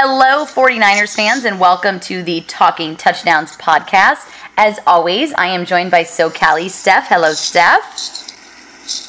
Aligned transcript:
Hello, 0.00 0.44
49ers 0.44 1.16
fans, 1.16 1.44
and 1.44 1.58
welcome 1.58 1.98
to 1.98 2.22
the 2.22 2.42
Talking 2.42 2.94
Touchdowns 2.94 3.56
podcast. 3.56 4.32
As 4.56 4.78
always, 4.86 5.32
I 5.32 5.48
am 5.48 5.64
joined 5.64 5.90
by 5.90 6.04
SoCali 6.04 6.70
Steph. 6.70 7.08
Hello, 7.08 7.32
Steph. 7.32 7.82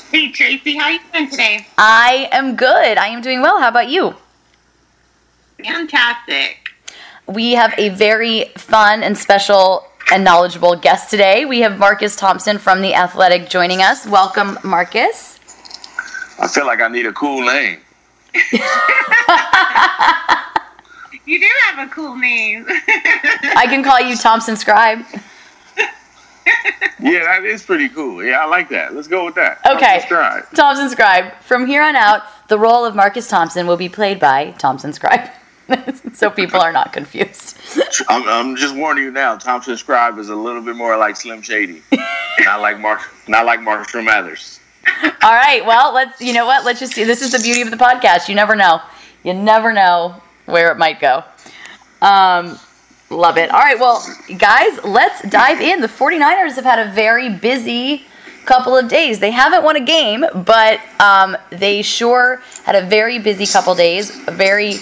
Hey, 0.10 0.32
Tracy, 0.32 0.78
how 0.78 0.86
are 0.86 0.92
you 0.94 1.00
doing 1.14 1.30
today? 1.30 1.68
I 1.78 2.28
am 2.32 2.56
good. 2.56 2.98
I 2.98 3.10
am 3.10 3.22
doing 3.22 3.42
well. 3.42 3.60
How 3.60 3.68
about 3.68 3.90
you? 3.90 4.16
Fantastic. 5.64 6.72
We 7.28 7.52
have 7.52 7.76
a 7.78 7.90
very 7.90 8.46
fun 8.58 9.04
and 9.04 9.16
special 9.16 9.86
and 10.12 10.24
knowledgeable 10.24 10.76
guest 10.76 11.12
today. 11.12 11.46
We 11.46 11.60
have 11.60 11.78
Marcus 11.78 12.16
Thompson 12.16 12.58
from 12.58 12.82
The 12.82 12.96
Athletic 12.96 13.48
joining 13.48 13.84
us. 13.84 14.08
Welcome, 14.08 14.58
Marcus. 14.64 15.40
I 16.40 16.48
feel 16.48 16.66
like 16.66 16.82
I 16.82 16.88
need 16.88 17.06
a 17.06 17.14
cool 17.14 17.46
name. 17.46 17.78
You 21.30 21.40
do 21.40 21.48
have 21.68 21.88
a 21.88 21.92
cool 21.92 22.16
name. 22.16 22.66
I 22.68 23.68
can 23.70 23.84
call 23.84 24.00
you 24.00 24.16
Thompson 24.16 24.56
Scribe. 24.58 25.06
Yeah, 27.00 27.24
that 27.24 27.44
is 27.46 27.62
pretty 27.62 27.88
cool. 27.88 28.24
Yeah, 28.24 28.40
I 28.40 28.46
like 28.46 28.68
that. 28.70 28.96
Let's 28.96 29.08
go 29.08 29.26
with 29.26 29.36
that. 29.36 29.60
Okay. 29.64 30.00
Subscribe. 30.00 30.50
Thompson 30.56 30.90
Scribe. 30.90 31.32
From 31.42 31.68
here 31.68 31.84
on 31.84 31.96
out, 31.96 32.24
the 32.48 32.58
role 32.58 32.84
of 32.84 32.96
Marcus 32.96 33.28
Thompson 33.28 33.68
will 33.68 33.78
be 33.78 33.88
played 33.88 34.20
by 34.20 34.56
Thompson 34.58 34.92
Scribe. 34.92 35.30
so 36.14 36.32
people 36.32 36.60
are 36.62 36.74
not 36.74 36.94
confused. 36.94 37.60
I'm, 38.10 38.28
I'm 38.28 38.56
just 38.56 38.76
warning 38.76 39.04
you 39.04 39.12
now. 39.12 39.38
Thompson 39.38 39.78
Scribe 39.78 40.18
is 40.18 40.30
a 40.30 40.36
little 40.36 40.64
bit 40.64 40.76
more 40.76 40.98
like 40.98 41.16
Slim 41.16 41.44
Shady, 41.44 41.84
not 42.40 42.60
like 42.60 42.80
Mark, 42.80 43.02
not 43.28 43.46
like 43.46 43.62
Marshall 43.62 44.02
Mathers. 44.02 44.60
All 45.04 45.36
right. 45.36 45.64
Well, 45.64 45.94
let's. 45.94 46.20
You 46.20 46.34
know 46.34 46.48
what? 46.48 46.66
Let's 46.66 46.80
just 46.80 46.94
see. 46.94 47.04
This 47.04 47.22
is 47.22 47.34
the 47.34 47.40
beauty 47.40 47.62
of 47.62 47.70
the 47.70 47.78
podcast. 47.78 48.30
You 48.30 48.34
never 48.34 48.56
know. 48.56 48.82
You 49.24 49.36
never 49.36 49.72
know 49.72 50.20
where 50.50 50.72
it 50.72 50.78
might 50.78 51.00
go. 51.00 51.24
Um, 52.02 52.60
love 53.10 53.38
it. 53.38 53.50
All 53.52 53.60
right. 53.60 53.80
Well, 53.80 54.06
guys, 54.38 54.84
let's 54.84 55.22
dive 55.30 55.62
in. 55.62 55.82
The 55.82 55.88
49ers 55.88 56.56
have 56.56 56.66
had 56.66 56.80
a 56.80 56.92
very 56.92 57.30
busy 57.30 58.06
couple 58.46 58.76
of 58.76 58.88
days. 58.88 59.20
They 59.20 59.32
haven't 59.32 59.64
won 59.64 59.76
a 59.76 59.86
game, 59.86 60.26
but 60.34 60.80
um, 61.00 61.38
they 61.52 61.82
sure 61.82 62.42
had 62.64 62.76
a 62.76 62.86
very 62.88 63.20
busy 63.20 63.46
couple 63.46 63.76
days. 63.76 64.10
A 64.28 64.32
very, 64.32 64.74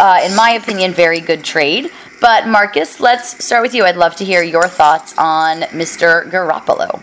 uh, 0.00 0.20
in 0.24 0.34
my 0.34 0.58
opinion, 0.60 0.92
very 0.92 1.20
good 1.20 1.44
trade. 1.44 1.90
But 2.20 2.46
Marcus, 2.46 3.00
let's 3.00 3.44
start 3.44 3.62
with 3.62 3.74
you. 3.74 3.84
I'd 3.84 3.96
love 3.96 4.16
to 4.16 4.24
hear 4.24 4.42
your 4.42 4.68
thoughts 4.68 5.14
on 5.18 5.62
Mr. 5.72 6.30
Garoppolo. 6.30 7.02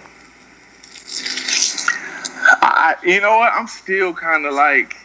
I, 2.61 2.95
you 3.03 3.21
know 3.21 3.37
what? 3.37 3.53
I'm 3.53 3.67
still 3.67 4.13
kind 4.13 4.45
of 4.45 4.53
like, 4.53 4.96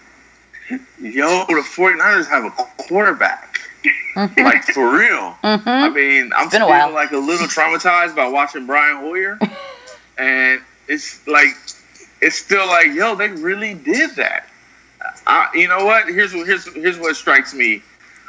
yo, 1.01 1.45
the 1.47 1.65
49ers 1.65 2.29
have 2.29 2.45
a 2.45 2.51
quarterback. 2.51 3.61
like, 4.17 4.65
for 4.65 4.97
real. 4.97 5.37
I 5.43 5.89
mean, 5.91 6.31
I'm 6.37 6.49
still 6.49 6.69
like 6.69 7.13
a 7.13 7.19
little 7.19 7.47
traumatized 7.47 8.15
by 8.15 8.29
watching 8.29 8.67
Brian 8.67 8.99
Hoyer. 8.99 9.39
and 10.19 10.61
it's 10.89 11.27
like, 11.27 11.57
it's 12.21 12.37
still 12.37 12.67
like, 12.67 12.89
yo, 12.89 13.15
they 13.15 13.29
really 13.29 13.75
did 13.75 14.15
that. 14.17 14.47
I, 15.27 15.49
you 15.55 15.69
know 15.69 15.85
what? 15.85 16.09
Here's 16.09 16.35
what 16.35 16.47
here's 16.47 16.73
here's 16.75 16.99
what 16.99 17.17
strikes 17.17 17.55
me 17.55 17.83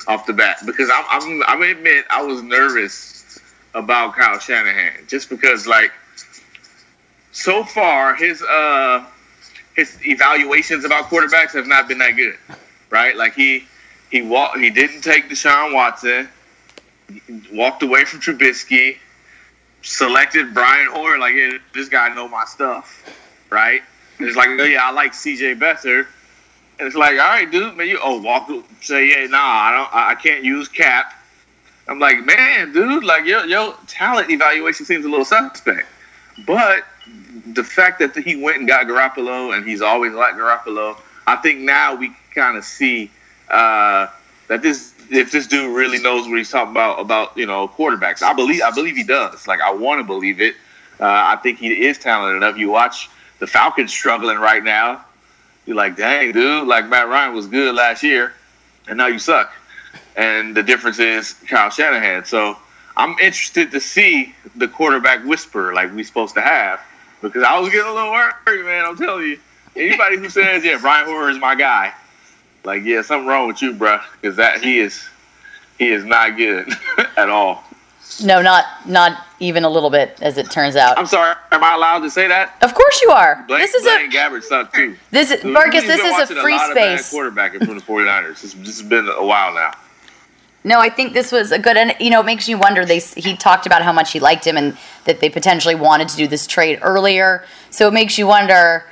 off 0.08 0.26
the 0.26 0.34
bat 0.34 0.58
because 0.66 0.90
I'm 0.92 1.06
I'm 1.10 1.44
I'm 1.44 1.62
admit 1.62 2.06
I 2.10 2.22
was 2.22 2.42
nervous 2.42 3.40
about 3.74 4.16
Kyle 4.16 4.40
Shanahan 4.40 5.06
just 5.08 5.30
because 5.30 5.66
like 5.68 5.92
so 7.32 7.64
far 7.64 8.16
his 8.16 8.42
uh 8.42 9.06
his 9.76 9.98
evaluations 10.06 10.86
about 10.86 11.06
quarterbacks 11.06 11.52
have 11.54 11.68
not 11.68 11.88
been 11.88 11.98
that 12.00 12.12
good, 12.12 12.38
right? 12.90 13.16
Like 13.16 13.34
he 13.34 13.66
he 14.12 14.22
walked 14.22 14.58
he 14.60 14.70
didn't 14.70 15.02
take 15.02 15.30
Deshaun 15.30 15.74
Watson, 15.74 16.30
walked 17.52 17.84
away 17.84 18.06
from 18.06 18.20
Trubisky, 18.20 18.98
selected 19.82 20.54
Brian 20.54 20.90
Hoyer 20.92 21.18
like 21.18 21.34
yeah, 21.36 21.58
this 21.74 21.90
guy 21.90 22.14
know 22.14 22.28
my 22.28 22.46
stuff, 22.46 23.04
right? 23.50 23.82
And 24.20 24.28
it's 24.28 24.38
like 24.38 24.50
oh 24.50 24.64
yeah 24.64 24.88
I 24.88 24.92
like 24.92 25.14
C.J. 25.14 25.56
Beathard. 25.56 26.08
And 26.80 26.88
it's 26.88 26.96
like, 26.96 27.12
all 27.12 27.18
right, 27.18 27.50
dude, 27.50 27.78
man, 27.78 27.88
you 27.88 28.00
oh 28.04 28.20
walk 28.20 28.50
say, 28.82 29.08
yeah, 29.08 29.28
nah, 29.28 29.38
I 29.38 29.72
don't, 29.72 29.94
I 29.94 30.16
can't 30.16 30.44
use 30.44 30.68
Kap. 30.68 31.14
I'm 31.88 32.00
like, 32.00 32.26
man, 32.26 32.74
dude, 32.74 33.04
like 33.04 33.26
your 33.26 33.46
your 33.46 33.76
talent 33.88 34.30
evaluation 34.30 34.86
seems 34.86 35.06
a 35.06 35.10
little 35.10 35.26
suspect. 35.26 35.88
But 36.48 36.84
the 37.48 37.64
fact 37.64 38.00
that 38.00 38.16
he 38.16 38.36
went 38.36 38.58
and 38.60 38.68
got 38.68 38.86
Garoppolo 38.86 39.56
and 39.56 39.68
he's 39.68 39.82
always 39.82 40.14
liked 40.14 40.38
Garoppolo, 40.38 40.98
I 41.26 41.36
think 41.38 41.60
now 41.60 41.96
we 41.96 42.16
kind 42.34 42.58
of 42.58 42.64
see 42.64 43.10
uh, 43.50 44.08
that 44.48 44.62
this 44.62 44.94
if 45.10 45.32
this 45.32 45.48
dude 45.48 45.76
really 45.76 46.00
knows 46.00 46.28
what 46.28 46.38
he's 46.38 46.50
talking 46.50 46.72
about 46.72 47.00
about 47.00 47.36
you 47.38 47.46
know 47.46 47.68
quarterbacks. 47.68 48.22
I 48.22 48.34
believe 48.34 48.62
I 48.62 48.72
believe 48.72 48.96
he 48.96 49.04
does. 49.04 49.48
Like 49.48 49.62
I 49.62 49.74
want 49.74 50.00
to 50.00 50.04
believe 50.04 50.42
it. 50.42 50.56
Uh, 51.00 51.06
I 51.08 51.38
think 51.38 51.60
he 51.60 51.86
is 51.86 51.98
talented 51.98 52.38
enough. 52.38 52.58
You 52.58 52.70
watch 52.70 53.10
the 53.40 53.48
Falcons 53.48 53.92
struggling 53.92 54.38
right 54.38 54.64
now. 54.64 55.04
You're 55.66 55.76
like, 55.76 55.96
dang, 55.96 56.34
dude, 56.34 56.68
like 56.68 56.88
Matt 56.88 57.08
Ryan 57.08 57.34
was 57.34 57.48
good 57.48 57.74
last 57.74 58.04
year, 58.04 58.34
and 58.88 58.98
now 58.98 59.08
you 59.08 59.20
suck. 59.20 59.52
And 60.16 60.56
the 60.56 60.62
difference 60.62 61.00
is 61.00 61.34
Kyle 61.48 61.70
Shanahan. 61.70 62.26
So 62.26 62.58
I'm 62.96 63.12
interested 63.20 63.72
to 63.72 63.80
see 63.80 64.36
the 64.56 64.68
quarterback 64.68 65.26
whisper 65.26 65.74
like 65.74 65.92
we're 65.94 66.04
supposed 66.04 66.36
to 66.36 66.42
have 66.42 66.80
because 67.24 67.44
I 67.44 67.58
was 67.60 67.70
getting 67.70 67.88
a 67.88 67.94
little 67.94 68.12
worried, 68.12 68.66
man. 68.66 68.86
I'm 68.86 68.98
telling 68.98 69.26
you. 69.26 69.40
Anybody 69.76 70.18
who 70.18 70.30
says, 70.30 70.64
yeah, 70.64 70.78
Brian 70.80 71.08
Hoyer 71.08 71.30
is 71.32 71.40
my 71.40 71.56
guy, 71.56 71.94
like, 72.64 72.84
yeah, 72.84 73.02
something 73.02 73.28
wrong 73.28 73.48
with 73.48 73.60
you, 73.62 73.74
bro, 73.74 74.00
because 74.22 74.36
that 74.36 74.64
he 74.64 74.78
is 74.78 75.04
he 75.80 75.88
is 75.88 76.06
not 76.06 76.38
good 76.38 76.70
at 77.18 77.30
all. 77.30 77.64
No, 78.24 78.42
not 78.42 78.66
not 78.88 79.26
even 79.40 79.64
a 79.64 79.70
little 79.70 79.90
bit, 79.90 80.20
as 80.22 80.38
it 80.38 80.52
turns 80.52 80.76
out. 80.76 81.00
I'm 81.00 81.08
sorry. 81.08 81.36
Am 81.52 81.64
I 81.64 81.74
allowed 81.74 82.02
to 82.02 82.12
say 82.12 82.28
that? 82.28 82.56
Of 82.62 82.76
course 82.76 83.02
you 83.02 83.10
are. 83.10 83.44
This 83.48 83.74
is 83.74 83.84
Blaine 83.84 84.12
a 84.12 84.14
Gabbert 84.14 84.44
sucked 84.44 84.76
too. 84.76 84.96
this 85.10 85.32
is 85.32 85.44
Marcus. 85.44 85.84
This 85.84 86.00
is 86.00 86.30
a 86.30 86.42
free 86.42 86.56
lot 86.56 86.70
of 86.70 86.76
bad 86.76 87.00
space. 87.00 87.14
quarterbacking 87.20 87.66
from 87.66 87.76
the 87.76 87.84
49ers. 87.84 88.42
This, 88.42 88.54
this 88.54 88.80
has 88.80 88.88
been 88.88 89.10
a 89.10 89.26
while 89.26 89.56
now. 89.56 89.72
No, 90.66 90.80
I 90.80 90.90
think 90.90 91.14
this 91.14 91.32
was 91.32 91.52
a 91.52 91.60
good, 91.60 91.76
and 91.76 91.94
you 92.00 92.10
know, 92.10 92.22
it 92.22 92.26
makes 92.26 92.48
you 92.48 92.58
wonder. 92.58 92.86
They 92.86 93.00
he 93.00 93.36
talked 93.36 93.66
about 93.66 93.82
how 93.82 93.92
much 93.92 94.14
he 94.14 94.20
liked 94.20 94.48
him, 94.48 94.56
and 94.56 94.78
that 95.06 95.20
they 95.20 95.30
potentially 95.30 95.76
wanted 95.76 96.08
to 96.10 96.16
do 96.16 96.28
this 96.28 96.48
trade 96.48 96.80
earlier. 96.82 97.44
So 97.70 97.88
it 97.90 97.94
makes 97.94 98.18
you 98.18 98.28
wonder: 98.28 98.86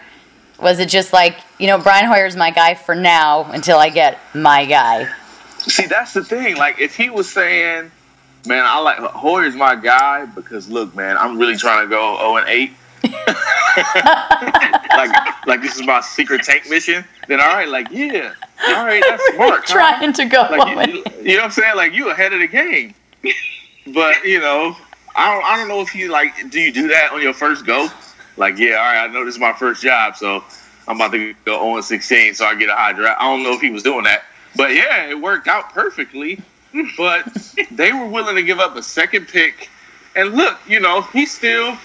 was 0.60 0.80
it 0.80 0.90
just 0.90 1.14
like 1.14 1.38
you 1.60 1.68
know, 1.68 1.78
Brian 1.78 2.06
Hoyer's 2.06 2.36
my 2.36 2.52
guy 2.52 2.74
for 2.74 2.94
now 2.94 3.50
until 3.52 3.78
I 3.78 3.90
get 3.90 4.20
my 4.34 4.66
guy? 4.66 5.08
See, 5.60 5.86
that's 5.86 6.14
the 6.14 6.24
thing. 6.24 6.58
Like, 6.58 6.82
if 6.82 6.96
he 6.98 7.10
was 7.10 7.32
saying, 7.32 7.90
"Man, 8.46 8.66
I 8.66 8.80
like 8.80 8.98
Hoyer's 8.98 9.56
my 9.56 9.76
guy," 9.76 10.26
because 10.26 10.70
look, 10.70 10.94
man, 10.94 11.18
I'm 11.18 11.38
really 11.38 11.56
trying 11.56 11.86
to 11.86 11.90
go 11.90 12.18
0 12.18 12.38
and 12.38 12.50
8. 12.50 12.72
like, 14.98 15.46
like 15.48 15.62
this 15.62 15.76
is 15.76 15.86
my 15.86 16.02
secret 16.02 16.44
tank 16.44 16.70
mission. 16.70 17.04
Then 17.28 17.40
all 17.40 17.48
right, 17.48 17.68
like 17.68 17.88
yeah, 17.92 18.34
all 18.68 18.86
right, 18.86 19.04
that's 19.08 19.24
smart. 19.36 19.64
huh? 19.66 19.74
Trying 19.74 20.14
to 20.14 20.26
go. 20.26 20.42
Like, 20.50 20.94
you, 20.94 21.04
you- 21.24 21.36
know 21.38 21.38
what 21.38 21.44
I'm 21.46 21.52
saying? 21.52 21.76
Like 21.76 21.94
you 21.94 22.10
ahead 22.12 22.34
of 22.34 22.40
the 22.40 22.48
game. 22.48 22.94
But 23.88 24.24
you 24.24 24.40
know, 24.40 24.78
I 25.16 25.34
don't, 25.34 25.44
I 25.44 25.58
don't 25.58 25.68
know 25.68 25.82
if 25.82 25.96
you 25.96 26.12
like. 26.12 26.52
Do 26.52 26.60
you 26.60 26.72
do 26.72 26.88
that 26.90 27.12
on 27.12 27.20
your 27.20 27.34
first 27.34 27.66
go? 27.66 27.88
Like, 28.38 28.60
yeah, 28.60 28.74
all 28.76 28.84
right, 28.94 29.04
I 29.04 29.08
know 29.08 29.26
this 29.26 29.34
is 29.34 29.40
my 29.42 29.54
first 29.54 29.82
job, 29.82 30.16
so 30.16 30.44
I'm 30.88 30.98
about 30.98 31.12
to 31.14 31.34
go 31.46 31.58
0 31.60 31.76
and 31.78 31.84
16, 31.84 32.36
so 32.36 32.46
I 32.46 32.54
get 32.54 32.70
a 32.70 32.76
high 32.76 32.94
draft. 32.94 33.20
I 33.20 33.24
don't 33.24 33.42
know 33.42 33.54
if 33.54 33.60
he 33.60 33.72
was 33.72 33.82
doing 33.82 34.04
that, 34.04 34.22
but 34.56 34.76
yeah, 34.76 35.10
it 35.10 35.20
worked 35.20 35.48
out 35.48 35.74
perfectly. 35.74 36.40
But 36.96 37.26
they 37.72 37.92
were 37.92 38.06
willing 38.06 38.36
to 38.36 38.44
give 38.44 38.60
up 38.60 38.76
a 38.76 38.84
second 38.84 39.28
pick, 39.28 39.70
and 40.16 40.34
look, 40.36 40.60
you 40.68 40.80
know, 40.80 41.02
he 41.02 41.26
still. 41.26 41.76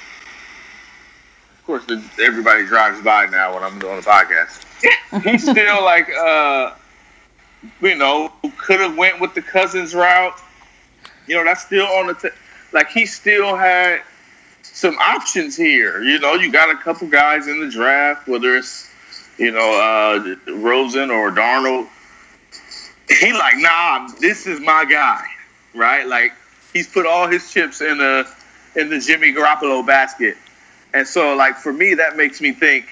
Course, 1.66 1.84
everybody 2.22 2.64
drives 2.64 3.02
by 3.02 3.26
now 3.26 3.54
when 3.54 3.64
I'm 3.64 3.80
doing 3.80 3.96
the 3.96 4.02
podcast. 4.02 4.62
He's 5.24 5.42
still 5.42 5.84
like, 5.84 6.08
uh, 6.10 6.74
you 7.80 7.96
know, 7.96 8.32
could 8.56 8.78
have 8.78 8.96
went 8.96 9.20
with 9.20 9.34
the 9.34 9.42
Cousins 9.42 9.92
route. 9.92 10.38
You 11.26 11.34
know, 11.34 11.44
that's 11.44 11.64
still 11.64 11.86
on 11.86 12.06
the 12.06 12.14
t- 12.14 12.28
like 12.72 12.90
he 12.90 13.04
still 13.04 13.56
had 13.56 14.02
some 14.62 14.96
options 14.98 15.56
here. 15.56 16.02
You 16.04 16.20
know, 16.20 16.34
you 16.34 16.52
got 16.52 16.70
a 16.70 16.78
couple 16.78 17.08
guys 17.08 17.48
in 17.48 17.58
the 17.58 17.68
draft, 17.68 18.28
whether 18.28 18.56
it's 18.56 18.88
you 19.36 19.50
know 19.50 20.36
uh, 20.46 20.52
Rosen 20.52 21.10
or 21.10 21.32
Darnold. 21.32 21.88
He 23.08 23.32
like, 23.32 23.56
nah, 23.56 24.06
this 24.20 24.46
is 24.46 24.60
my 24.60 24.84
guy, 24.84 25.24
right? 25.74 26.06
Like 26.06 26.32
he's 26.72 26.86
put 26.86 27.06
all 27.06 27.26
his 27.26 27.50
chips 27.50 27.80
in 27.80 27.98
the 27.98 28.28
in 28.76 28.88
the 28.88 29.00
Jimmy 29.00 29.32
Garoppolo 29.32 29.84
basket, 29.84 30.36
and 30.96 31.06
so 31.06 31.36
like 31.36 31.56
for 31.56 31.72
me, 31.72 31.94
that 31.94 32.16
makes 32.16 32.40
me 32.40 32.52
think 32.52 32.86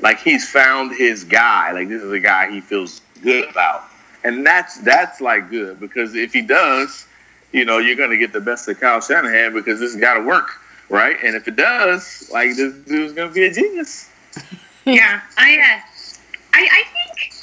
like 0.00 0.20
he's 0.20 0.48
found 0.48 0.94
his 0.94 1.24
guy. 1.24 1.72
Like 1.72 1.88
this 1.88 2.02
is 2.02 2.12
a 2.12 2.20
guy 2.20 2.50
he 2.50 2.60
feels 2.60 3.00
good 3.22 3.48
about, 3.50 3.84
and 4.22 4.46
that's 4.46 4.78
that's 4.78 5.20
like 5.20 5.50
good 5.50 5.80
because 5.80 6.14
if 6.14 6.32
he 6.32 6.42
does, 6.42 7.06
you 7.52 7.64
know, 7.64 7.78
you're 7.78 7.96
gonna 7.96 8.16
get 8.16 8.32
the 8.32 8.40
best 8.40 8.68
of 8.68 8.78
Kyle 8.78 9.00
Shanahan 9.00 9.52
because 9.52 9.80
this 9.80 9.92
has 9.92 10.00
got 10.00 10.14
to 10.14 10.20
work, 10.20 10.60
right? 10.88 11.16
And 11.24 11.34
if 11.34 11.48
it 11.48 11.56
does, 11.56 12.30
like 12.32 12.54
this 12.54 12.72
dude's 12.86 13.14
gonna 13.14 13.32
be 13.32 13.46
a 13.46 13.52
genius. 13.52 14.08
yeah, 14.84 15.20
I, 15.36 15.54
uh, 15.58 15.80
I, 16.54 16.68
I 16.70 16.84
think 16.92 17.34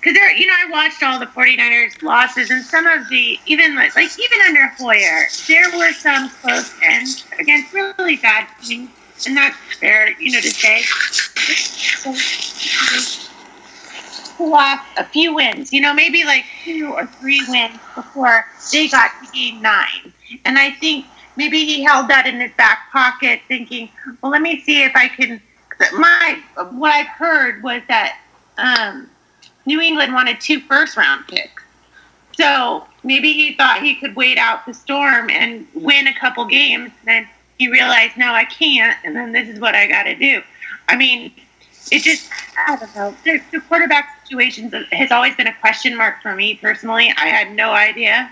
because 0.00 0.14
there, 0.14 0.32
you 0.32 0.46
know, 0.46 0.54
I 0.58 0.68
watched 0.68 1.02
all 1.04 1.20
the 1.20 1.26
49ers 1.26 2.02
losses 2.02 2.50
and 2.50 2.64
some 2.64 2.86
of 2.86 3.08
the, 3.08 3.38
even 3.46 3.76
like, 3.76 3.94
like 3.94 4.10
even 4.18 4.40
under 4.48 4.66
Hoyer, 4.66 5.28
there 5.46 5.78
were 5.78 5.92
some 5.92 6.28
close 6.28 6.74
ends 6.82 7.24
against 7.38 7.72
really 7.72 8.16
bad 8.16 8.48
teams. 8.60 8.90
And 9.26 9.36
that's 9.36 9.56
fair, 9.78 10.12
you 10.20 10.32
know, 10.32 10.40
to 10.40 10.50
say. 10.50 10.82
Lost 14.38 14.84
a 14.96 15.04
few 15.04 15.34
wins, 15.34 15.72
you 15.72 15.80
know, 15.80 15.94
maybe 15.94 16.24
like 16.24 16.44
two 16.64 16.92
or 16.92 17.06
three 17.06 17.42
wins 17.48 17.78
before 17.94 18.44
they 18.72 18.88
got 18.88 19.10
to 19.24 19.30
game 19.32 19.62
nine. 19.62 20.12
And 20.44 20.58
I 20.58 20.70
think 20.72 21.06
maybe 21.36 21.64
he 21.64 21.82
held 21.82 22.08
that 22.08 22.26
in 22.26 22.40
his 22.40 22.50
back 22.56 22.90
pocket, 22.90 23.40
thinking, 23.46 23.88
well, 24.20 24.32
let 24.32 24.42
me 24.42 24.60
see 24.60 24.82
if 24.82 24.92
I 24.96 25.08
can. 25.08 25.40
My 25.94 26.38
what 26.70 26.92
I've 26.92 27.08
heard 27.08 27.62
was 27.62 27.82
that 27.88 28.18
um, 28.58 29.08
New 29.66 29.80
England 29.80 30.12
wanted 30.12 30.40
two 30.40 30.60
first 30.60 30.96
round 30.96 31.26
picks. 31.28 31.62
So 32.36 32.86
maybe 33.04 33.32
he 33.32 33.54
thought 33.54 33.82
he 33.82 33.94
could 33.94 34.16
wait 34.16 34.38
out 34.38 34.64
the 34.66 34.74
storm 34.74 35.30
and 35.30 35.66
win 35.74 36.06
a 36.06 36.14
couple 36.14 36.44
games. 36.46 36.90
Then 37.04 37.28
he 37.58 37.70
realize, 37.70 38.10
no, 38.16 38.32
I 38.32 38.44
can't. 38.44 38.96
And 39.04 39.14
then 39.14 39.32
this 39.32 39.48
is 39.48 39.60
what 39.60 39.74
I 39.74 39.86
got 39.86 40.04
to 40.04 40.14
do. 40.14 40.42
I 40.88 40.96
mean, 40.96 41.32
it 41.90 42.02
just, 42.02 42.30
I 42.66 42.76
don't 42.76 42.94
know. 42.94 43.14
The, 43.24 43.40
the 43.52 43.60
quarterback 43.60 44.20
situations 44.24 44.74
has 44.92 45.10
always 45.10 45.34
been 45.36 45.46
a 45.46 45.54
question 45.60 45.96
mark 45.96 46.22
for 46.22 46.34
me 46.34 46.54
personally. 46.54 47.12
I 47.16 47.26
had 47.26 47.54
no 47.54 47.70
idea. 47.70 48.30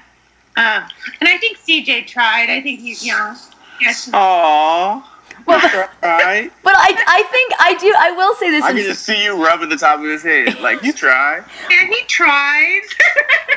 Um, 0.57 0.85
and 1.21 1.29
I 1.29 1.39
think 1.39 1.59
CJ 1.59 2.07
tried. 2.07 2.51
I 2.51 2.61
think 2.61 2.81
he's 2.81 3.07
young. 3.07 3.37
Yes. 3.81 4.11
Aww. 4.11 5.03
Well, 5.47 5.89
right. 6.03 6.53
But 6.63 6.75
I, 6.77 6.95
I 7.07 7.23
think 7.31 7.53
I 7.59 7.75
do. 7.81 7.95
I 7.99 8.13
will 8.13 8.35
say 8.35 8.51
this. 8.51 8.63
I 8.63 8.71
in- 8.71 8.77
can 8.77 8.85
just 8.85 9.05
see 9.05 9.25
you 9.25 9.43
rubbing 9.43 9.69
the 9.69 9.77
top 9.77 9.99
of 9.99 10.05
his 10.05 10.23
head. 10.23 10.59
Like, 10.61 10.83
you 10.83 10.93
tried. 10.93 11.45
And 11.71 11.89
he 11.89 12.03
tried. 12.07 12.83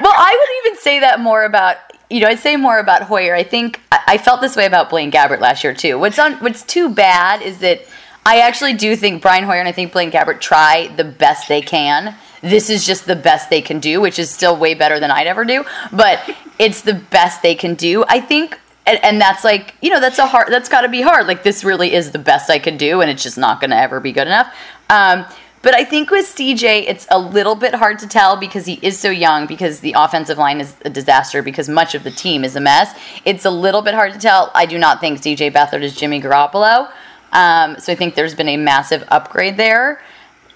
well, 0.01 0.13
I 0.15 0.31
would 0.63 0.69
even 0.71 0.81
say 0.81 0.99
that 0.99 1.19
more 1.19 1.43
about 1.43 1.77
you 2.13 2.19
know 2.19 2.27
I'd 2.27 2.39
say 2.39 2.55
more 2.55 2.77
about 2.77 3.01
Hoyer. 3.03 3.35
I 3.35 3.43
think 3.43 3.81
I, 3.91 4.19
felt 4.19 4.39
this 4.39 4.55
way 4.55 4.67
about 4.67 4.89
Blaine 4.91 5.11
Gabbert 5.11 5.39
last 5.39 5.63
year 5.63 5.73
too. 5.73 5.97
What's 5.97 6.19
on 6.19 6.33
what's 6.35 6.61
too 6.61 6.89
bad 6.89 7.41
is 7.41 7.57
that 7.59 7.81
I 8.23 8.41
actually 8.41 8.73
do 8.73 8.95
think 8.95 9.21
Brian 9.21 9.43
Hoyer 9.43 9.59
and 9.59 9.67
I 9.67 9.71
think 9.71 9.91
Blaine 9.91 10.11
Gabbert 10.11 10.39
try 10.39 10.87
the 10.95 11.03
best 11.03 11.47
they 11.47 11.61
can. 11.61 12.15
This 12.41 12.69
is 12.69 12.85
just 12.85 13.07
the 13.07 13.15
best 13.15 13.49
they 13.49 13.61
can 13.61 13.79
do, 13.79 13.99
which 13.99 14.19
is 14.19 14.29
still 14.29 14.55
way 14.55 14.75
better 14.75 14.99
than 14.99 15.09
I'd 15.09 15.27
ever 15.27 15.43
do. 15.43 15.65
But 15.91 16.37
it's 16.59 16.81
the 16.81 16.93
best 16.93 17.41
they 17.41 17.55
can 17.55 17.73
do. 17.73 18.05
I 18.07 18.19
think 18.19 18.59
and, 18.85 19.03
and 19.03 19.19
that's 19.19 19.43
like 19.43 19.75
you 19.81 19.89
know 19.89 19.99
that's 19.99 20.19
a 20.19 20.27
hard 20.27 20.51
that's 20.51 20.69
got 20.69 20.81
to 20.81 20.89
be 20.89 21.01
hard 21.01 21.25
like 21.25 21.41
this 21.41 21.63
really 21.63 21.93
is 21.93 22.11
the 22.11 22.19
best 22.19 22.49
i 22.49 22.59
can 22.59 22.75
do 22.75 22.99
and 22.99 23.09
it's 23.09 23.23
just 23.23 23.37
not 23.37 23.61
going 23.61 23.69
to 23.69 23.77
ever 23.77 24.01
be 24.01 24.11
good 24.11 24.27
enough 24.27 24.53
um, 24.89 25.25
but 25.63 25.73
i 25.73 25.83
think 25.83 26.11
with 26.11 26.25
cj 26.25 26.63
it's 26.87 27.07
a 27.09 27.17
little 27.19 27.55
bit 27.55 27.73
hard 27.73 27.97
to 27.97 28.07
tell 28.07 28.35
because 28.37 28.65
he 28.67 28.75
is 28.83 28.99
so 28.99 29.09
young 29.09 29.47
because 29.47 29.79
the 29.79 29.93
offensive 29.97 30.37
line 30.37 30.59
is 30.61 30.75
a 30.85 30.89
disaster 30.89 31.41
because 31.41 31.67
much 31.67 31.95
of 31.95 32.03
the 32.03 32.11
team 32.11 32.43
is 32.43 32.55
a 32.55 32.59
mess. 32.61 32.93
It's 33.25 33.45
a 33.45 33.49
little 33.49 33.81
bit 33.81 33.93
hard 33.95 34.13
to 34.13 34.19
tell. 34.19 34.51
I 34.53 34.65
do 34.67 34.77
not 34.77 34.99
think 35.01 35.19
cj 35.21 35.51
beathard 35.51 35.81
is 35.81 35.95
jimmy 35.95 36.21
garoppolo. 36.21 36.91
Um, 37.31 37.79
so 37.79 37.91
i 37.91 37.95
think 37.95 38.13
there's 38.15 38.35
been 38.35 38.49
a 38.49 38.57
massive 38.57 39.03
upgrade 39.09 39.57
there. 39.57 40.01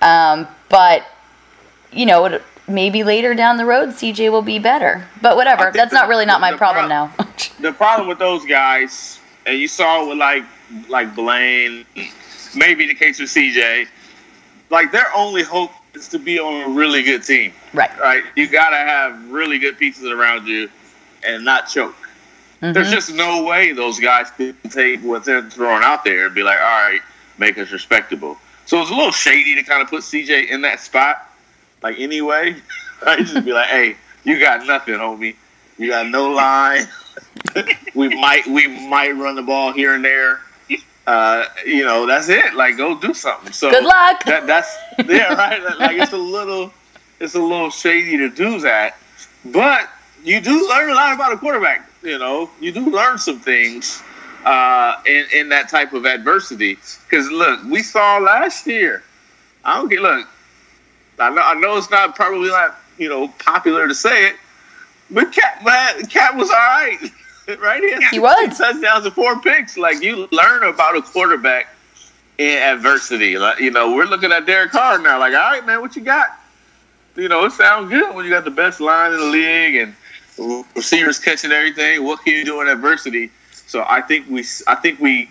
Um, 0.01 0.47
but 0.69 1.03
you 1.91 2.05
know 2.05 2.25
it- 2.25 2.43
maybe 2.69 3.01
later 3.03 3.33
down 3.33 3.55
the 3.57 3.65
road 3.65 3.89
cj 3.89 4.29
will 4.31 4.41
be 4.41 4.59
better. 4.59 5.07
But 5.21 5.35
whatever. 5.37 5.71
That's 5.73 5.91
the- 5.91 5.97
not 5.99 6.07
really 6.09 6.25
not 6.25 6.41
my 6.41 6.53
problem 6.55 6.87
prob- 6.89 7.17
now. 7.17 7.25
the 7.61 7.71
problem 7.71 8.07
with 8.09 8.19
those 8.19 8.45
guys, 8.45 9.19
and 9.45 9.57
you 9.57 9.67
saw 9.67 10.03
it 10.03 10.09
with 10.09 10.17
like 10.17 10.43
like 10.89 11.15
Blaine, 11.15 11.85
maybe 12.55 12.85
the 12.87 12.93
case 12.93 13.19
with 13.21 13.29
CJ, 13.29 13.87
like 14.69 14.91
their 14.91 15.07
only 15.15 15.43
hope 15.43 15.71
is 15.93 16.07
to 16.09 16.19
be 16.19 16.39
on 16.39 16.69
a 16.71 16.73
really 16.73 17.03
good 17.03 17.23
team. 17.23 17.53
right 17.73 17.91
Right? 17.99 18.23
You 18.35 18.47
gotta 18.47 18.77
have 18.77 19.29
really 19.31 19.57
good 19.59 19.77
pieces 19.77 20.05
around 20.05 20.47
you 20.47 20.69
and 21.25 21.43
not 21.45 21.67
choke. 21.67 21.95
There's 22.59 22.87
Mhm. 22.87 22.91
just 22.91 23.13
no 23.13 23.43
way 23.43 23.71
those 23.71 23.99
guys 23.99 24.31
can 24.31 24.55
take 24.69 25.01
what 25.01 25.23
they're 25.23 25.43
throwing 25.43 25.83
out 25.83 26.03
there 26.03 26.25
and 26.25 26.35
be 26.35 26.41
like, 26.43 26.59
all 26.59 26.89
right, 26.89 27.01
make 27.37 27.57
us 27.57 27.71
respectable. 27.71 28.39
So 28.65 28.81
it's 28.81 28.89
a 28.89 28.95
little 28.95 29.11
shady 29.11 29.55
to 29.55 29.63
kind 29.63 29.81
of 29.81 29.89
put 29.89 30.03
CJ 30.03 30.49
in 30.49 30.61
that 30.61 30.79
spot, 30.81 31.31
like 31.83 31.99
anyway. 31.99 32.55
I 33.05 33.17
Just 33.17 33.45
be 33.45 33.53
like, 33.53 33.67
hey, 33.67 33.95
you 34.23 34.39
got 34.39 34.65
nothing, 34.65 34.95
homie. 34.95 35.35
You 35.77 35.87
got 35.89 36.07
no 36.09 36.31
line. 36.31 36.87
we 37.93 38.09
might 38.09 38.45
we 38.47 38.67
might 38.87 39.11
run 39.15 39.35
the 39.35 39.43
ball 39.43 39.71
here 39.71 39.93
and 39.93 40.03
there. 40.03 40.41
Uh, 41.07 41.45
you 41.65 41.85
know, 41.85 42.05
that's 42.05 42.27
it. 42.27 42.53
Like, 42.53 42.75
go 42.75 42.99
do 42.99 43.13
something. 43.13 43.53
So 43.53 43.71
Good 43.71 43.85
luck. 43.85 44.25
That, 44.25 44.45
that's 44.45 44.75
yeah, 45.07 45.33
right. 45.33 45.63
Like, 45.79 45.97
it's 45.97 46.11
a 46.11 46.17
little, 46.17 46.71
it's 47.21 47.33
a 47.33 47.41
little 47.41 47.69
shady 47.69 48.17
to 48.17 48.29
do 48.29 48.59
that, 48.59 48.97
but 49.45 49.89
you 50.23 50.41
do 50.41 50.67
learn 50.67 50.89
a 50.89 50.93
lot 50.93 51.15
about 51.15 51.31
a 51.31 51.37
quarterback. 51.37 51.89
You 52.03 52.19
know, 52.19 52.49
you 52.59 52.73
do 52.73 52.89
learn 52.89 53.17
some 53.17 53.39
things 53.39 54.03
uh, 54.43 55.01
in 55.05 55.25
in 55.33 55.49
that 55.49 55.69
type 55.69 55.93
of 55.93 56.05
adversity. 56.05 56.75
Because 56.75 57.29
look, 57.31 57.63
we 57.63 57.81
saw 57.81 58.17
last 58.17 58.67
year. 58.67 59.03
I 59.63 59.75
don't 59.75 59.89
get 59.89 60.01
look. 60.01 60.27
I 61.19 61.29
know, 61.29 61.41
I 61.41 61.53
know 61.55 61.77
it's 61.77 61.89
not 61.89 62.15
probably 62.15 62.49
not 62.49 62.79
you 62.97 63.09
know 63.09 63.29
popular 63.39 63.87
to 63.87 63.95
say 63.95 64.27
it, 64.27 64.35
but 65.09 65.31
Cat 65.31 65.63
Cat 66.09 66.35
was 66.35 66.49
all 66.49 66.55
right, 66.55 66.97
right? 67.61 67.81
He 67.83 68.15
two 68.17 68.21
was. 68.21 68.57
touchdowns 68.57 69.05
and 69.05 69.13
four 69.13 69.39
picks. 69.41 69.77
Like 69.77 70.01
you 70.01 70.27
learn 70.31 70.63
about 70.63 70.95
a 70.97 71.01
quarterback 71.01 71.67
in 72.37 72.57
adversity. 72.57 73.37
Like 73.37 73.59
you 73.59 73.71
know, 73.71 73.95
we're 73.95 74.05
looking 74.05 74.31
at 74.31 74.45
Derek 74.45 74.71
Carr 74.71 74.99
now. 74.99 75.19
Like, 75.19 75.33
all 75.33 75.51
right, 75.51 75.65
man, 75.65 75.81
what 75.81 75.95
you 75.95 76.01
got? 76.01 76.29
You 77.15 77.29
know, 77.29 77.45
it 77.45 77.51
sounds 77.51 77.89
good 77.89 78.13
when 78.15 78.25
you 78.25 78.31
got 78.31 78.43
the 78.45 78.51
best 78.51 78.79
line 78.79 79.11
in 79.11 79.19
the 79.19 79.25
league 79.25 79.75
and 79.75 80.65
receivers 80.75 81.17
catching 81.19 81.51
everything. 81.51 82.03
What 82.03 82.23
can 82.23 82.33
you 82.33 82.45
do 82.45 82.61
in 82.61 82.67
adversity? 82.67 83.31
So 83.65 83.83
I 83.87 84.01
think 84.01 84.29
we, 84.29 84.45
I 84.67 84.75
think 84.75 84.99
we, 84.99 85.29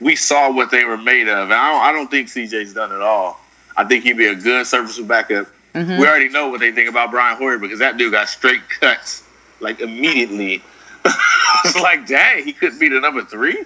we 0.00 0.16
saw 0.16 0.50
what 0.52 0.72
they 0.72 0.84
were 0.84 0.96
made 0.96 1.28
of. 1.28 1.44
And 1.50 1.54
I 1.54 1.70
don't, 1.70 1.82
I 1.84 1.92
don't 1.92 2.10
think 2.10 2.26
CJ's 2.28 2.74
done 2.74 2.92
at 2.92 3.00
all. 3.00 3.38
I 3.76 3.84
think 3.84 4.02
he'd 4.02 4.16
be 4.16 4.26
a 4.26 4.34
good 4.34 4.66
serviceable 4.66 5.06
backup. 5.08 5.46
Mhm. 5.74 6.00
We 6.00 6.08
already 6.08 6.28
know 6.28 6.48
what 6.48 6.58
they 6.58 6.72
think 6.72 6.88
about 6.88 7.12
Brian 7.12 7.36
Hoyer 7.36 7.58
because 7.58 7.78
that 7.78 7.96
dude 7.98 8.10
got 8.10 8.28
straight 8.28 8.68
cuts 8.80 9.22
like 9.60 9.78
immediately. 9.80 10.60
it's 11.64 11.76
like, 11.80 12.06
dang, 12.06 12.44
he 12.44 12.52
couldn't 12.52 12.78
be 12.78 12.88
the 12.88 13.00
number 13.00 13.24
three. 13.24 13.64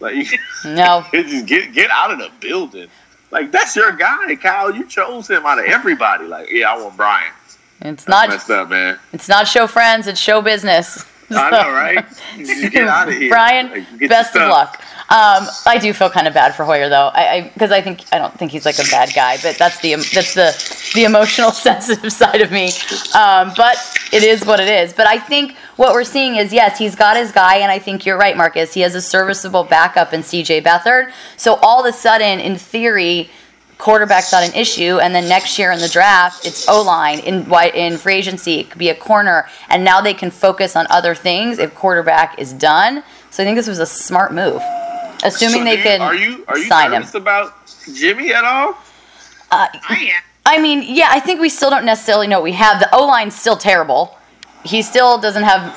Like, 0.00 0.26
no 0.64 1.04
just 1.12 1.46
get 1.46 1.72
get 1.74 1.90
out 1.90 2.10
of 2.10 2.18
the 2.18 2.30
building. 2.40 2.88
Like 3.30 3.52
that's 3.52 3.76
your 3.76 3.92
guy, 3.92 4.34
Kyle. 4.36 4.74
You 4.74 4.86
chose 4.86 5.28
him 5.28 5.44
out 5.46 5.58
of 5.58 5.66
everybody. 5.66 6.26
Like, 6.26 6.50
yeah, 6.50 6.72
I 6.72 6.82
want 6.82 6.96
Brian. 6.96 7.32
it's 7.80 8.04
That's 8.04 8.08
not 8.08 8.28
messed 8.28 8.50
up, 8.50 8.70
man. 8.70 8.98
It's 9.12 9.28
not 9.28 9.46
show 9.46 9.66
friends, 9.66 10.06
it's 10.06 10.20
show 10.20 10.40
business. 10.42 11.06
I 11.32 11.50
know, 11.50 11.70
right? 11.70 12.04
Get 12.72 12.88
out 12.88 13.08
of 13.08 13.14
here, 13.14 13.28
Brian, 13.28 13.70
Like, 13.70 14.08
best 14.08 14.34
of 14.34 14.48
luck. 14.48 14.82
Um, 15.10 15.48
I 15.66 15.76
do 15.80 15.92
feel 15.92 16.08
kind 16.08 16.28
of 16.28 16.34
bad 16.34 16.54
for 16.54 16.64
Hoyer 16.64 16.88
though, 16.88 17.10
I 17.12 17.50
because 17.52 17.72
I, 17.72 17.80
think 17.80 18.04
I 18.12 18.18
don't 18.18 18.32
think 18.38 18.52
he's 18.52 18.64
like 18.64 18.78
a 18.78 18.88
bad 18.90 19.10
guy, 19.12 19.38
but 19.42 19.56
that's 19.58 19.80
the 19.80 19.96
that's 20.14 20.34
the 20.34 20.52
the 20.94 21.04
emotional 21.04 21.50
sensitive 21.50 22.12
side 22.12 22.40
of 22.40 22.52
me. 22.52 22.70
Um, 23.14 23.52
but 23.56 23.76
it 24.12 24.22
is 24.22 24.44
what 24.44 24.60
it 24.60 24.68
is. 24.68 24.92
But 24.92 25.08
I 25.08 25.18
think 25.18 25.56
what 25.80 25.94
we're 25.94 26.04
seeing 26.04 26.36
is 26.36 26.52
yes, 26.52 26.76
he's 26.76 26.94
got 26.94 27.16
his 27.16 27.32
guy, 27.32 27.56
and 27.56 27.72
I 27.72 27.78
think 27.78 28.04
you're 28.04 28.18
right, 28.18 28.36
Marcus. 28.36 28.74
He 28.74 28.82
has 28.82 28.94
a 28.94 29.00
serviceable 29.00 29.64
backup 29.64 30.12
in 30.12 30.22
C.J. 30.22 30.60
Beathard. 30.60 31.10
So 31.38 31.54
all 31.62 31.80
of 31.80 31.86
a 31.86 31.96
sudden, 31.96 32.38
in 32.38 32.56
theory, 32.58 33.30
quarterback's 33.78 34.30
not 34.30 34.42
an 34.46 34.52
issue, 34.54 34.98
and 34.98 35.14
then 35.14 35.26
next 35.26 35.58
year 35.58 35.72
in 35.72 35.78
the 35.78 35.88
draft, 35.88 36.44
it's 36.44 36.68
O 36.68 36.82
line 36.82 37.20
in 37.20 37.50
in 37.74 37.96
free 37.96 38.16
agency, 38.16 38.60
it 38.60 38.68
could 38.68 38.78
be 38.78 38.90
a 38.90 38.94
corner, 38.94 39.48
and 39.70 39.82
now 39.82 40.02
they 40.02 40.12
can 40.12 40.30
focus 40.30 40.76
on 40.76 40.86
other 40.90 41.14
things 41.14 41.58
if 41.58 41.74
quarterback 41.74 42.38
is 42.38 42.52
done. 42.52 43.02
So 43.30 43.42
I 43.42 43.46
think 43.46 43.56
this 43.56 43.66
was 43.66 43.78
a 43.78 43.86
smart 43.86 44.34
move, 44.34 44.60
assuming 45.24 45.60
So 45.60 45.64
they 45.64 45.76
do 45.76 45.78
you- 45.78 45.82
could 45.84 46.00
Are 46.02 46.14
you 46.14 46.44
are 46.46 46.58
you 46.58 46.64
sign 46.68 46.86
him. 46.88 47.00
nervous 47.00 47.14
about 47.14 47.54
Jimmy 47.94 48.34
at 48.34 48.44
all? 48.44 48.76
Uh, 49.50 49.66
I 49.88 49.94
am. 50.14 50.22
I 50.44 50.58
mean, 50.60 50.82
yeah, 50.86 51.08
I 51.10 51.20
think 51.20 51.40
we 51.40 51.48
still 51.48 51.70
don't 51.70 51.86
necessarily 51.86 52.26
know 52.26 52.36
what 52.36 52.44
we 52.44 52.52
have. 52.52 52.80
The 52.80 52.94
O 52.94 53.06
line's 53.06 53.34
still 53.34 53.56
terrible. 53.56 54.18
He 54.64 54.82
still 54.82 55.18
doesn't 55.18 55.42
have 55.42 55.74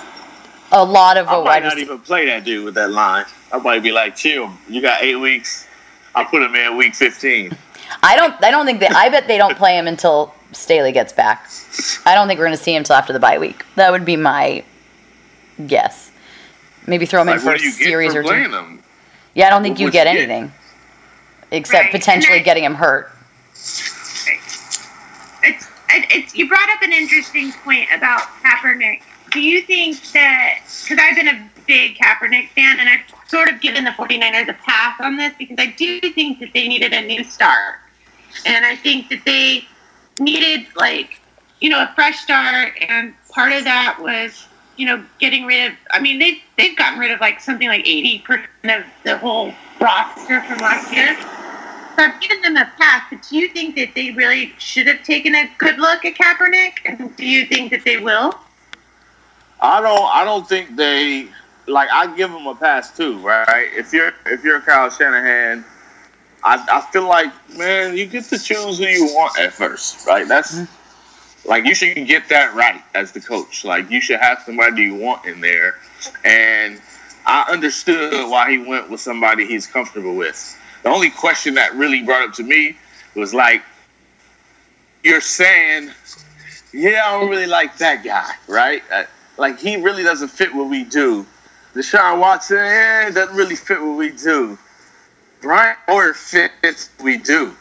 a 0.71 0.83
lot 0.83 1.17
of 1.17 1.27
I 1.27 1.37
wide 1.37 1.63
not 1.63 1.77
even 1.77 1.99
play 1.99 2.25
that 2.25 2.43
dude 2.43 2.65
with 2.65 2.73
that 2.75 2.91
line. 2.91 3.25
I 3.51 3.57
might 3.59 3.83
be 3.83 3.91
like, 3.91 4.15
chill. 4.15 4.51
You 4.67 4.81
got 4.81 5.01
eight 5.03 5.15
weeks. 5.15 5.67
I'll 6.15 6.25
put 6.25 6.41
him 6.43 6.55
in 6.55 6.77
week 6.77 6.93
fifteen. 6.95 7.55
I 8.01 8.15
don't. 8.15 8.33
I 8.43 8.51
don't 8.51 8.65
think 8.65 8.79
that. 8.81 8.91
I 8.93 9.09
bet 9.09 9.27
they 9.27 9.37
don't 9.37 9.57
play 9.57 9.77
him 9.77 9.87
until 9.87 10.33
Staley 10.51 10.91
gets 10.91 11.13
back. 11.13 11.49
I 12.05 12.13
don't 12.15 12.27
think 12.27 12.39
we're 12.39 12.45
going 12.45 12.57
to 12.57 12.63
see 12.63 12.73
him 12.75 12.79
until 12.81 12.95
after 12.95 13.13
the 13.13 13.19
bye 13.19 13.37
week. 13.39 13.65
That 13.75 13.91
would 13.91 14.05
be 14.05 14.15
my 14.15 14.63
guess. 15.67 16.11
Maybe 16.87 17.05
throw 17.05 17.21
him 17.21 17.29
in 17.29 17.39
for 17.39 17.53
a 17.53 17.59
you 17.59 17.71
get 17.71 17.73
series 17.85 18.13
or 18.15 18.23
two. 18.23 18.29
him? 18.29 18.83
Yeah, 19.35 19.47
I 19.47 19.49
don't 19.49 19.63
think 19.63 19.79
you 19.79 19.87
What'd 19.87 19.93
get 19.93 20.07
you 20.07 20.19
get? 20.19 20.29
anything 20.29 20.51
except 21.51 21.85
Right. 21.85 21.91
potentially 21.91 22.39
getting 22.41 22.63
him 22.63 22.75
hurt. 22.75 23.09
It's, 25.93 26.35
you 26.35 26.47
brought 26.47 26.69
up 26.69 26.81
an 26.81 26.91
interesting 26.91 27.51
point 27.63 27.89
about 27.95 28.21
Kaepernick. 28.43 29.01
Do 29.31 29.41
you 29.41 29.61
think 29.61 29.99
that 30.13 30.59
because 30.83 30.99
I've 31.01 31.15
been 31.15 31.27
a 31.27 31.49
big 31.65 31.95
Kaepernick 31.95 32.49
fan 32.49 32.79
and 32.79 32.89
I've 32.89 33.29
sort 33.29 33.49
of 33.49 33.61
given 33.61 33.83
the 33.83 33.91
49ers 33.91 34.49
a 34.49 34.53
pass 34.53 34.99
on 34.99 35.17
this 35.17 35.33
because 35.37 35.57
I 35.59 35.67
do 35.77 35.99
think 36.01 36.39
that 36.39 36.53
they 36.53 36.67
needed 36.67 36.93
a 36.93 37.01
new 37.01 37.23
start. 37.23 37.79
And 38.45 38.65
I 38.65 38.75
think 38.75 39.09
that 39.09 39.23
they 39.25 39.65
needed 40.19 40.67
like 40.75 41.19
you 41.63 41.69
know, 41.69 41.81
a 41.81 41.91
fresh 41.95 42.19
start, 42.19 42.73
and 42.89 43.13
part 43.29 43.53
of 43.53 43.63
that 43.63 43.97
was, 43.97 44.47
you 44.75 44.85
know, 44.85 45.03
getting 45.17 45.45
rid 45.45 45.71
of. 45.71 45.77
I 45.91 46.01
mean, 46.01 46.19
they've 46.19 46.41
they've 46.57 46.75
gotten 46.75 46.99
rid 46.99 47.09
of 47.09 47.21
like 47.21 47.39
something 47.39 47.69
like 47.69 47.87
eighty 47.87 48.19
percent 48.19 48.49
of 48.65 48.83
the 49.05 49.17
whole 49.17 49.53
roster 49.79 50.41
from 50.41 50.57
last 50.57 50.93
year. 50.93 51.15
So 51.95 52.03
I've 52.03 52.19
given 52.21 52.41
them 52.41 52.57
a 52.57 52.71
pass, 52.79 53.03
but 53.09 53.21
do 53.29 53.37
you 53.37 53.49
think 53.49 53.75
that 53.75 53.93
they 53.93 54.11
really 54.11 54.53
should 54.57 54.87
have 54.87 55.03
taken 55.03 55.35
a 55.35 55.49
good 55.59 55.77
look 55.77 56.05
at 56.05 56.15
Kaepernick? 56.15 56.79
And 56.85 57.15
do 57.15 57.25
you 57.25 57.45
think 57.45 57.69
that 57.71 57.83
they 57.83 57.97
will? 57.97 58.33
I 59.61 59.79
don't. 59.79 60.09
I 60.13 60.25
don't 60.25 60.47
think 60.47 60.75
they 60.75 61.27
like. 61.67 61.89
I 61.91 62.13
give 62.15 62.31
them 62.31 62.47
a 62.47 62.55
pass 62.55 62.95
too, 62.95 63.19
right? 63.19 63.67
If 63.73 63.93
you're 63.93 64.11
if 64.25 64.43
you're 64.43 64.59
Kyle 64.61 64.89
Shanahan, 64.89 65.63
I 66.43 66.65
I 66.69 66.81
feel 66.91 67.07
like 67.07 67.31
man, 67.57 67.95
you 67.95 68.07
get 68.07 68.25
to 68.25 68.39
choose 68.39 68.79
who 68.79 68.85
you 68.85 69.05
want 69.05 69.39
at 69.39 69.53
first, 69.53 70.07
right? 70.07 70.27
That's 70.27 70.55
mm-hmm. 70.55 71.49
like 71.49 71.65
you 71.65 71.75
should 71.75 71.95
get 72.07 72.27
that 72.29 72.55
right 72.55 72.81
as 72.95 73.11
the 73.11 73.21
coach. 73.21 73.63
Like 73.63 73.89
you 73.91 74.01
should 74.01 74.19
have 74.19 74.41
somebody 74.45 74.83
you 74.83 74.95
want 74.95 75.25
in 75.25 75.39
there, 75.41 75.75
and 76.25 76.81
I 77.25 77.45
understood 77.49 78.29
why 78.29 78.51
he 78.51 78.57
went 78.57 78.89
with 78.89 78.99
somebody 78.99 79.45
he's 79.45 79.67
comfortable 79.67 80.15
with. 80.15 80.57
The 80.83 80.89
only 80.89 81.09
question 81.09 81.53
that 81.55 81.73
really 81.75 82.03
brought 82.03 82.29
up 82.29 82.35
to 82.35 82.43
me 82.43 82.77
was 83.15 83.33
like, 83.33 83.63
you're 85.03 85.21
saying, 85.21 85.91
yeah, 86.73 87.03
I 87.05 87.19
don't 87.19 87.29
really 87.29 87.47
like 87.47 87.77
that 87.77 88.03
guy, 88.03 88.31
right? 88.47 88.83
Uh, 88.91 89.03
like 89.37 89.59
he 89.59 89.77
really 89.77 90.03
doesn't 90.03 90.29
fit 90.29 90.53
what 90.53 90.69
we 90.69 90.83
do. 90.83 91.25
Deshaun 91.73 92.19
Watson, 92.19 92.57
eh, 92.57 93.09
doesn't 93.11 93.35
really 93.35 93.55
fit 93.55 93.81
what 93.81 93.97
we 93.97 94.11
do. 94.11 94.57
Brian 95.41 95.75
Hoyer 95.87 96.13
fits 96.13 96.89
what 96.97 97.05
we 97.05 97.17
do. 97.17 97.55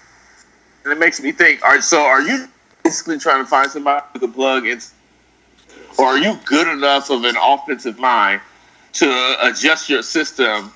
And 0.85 0.93
it 0.93 0.99
makes 0.99 1.21
me 1.21 1.33
think, 1.33 1.63
all 1.63 1.71
right, 1.71 1.83
so 1.83 2.03
are 2.03 2.23
you 2.23 2.47
basically 2.83 3.19
trying 3.19 3.43
to 3.43 3.49
find 3.49 3.71
somebody 3.71 4.05
to 4.19 4.29
plug 4.29 4.67
in? 4.67 4.81
Or 5.99 6.07
are 6.07 6.19
you 6.19 6.39
good 6.45 6.69
enough 6.69 7.11
of 7.11 7.25
an 7.25 7.37
offensive 7.41 7.99
mind 7.99 8.41
to 8.95 9.37
adjust 9.43 9.89
your 9.89 10.03
system 10.03 10.73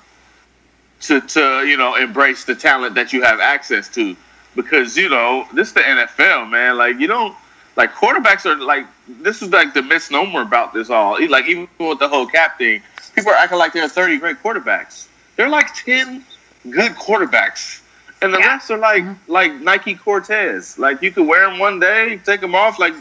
to, 1.01 1.21
to 1.21 1.65
you 1.65 1.77
know, 1.77 1.95
embrace 1.95 2.45
the 2.45 2.55
talent 2.55 2.95
that 2.95 3.13
you 3.13 3.23
have 3.23 3.39
access 3.39 3.87
to? 3.89 4.15
Because, 4.55 4.97
you 4.97 5.09
know, 5.09 5.45
this 5.53 5.69
is 5.69 5.73
the 5.73 5.81
NFL, 5.81 6.49
man. 6.49 6.77
Like, 6.77 6.99
you 6.99 7.07
don't, 7.07 7.35
like, 7.75 7.93
quarterbacks 7.93 8.45
are 8.45 8.55
like, 8.55 8.85
this 9.07 9.41
is 9.41 9.49
like 9.51 9.73
the 9.73 9.83
misnomer 9.83 10.41
about 10.41 10.73
this 10.73 10.89
all. 10.89 11.17
Like, 11.29 11.47
even 11.47 11.67
with 11.79 11.99
the 11.99 12.07
whole 12.09 12.25
Kap 12.25 12.57
thing, 12.57 12.81
people 13.13 13.31
are 13.31 13.35
acting 13.35 13.57
like 13.59 13.73
there 13.73 13.83
are 13.83 13.89
30 13.89 14.17
great 14.17 14.37
quarterbacks. 14.41 15.07
They're 15.35 15.49
like 15.49 15.73
10 15.75 16.25
good 16.69 16.93
quarterbacks. 16.93 17.81
And 18.21 18.33
the 18.33 18.39
Yeah. 18.39 18.47
rest 18.47 18.71
are 18.71 18.77
like 18.77 19.03
mm-hmm. 19.03 19.31
like 19.31 19.53
Nike 19.61 19.93
Cortez. 19.95 20.79
Like 20.79 21.01
you 21.03 21.11
could 21.11 21.27
wear 21.27 21.47
them 21.49 21.59
one 21.59 21.79
day, 21.79 22.19
take 22.25 22.41
them 22.41 22.55
off. 22.55 22.79
Like 22.79 22.95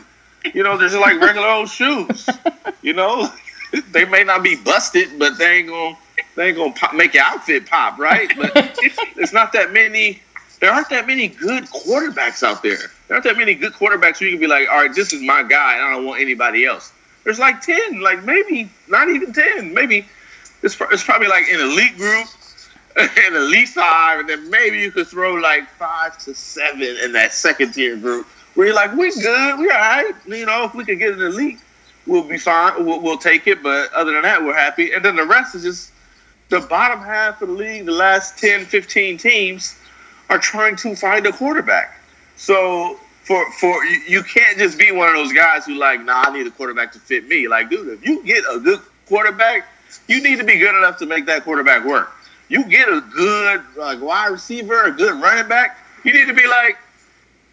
you 0.54 0.62
know, 0.62 0.76
they're 0.76 0.88
just 0.88 1.00
like 1.00 1.20
regular 1.20 1.48
old 1.48 1.68
shoes. 1.70 2.28
You 2.82 2.92
know, 2.92 3.28
they 3.92 4.04
may 4.04 4.24
not 4.24 4.42
be 4.42 4.56
busted, 4.56 5.18
but 5.18 5.38
they 5.38 5.58
ain't 5.58 5.68
gonna 5.68 5.96
they 6.34 6.48
ain't 6.48 6.56
gonna 6.56 6.72
pop, 6.72 6.94
make 6.94 7.14
your 7.14 7.24
outfit 7.24 7.66
pop, 7.66 7.98
right? 7.98 8.30
But 8.36 8.52
it's 8.56 9.32
not 9.32 9.52
that 9.52 9.72
many. 9.72 10.22
There 10.60 10.70
aren't 10.70 10.88
that 10.90 11.06
many 11.06 11.28
good 11.28 11.64
quarterbacks 11.64 12.42
out 12.42 12.62
there. 12.62 12.78
There 13.08 13.16
aren't 13.16 13.24
that 13.24 13.36
many 13.36 13.54
good 13.54 13.72
quarterbacks 13.74 14.20
where 14.20 14.30
you 14.30 14.30
can 14.30 14.40
be 14.40 14.46
like, 14.46 14.68
all 14.68 14.78
right, 14.78 14.94
this 14.94 15.12
is 15.12 15.22
my 15.22 15.42
guy, 15.42 15.74
and 15.74 15.82
I 15.82 15.90
don't 15.90 16.06
want 16.06 16.20
anybody 16.20 16.64
else. 16.64 16.92
There's 17.24 17.38
like 17.38 17.60
ten, 17.60 18.00
like 18.00 18.24
maybe 18.24 18.70
not 18.88 19.08
even 19.08 19.32
ten, 19.32 19.74
maybe 19.74 20.06
it's, 20.62 20.76
it's 20.80 21.04
probably 21.04 21.28
like 21.28 21.44
an 21.48 21.60
elite 21.60 21.96
group, 21.96 22.26
an 22.96 23.34
elite 23.34 23.68
five, 23.68 24.20
and 24.20 24.28
then 24.28 24.48
maybe 24.50 24.78
you 24.78 24.90
could 24.90 25.06
throw 25.08 25.34
like 25.34 25.68
five 25.70 26.16
to 26.18 26.34
seven 26.34 26.82
in 26.82 27.12
that 27.12 27.32
second 27.32 27.72
tier 27.72 27.96
group 27.96 28.26
where 28.54 28.68
you're 28.68 28.76
like, 28.76 28.94
"We're 28.94 29.12
good, 29.12 29.58
we 29.58 29.70
all 29.70 29.78
right. 29.78 30.14
You 30.26 30.46
know, 30.46 30.64
if 30.64 30.74
we 30.74 30.84
could 30.84 30.98
get 30.98 31.12
an 31.12 31.20
elite, 31.20 31.58
we'll 32.06 32.22
be 32.22 32.38
fine. 32.38 32.84
We'll, 32.84 33.00
we'll 33.00 33.18
take 33.18 33.46
it. 33.46 33.62
But 33.62 33.92
other 33.92 34.12
than 34.12 34.22
that, 34.22 34.42
we're 34.42 34.54
happy. 34.54 34.92
And 34.92 35.04
then 35.04 35.16
the 35.16 35.24
rest 35.24 35.54
is 35.54 35.62
just 35.62 35.92
the 36.48 36.60
bottom 36.60 37.00
half 37.00 37.42
of 37.42 37.48
the 37.48 37.54
league, 37.54 37.86
the 37.86 37.92
last 37.92 38.38
10, 38.38 38.64
15 38.64 39.18
teams 39.18 39.78
are 40.28 40.38
trying 40.38 40.76
to 40.76 40.94
find 40.94 41.26
a 41.26 41.32
quarterback. 41.32 41.98
So 42.36 42.98
for 43.24 43.50
for 43.52 43.84
you, 43.84 44.00
you 44.06 44.22
can't 44.22 44.58
just 44.58 44.78
be 44.78 44.92
one 44.92 45.08
of 45.08 45.14
those 45.14 45.32
guys 45.32 45.66
who 45.66 45.74
like, 45.74 46.04
nah, 46.04 46.24
I 46.26 46.36
need 46.36 46.46
a 46.46 46.50
quarterback 46.50 46.92
to 46.92 46.98
fit 46.98 47.26
me. 47.26 47.48
Like, 47.48 47.70
dude, 47.70 47.88
if 47.88 48.06
you 48.06 48.24
get 48.24 48.44
a 48.50 48.60
good 48.60 48.80
quarterback, 49.06 49.66
you 50.08 50.22
need 50.22 50.38
to 50.38 50.44
be 50.44 50.58
good 50.58 50.76
enough 50.76 50.98
to 50.98 51.06
make 51.06 51.26
that 51.26 51.44
quarterback 51.44 51.84
work. 51.84 52.12
You 52.48 52.64
get 52.64 52.88
a 52.88 53.00
good 53.00 53.62
like 53.76 54.00
wide 54.00 54.28
receiver, 54.28 54.84
a 54.84 54.92
good 54.92 55.20
running 55.20 55.48
back, 55.48 55.78
you 56.04 56.12
need 56.12 56.26
to 56.26 56.34
be 56.34 56.46
like, 56.46 56.78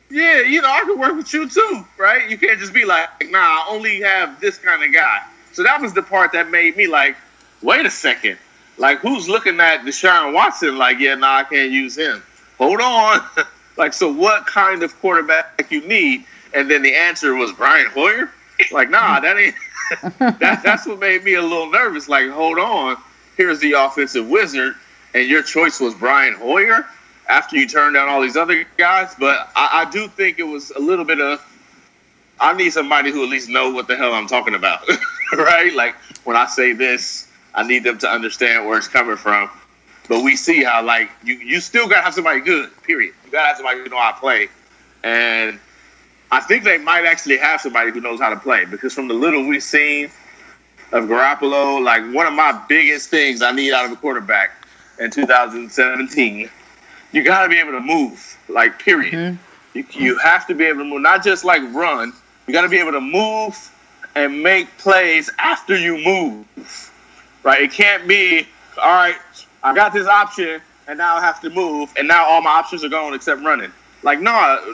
yeah, 0.10 0.42
you 0.42 0.62
know, 0.62 0.70
I 0.70 0.82
can 0.82 1.00
work 1.00 1.16
with 1.16 1.34
you 1.34 1.50
too, 1.50 1.86
right? 1.98 2.30
You 2.30 2.38
can't 2.38 2.60
just 2.60 2.74
be 2.74 2.86
like, 2.86 3.10
nah, 3.30 3.40
I 3.40 3.68
only 3.70 4.02
have 4.02 4.40
this 4.40 4.58
kind 4.58 4.84
of 4.84 4.94
guy. 4.94 5.24
So 5.54 5.64
that 5.64 5.82
was 5.82 5.94
the 5.94 6.04
part 6.04 6.32
that 6.34 6.50
made 6.50 6.78
me 6.78 6.88
like, 6.88 7.16
wait 7.62 7.86
a 7.86 7.90
second. 7.90 8.38
Like, 8.78 9.00
who's 9.00 9.30
looking 9.30 9.60
at 9.60 9.82
Deshaun 9.82 10.34
Watson 10.34 10.78
like, 10.78 11.00
yeah, 11.00 11.16
nah, 11.16 11.38
I 11.38 11.44
can't 11.44 11.72
use 11.72 11.98
him? 11.98 12.24
Hold 12.58 12.82
on. 12.82 13.22
like, 13.78 13.94
so 13.94 14.12
what 14.12 14.46
kind 14.46 14.84
of 14.84 15.00
quarterback 15.00 15.68
you 15.70 15.82
need? 15.88 16.26
And 16.54 16.70
then 16.70 16.82
the 16.82 16.96
answer 16.96 17.36
was 17.36 17.52
Brian 17.52 17.88
Hoyer. 17.88 18.30
Like, 18.72 18.90
nah, 18.90 19.20
that 19.20 19.38
ain't. 19.38 19.56
that, 20.40 20.62
that's 20.64 20.86
what 20.86 21.00
made 21.00 21.24
me 21.24 21.36
a 21.36 21.42
little 21.42 21.70
nervous. 21.70 22.08
Like, 22.08 22.30
hold 22.30 22.60
on. 22.60 22.98
Here's 23.36 23.60
the 23.60 23.74
offensive 23.74 24.28
wizard, 24.28 24.76
and 25.16 25.28
your 25.28 25.42
choice 25.42 25.80
was 25.80 25.96
Brian 25.96 26.36
Hoyer 26.36 26.88
after 27.28 27.56
you 27.56 27.68
turned 27.68 27.96
down 27.96 28.10
all 28.10 28.22
these 28.22 28.38
other 28.38 28.66
guys. 28.78 29.16
But 29.20 29.50
I, 29.56 29.86
I 29.86 29.92
do 29.92 30.08
think 30.08 30.40
it 30.40 30.44
was 30.44 30.72
a 30.72 30.80
little 30.80 31.06
bit 31.06 31.20
of. 31.20 31.42
I 32.40 32.54
need 32.54 32.72
somebody 32.72 33.12
who 33.12 33.24
at 33.24 33.30
least 33.30 33.50
know 33.50 33.72
what 33.72 33.88
the 33.88 33.96
hell 33.96 34.14
I'm 34.14 34.28
talking 34.28 34.56
about, 34.56 34.82
right? 35.38 35.74
Like 35.74 35.96
when 36.26 36.36
I 36.36 36.48
say 36.48 36.74
this, 36.74 37.32
I 37.54 37.66
need 37.66 37.84
them 37.84 37.98
to 38.00 38.10
understand 38.10 38.68
where 38.68 38.78
it's 38.78 38.88
coming 38.88 39.16
from. 39.16 39.50
But 40.10 40.24
we 40.24 40.36
see 40.36 40.64
how 40.64 40.84
like 40.84 41.10
you 41.24 41.36
you 41.36 41.60
still 41.60 41.88
gotta 41.88 42.02
have 42.02 42.14
somebody 42.14 42.42
good. 42.42 42.70
Period. 42.84 43.14
You 43.26 43.32
gotta 43.32 43.48
have 43.48 43.58
somebody 43.58 43.80
who 43.80 43.90
know 43.90 44.00
how 44.00 44.12
to 44.12 44.20
play, 44.20 44.50
and 45.04 45.60
I 46.32 46.40
think 46.40 46.64
they 46.64 46.78
might 46.78 47.06
actually 47.06 47.38
have 47.38 47.62
somebody 47.62 47.92
who 47.92 48.02
knows 48.02 48.20
how 48.20 48.30
to 48.30 48.40
play 48.40 48.66
because 48.66 48.94
from 48.94 49.08
the 49.08 49.14
little 49.14 49.46
we've 49.46 49.64
seen 49.64 50.10
of 50.92 51.06
Garoppolo, 51.06 51.84
like 51.84 52.04
one 52.14 52.26
of 52.26 52.34
my 52.34 52.60
biggest 52.68 53.10
things 53.10 53.42
I 53.42 53.52
need 53.52 53.72
out 53.72 53.86
of 53.86 53.92
a 53.92 53.96
quarterback 53.96 54.52
in 55.00 55.10
2017, 55.10 56.50
you 57.14 57.24
got 57.24 57.44
to 57.44 57.50
be 57.50 57.60
able 57.60 57.72
to 57.72 57.80
move. 57.80 58.38
Like 58.50 58.80
period. 58.80 59.38
You, 59.74 59.86
you 59.92 60.18
have 60.18 60.46
to 60.48 60.56
be 60.56 60.66
able 60.66 60.80
to 60.80 60.86
move, 60.86 61.02
not 61.02 61.24
just 61.24 61.46
like 61.46 61.62
run. 61.74 62.12
You 62.46 62.54
got 62.54 62.64
to 62.64 62.70
be 62.70 62.78
able 62.78 62.92
to 62.92 63.02
move 63.02 63.72
and 64.16 64.44
make 64.44 64.76
plays 64.78 65.32
after 65.40 65.78
you 65.78 65.98
move. 66.04 66.92
Right? 67.44 67.62
It 67.64 67.72
can't 67.72 68.08
be 68.08 68.48
all 68.82 68.94
right. 68.94 69.16
I 69.64 69.74
got 69.74 69.94
this 69.94 70.08
option, 70.08 70.62
and 70.88 70.98
now 70.98 71.16
I 71.16 71.22
have 71.22 71.40
to 71.42 71.50
move, 71.50 71.94
and 71.98 72.08
now 72.08 72.26
all 72.26 72.42
my 72.42 72.50
options 72.50 72.84
are 72.84 72.90
gone 72.90 73.14
except 73.14 73.42
running. 73.42 73.72
Like 74.04 74.20
no, 74.20 74.32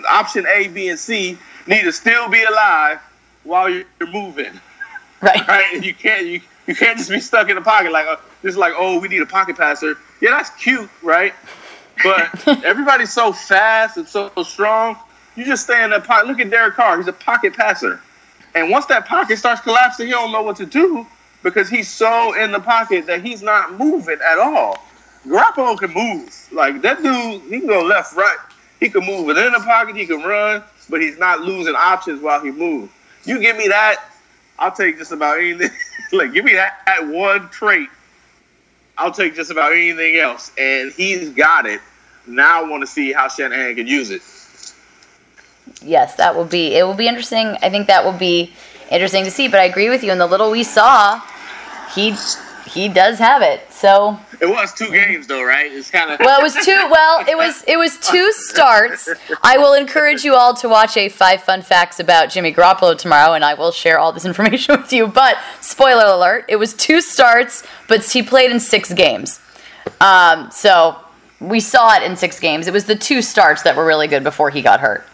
option 0.09 0.45
A, 0.47 0.67
B, 0.69 0.89
and 0.89 0.97
C 0.97 1.37
need 1.67 1.83
to 1.83 1.91
still 1.91 2.27
be 2.29 2.43
alive 2.43 2.99
while 3.43 3.69
you're 3.69 3.85
moving 4.11 4.59
Right. 5.21 5.47
right? 5.47 5.65
And 5.73 5.85
you 5.85 5.93
can't 5.93 6.25
you, 6.25 6.41
you 6.65 6.75
can't 6.75 6.97
just 6.97 7.09
be 7.09 7.19
stuck 7.19 7.49
in 7.49 7.55
the 7.55 7.61
pocket 7.61 7.91
like 7.91 8.07
uh, 8.07 8.15
just 8.41 8.57
like 8.57 8.73
oh 8.77 8.99
we 8.99 9.07
need 9.07 9.21
a 9.21 9.25
pocket 9.25 9.57
passer. 9.57 9.97
Yeah, 10.21 10.31
that's 10.31 10.49
cute, 10.51 10.89
right? 11.03 11.33
But 12.03 12.47
everybody's 12.63 13.11
so 13.11 13.31
fast 13.31 13.97
and 13.97 14.07
so 14.07 14.31
strong. 14.43 14.97
You 15.35 15.45
just 15.45 15.63
stay 15.63 15.83
in 15.83 15.91
that 15.91 16.03
pocket. 16.03 16.27
Look 16.27 16.39
at 16.39 16.49
Derek 16.49 16.75
Carr; 16.75 16.97
he's 16.97 17.07
a 17.07 17.13
pocket 17.13 17.53
passer, 17.55 18.01
and 18.55 18.69
once 18.69 18.85
that 18.87 19.05
pocket 19.05 19.37
starts 19.37 19.61
collapsing, 19.61 20.07
he 20.07 20.11
don't 20.11 20.31
know 20.31 20.41
what 20.41 20.55
to 20.57 20.65
do 20.65 21.05
because 21.43 21.69
he's 21.69 21.87
so 21.87 22.33
in 22.33 22.51
the 22.51 22.59
pocket 22.59 23.05
that 23.05 23.23
he's 23.23 23.41
not 23.41 23.77
moving 23.79 24.17
at 24.25 24.37
all. 24.37 24.85
Garoppolo 25.25 25.77
can 25.77 25.93
move 25.93 26.47
like 26.51 26.81
that 26.81 27.01
dude. 27.03 27.41
He 27.43 27.59
can 27.59 27.67
go 27.67 27.81
left, 27.81 28.15
right. 28.15 28.37
He 28.79 28.89
can 28.89 29.05
move 29.05 29.25
within 29.25 29.51
the 29.51 29.59
pocket. 29.59 29.95
He 29.95 30.05
can 30.05 30.21
run, 30.21 30.63
but 30.89 31.01
he's 31.01 31.17
not 31.17 31.41
losing 31.41 31.75
options 31.75 32.21
while 32.21 32.41
he 32.41 32.51
moves. 32.51 32.91
You 33.25 33.39
give 33.39 33.57
me 33.57 33.67
that, 33.67 34.03
I'll 34.57 34.71
take 34.71 34.97
just 34.97 35.11
about 35.11 35.39
anything. 35.39 35.69
like, 36.11 36.33
give 36.33 36.45
me 36.45 36.53
that, 36.53 36.79
that 36.85 37.07
one 37.07 37.49
trait. 37.49 37.89
I'll 38.99 39.11
take 39.11 39.35
just 39.35 39.49
about 39.49 39.71
anything 39.71 40.17
else. 40.17 40.51
And 40.57 40.91
he's 40.91 41.29
got 41.29 41.65
it. 41.65 41.81
Now 42.27 42.63
I 42.63 42.69
want 42.69 42.81
to 42.81 42.87
see 42.87 43.13
how 43.13 43.27
Shanahan 43.27 43.75
can 43.75 43.87
use 43.87 44.11
it. 44.11 44.21
Yes, 45.81 46.15
that 46.15 46.35
will 46.35 46.45
be. 46.45 46.75
It 46.75 46.83
will 46.83 46.93
be 46.93 47.07
interesting. 47.07 47.57
I 47.61 47.69
think 47.69 47.87
that 47.87 48.03
will 48.03 48.17
be 48.17 48.53
interesting 48.91 49.23
to 49.23 49.31
see. 49.31 49.47
But 49.47 49.61
I 49.61 49.63
agree 49.63 49.89
with 49.89 50.03
you. 50.03 50.11
In 50.11 50.17
the 50.17 50.27
little 50.27 50.51
we 50.51 50.63
saw, 50.63 51.21
he 51.95 52.15
he 52.69 52.87
does 52.87 53.17
have 53.19 53.41
it. 53.41 53.71
So 53.71 54.19
It 54.39 54.45
was 54.45 54.73
two 54.73 54.91
games, 54.91 55.27
though, 55.27 55.43
right? 55.43 55.71
It's 55.71 55.89
kind 55.89 56.11
of. 56.11 56.19
well, 56.19 56.39
it 56.39 56.43
was 56.43 56.53
two. 56.65 56.87
Well, 56.89 57.25
it 57.27 57.35
was 57.37 57.63
it 57.67 57.77
was 57.77 57.97
two 57.97 58.31
starts. 58.31 59.09
I 59.43 59.57
will 59.57 59.73
encourage 59.73 60.23
you 60.23 60.35
all 60.35 60.53
to 60.55 60.69
watch 60.69 60.95
a 60.97 61.09
five 61.09 61.43
fun 61.43 61.61
facts 61.61 61.99
about 61.99 62.29
Jimmy 62.29 62.53
Garoppolo 62.53 62.97
tomorrow, 62.97 63.33
and 63.33 63.43
I 63.43 63.53
will 63.55 63.71
share 63.71 63.99
all 63.99 64.11
this 64.11 64.25
information 64.25 64.75
with 64.81 64.93
you. 64.93 65.07
But 65.07 65.37
spoiler 65.61 66.05
alert: 66.05 66.45
it 66.47 66.57
was 66.57 66.73
two 66.73 67.01
starts, 67.01 67.63
but 67.87 68.05
he 68.05 68.21
played 68.23 68.51
in 68.51 68.59
six 68.59 68.93
games. 68.93 69.39
Um, 70.01 70.49
so 70.51 70.97
we 71.39 71.59
saw 71.59 71.95
it 71.95 72.03
in 72.03 72.15
six 72.15 72.39
games. 72.39 72.67
It 72.67 72.73
was 72.73 72.85
the 72.85 72.95
two 72.95 73.21
starts 73.21 73.63
that 73.63 73.75
were 73.75 73.85
really 73.85 74.07
good 74.07 74.23
before 74.23 74.49
he 74.49 74.61
got 74.61 74.79
hurt. 74.79 75.05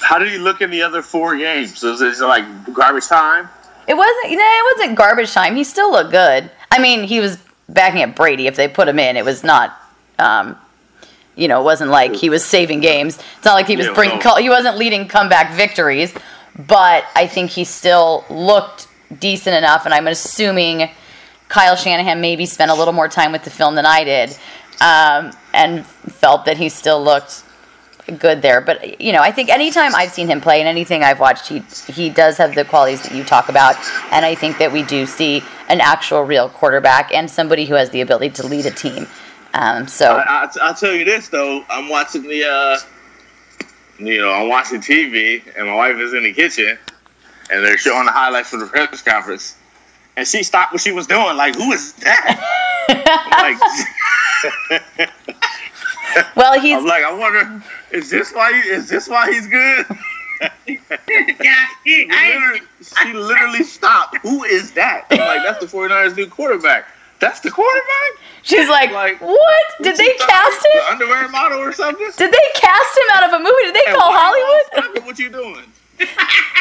How 0.00 0.18
did 0.18 0.30
he 0.32 0.38
look 0.38 0.60
in 0.60 0.70
the 0.70 0.82
other 0.82 1.00
four 1.02 1.36
games? 1.36 1.82
Was 1.82 2.00
it 2.02 2.18
like 2.20 2.44
garbage 2.72 3.06
time? 3.08 3.48
It 3.86 3.94
wasn't. 3.94 4.30
You 4.30 4.36
know, 4.36 4.44
it 4.44 4.76
wasn't 4.78 4.96
garbage 4.96 5.32
time. 5.32 5.56
He 5.56 5.64
still 5.64 5.90
looked 5.90 6.10
good. 6.10 6.50
I 6.70 6.78
mean, 6.80 7.04
he 7.04 7.20
was 7.20 7.38
backing 7.68 8.02
up 8.02 8.14
Brady. 8.16 8.46
If 8.46 8.56
they 8.56 8.68
put 8.68 8.88
him 8.88 8.98
in, 8.98 9.16
it 9.16 9.24
was 9.24 9.42
not. 9.44 9.76
Um, 10.18 10.56
you 11.34 11.48
know, 11.48 11.60
it 11.60 11.64
wasn't 11.64 11.90
like 11.90 12.14
he 12.14 12.28
was 12.30 12.44
saving 12.44 12.80
games. 12.80 13.18
It's 13.36 13.44
not 13.44 13.54
like 13.54 13.66
he 13.66 13.76
was 13.76 13.86
Yeah, 13.86 13.94
bringing. 13.94 14.20
no. 14.24 14.36
He 14.36 14.48
wasn't 14.50 14.76
leading 14.76 15.08
comeback 15.08 15.52
victories, 15.54 16.12
but 16.66 17.04
I 17.16 17.26
think 17.26 17.50
he 17.50 17.64
still 17.64 18.24
looked 18.28 18.86
decent 19.18 19.56
enough. 19.56 19.84
And 19.86 19.94
I'm 19.94 20.06
assuming 20.08 20.90
Kyle 21.48 21.74
Shanahan 21.76 22.20
maybe 22.20 22.46
spent 22.46 22.70
a 22.70 22.74
little 22.74 22.92
more 22.94 23.08
time 23.08 23.32
with 23.32 23.44
the 23.44 23.50
film 23.50 23.74
than 23.74 23.86
I 23.86 24.04
did, 24.04 24.30
um, 24.80 25.32
and 25.54 25.86
felt 25.86 26.44
that 26.44 26.56
he 26.58 26.68
still 26.68 27.02
looked 27.02 27.42
good 28.18 28.42
there. 28.42 28.60
But 28.60 29.00
you 29.00 29.12
know, 29.12 29.20
I 29.20 29.30
think 29.30 29.48
anytime 29.48 29.94
I've 29.94 30.12
seen 30.12 30.28
him 30.28 30.40
play 30.40 30.60
and 30.60 30.68
anything 30.68 31.02
I've 31.02 31.20
watched, 31.20 31.48
he 31.48 31.60
he 31.92 32.10
does 32.10 32.36
have 32.38 32.54
the 32.54 32.64
qualities 32.64 33.02
that 33.02 33.14
you 33.14 33.24
talk 33.24 33.48
about, 33.48 33.76
and 34.10 34.24
I 34.24 34.34
think 34.34 34.58
that 34.58 34.72
we 34.72 34.82
do 34.82 35.06
see 35.06 35.42
an 35.68 35.80
actual 35.80 36.22
real 36.22 36.48
quarterback 36.48 37.12
and 37.12 37.30
somebody 37.30 37.64
who 37.64 37.74
has 37.74 37.90
the 37.90 38.00
ability 38.00 38.30
to 38.30 38.46
lead 38.46 38.66
a 38.66 38.70
team. 38.70 39.06
Um, 39.54 39.86
so 39.86 40.16
I, 40.16 40.44
I, 40.44 40.48
I'll 40.62 40.74
tell 40.74 40.94
you 40.94 41.04
this 41.04 41.28
though, 41.28 41.64
I'm 41.68 41.88
watching 41.88 42.22
the, 42.22 42.44
uh, 42.44 42.78
you 43.98 44.18
know, 44.18 44.32
I'm 44.32 44.48
watching 44.48 44.80
TV, 44.80 45.42
and 45.56 45.66
my 45.66 45.74
wife 45.74 45.96
is 45.96 46.14
in 46.14 46.22
the 46.22 46.32
kitchen, 46.32 46.78
and 47.50 47.64
they're 47.64 47.78
showing 47.78 48.06
the 48.06 48.12
highlights 48.12 48.50
from 48.50 48.60
the 48.60 48.66
press 48.66 49.02
conference, 49.02 49.56
and 50.16 50.26
she 50.26 50.42
stopped 50.42 50.72
what 50.72 50.80
she 50.80 50.92
was 50.92 51.06
doing. 51.06 51.36
Like, 51.36 51.54
who 51.54 51.72
is 51.72 51.92
that? 51.94 52.40
like, 54.98 55.08
well, 56.36 56.58
he's 56.60 56.76
I'm 56.76 56.86
like, 56.86 57.04
I 57.04 57.12
wonder, 57.12 57.62
is 57.90 58.10
this 58.10 58.32
why? 58.32 58.50
Is 58.66 58.88
this 58.88 59.08
why 59.08 59.30
he's 59.32 59.46
good? 59.46 59.86
yeah, 60.66 61.66
he, 61.84 62.08
I, 62.10 62.34
literally, 62.34 62.60
she 62.80 63.12
literally 63.12 63.62
stopped. 63.62 64.18
Who 64.18 64.44
is 64.44 64.72
that? 64.72 65.06
I'm 65.10 65.18
like, 65.18 65.42
that's 65.44 65.60
the 65.64 65.76
49ers 65.78 66.16
new 66.16 66.26
quarterback. 66.26 66.86
That's 67.20 67.38
the 67.38 67.50
quarterback? 67.50 68.10
she's 68.42 68.68
like, 68.68 68.90
like, 68.90 69.20
what? 69.20 69.64
Did 69.82 69.96
they 69.96 70.12
cast 70.18 70.62
The 70.62 70.68
him? 70.70 70.84
underwear 70.90 71.28
model 71.28 71.58
or 71.60 71.72
something? 71.72 72.10
Did 72.16 72.32
they 72.32 72.48
cast 72.56 72.96
him 72.98 73.04
out 73.12 73.28
of 73.28 73.34
a 73.34 73.38
movie? 73.38 73.62
Did 73.62 73.74
they 73.76 73.84
Hey, 73.86 73.94
call 73.94 74.10
why 74.10 74.16
you 74.16 74.16
all 74.16 74.24
Hollywood? 74.24 74.66
stopping 74.72 75.04
What 75.06 75.18
you 75.20 75.30
doing? 75.30 75.64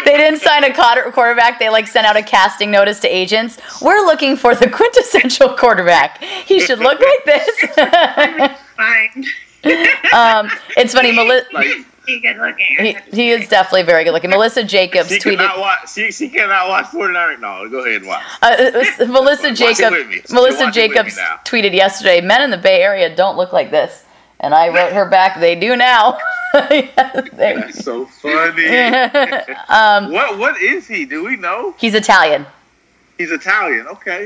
They 0.05 0.17
didn't 0.17 0.39
sign 0.41 0.63
a 0.63 0.72
quarterback. 1.12 1.58
They 1.58 1.70
like 1.72 1.88
sent 1.88 2.05
out 2.05 2.15
a 2.15 2.22
casting 2.22 2.70
notice 2.70 3.00
to 3.00 3.08
agents. 3.08 3.58
We're 3.81 4.05
looking 4.05 4.36
for 4.36 4.53
the 4.53 4.70
quintessential 4.70 5.55
quarterback. 5.55 6.22
He 6.24 6.60
should 6.60 6.77
look 6.79 7.00
like 7.00 7.25
this. 7.25 8.60
Fine. 8.75 9.25
um, 10.13 10.50
it's 10.78 10.94
funny. 10.94 11.12
Melissa. 11.12 11.48
Like, 11.54 11.68
He 12.08 12.20
good 12.20 12.38
looking. 12.38 12.78
he, 12.80 12.98
he 13.13 13.30
is 13.30 13.48
definitely 13.48 13.84
very 13.84 14.04
good 14.04 14.12
looking. 14.13 14.32
Melissa 14.32 14.63
Jacobs 14.63 15.10
she 15.10 15.20
tweeted. 15.20 15.38
cannot 15.38 15.60
watch. 15.60 15.94
She, 15.94 16.12
she 16.12 16.30
cannot 16.30 16.68
watch 16.68 16.86
49ers. 16.88 17.40
No, 17.40 17.70
go 17.70 17.86
ahead 17.86 17.98
and 18.01 18.08
watch. 18.08 18.24
Uh, 18.42 18.48
uh, 18.74 19.06
Melissa 19.06 19.50
Watch 19.50 19.58
Jacobs. 19.60 20.08
me. 20.10 20.22
Melissa 20.32 20.63
Watch 20.63 20.75
me 20.75 20.88
Jacobs 20.88 21.16
tweeted 21.46 21.74
yesterday. 21.75 22.20
Men 22.20 22.42
in 22.42 22.50
the 22.50 22.58
Bay 22.58 22.82
Area 22.82 23.16
don't 23.16 23.38
look 23.38 23.54
like 23.54 23.70
this, 23.70 24.04
and 24.40 24.56
I 24.56 24.70
wrote 24.70 24.94
her 24.94 25.06
back. 25.06 25.40
They 25.40 25.54
do 25.56 25.75
now. 25.75 26.18
They- 26.54 26.90
That's 27.36 27.84
so 27.86 28.08
funny. 28.08 28.66
um, 29.70 30.12
what 30.12 30.40
What 30.40 30.60
is 30.60 30.88
he? 30.88 31.06
Do 31.06 31.24
we 31.24 31.36
know? 31.38 31.75
he's 31.78 31.94
Italian. 31.94 32.48
He's 33.20 33.32
Italian. 33.32 33.86
Okay, 33.88 34.25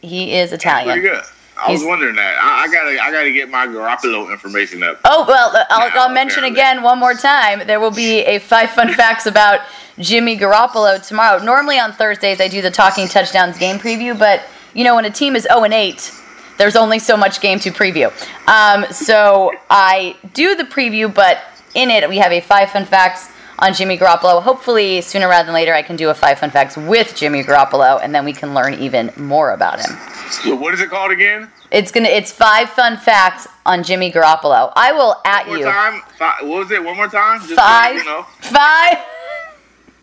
He 0.00 0.32
is 0.34 0.48
pretty 0.48 0.62
Italian. 0.64 1.00
good. 1.02 1.22
I 1.66 1.72
was 1.72 1.84
wondering 1.84 2.16
that. 2.16 2.36
I, 2.40 2.64
I 2.64 2.72
gotta 2.72 3.02
I 3.02 3.10
gotta 3.12 3.32
get 3.32 3.48
my 3.50 3.66
Garoppolo 3.66 4.30
information 4.32 4.82
up. 4.82 5.00
Oh 5.04 5.24
well, 5.28 5.54
uh, 5.56 5.64
I'll, 5.70 5.88
Now, 5.90 6.02
I'll 6.04 6.08
mention 6.12 6.40
apparently. 6.44 6.60
again 6.60 6.82
one 6.82 6.98
more 6.98 7.14
time. 7.14 7.66
There 7.66 7.80
will 7.80 7.90
be 7.90 8.20
a 8.20 8.38
five 8.38 8.70
fun 8.70 8.92
facts 8.94 9.26
about 9.26 9.60
Jimmy 9.98 10.36
Garoppolo 10.38 11.06
tomorrow. 11.06 11.42
Normally 11.42 11.78
on 11.78 11.92
Thursdays 11.92 12.40
I 12.40 12.48
do 12.48 12.62
the 12.62 12.70
Talking 12.70 13.08
Touchdowns 13.08 13.58
game 13.58 13.76
preview, 13.78 14.18
but 14.18 14.42
you 14.74 14.84
know 14.84 14.94
when 14.94 15.04
a 15.04 15.10
team 15.10 15.36
is 15.36 15.44
zero 15.44 15.64
and 15.64 15.74
eight, 15.74 16.12
there's 16.58 16.76
only 16.76 16.98
so 16.98 17.16
much 17.16 17.40
game 17.40 17.58
to 17.60 17.70
preview. 17.70 18.08
Um, 18.48 18.84
so 18.92 19.52
I 19.70 20.16
do 20.34 20.54
the 20.54 20.64
preview, 20.64 21.12
but 21.12 21.38
in 21.74 21.90
it 21.90 22.08
we 22.08 22.18
have 22.18 22.32
a 22.32 22.40
five 22.40 22.70
fun 22.70 22.84
facts 22.84 23.30
on 23.62 23.72
Jimmy 23.72 23.96
Garoppolo. 23.96 24.42
Hopefully 24.42 25.00
sooner 25.00 25.28
rather 25.28 25.46
than 25.46 25.54
later 25.54 25.72
I 25.72 25.82
can 25.82 25.96
do 25.96 26.10
a 26.10 26.14
five 26.14 26.38
fun 26.40 26.50
facts 26.50 26.76
with 26.76 27.14
Jimmy 27.14 27.42
Garoppolo, 27.44 28.00
and 28.02 28.14
then 28.14 28.24
we 28.24 28.32
can 28.32 28.52
learn 28.54 28.74
even 28.74 29.10
more 29.16 29.52
about 29.52 29.78
him. 29.80 29.96
So 30.30 30.56
what 30.56 30.74
is 30.74 30.80
it 30.80 30.90
called 30.90 31.12
again? 31.12 31.48
It's 31.70 31.90
gonna 31.92 32.08
it's 32.08 32.32
five 32.32 32.68
fun 32.70 32.96
facts 32.96 33.46
on 33.64 33.82
Jimmy 33.84 34.10
Garoppolo. 34.10 34.72
I 34.76 34.92
will 34.92 35.16
at 35.24 35.46
One 35.48 35.58
you. 35.60 35.64
time. 35.64 36.02
Five, 36.18 36.42
what 36.48 36.58
was 36.58 36.70
it? 36.72 36.82
One 36.82 36.96
more 36.96 37.08
time. 37.08 37.38
Just 37.38 37.50
so 37.50 37.56
Five, 37.56 37.96
you 37.96 38.04
know. 38.04 38.22
five, 38.40 38.98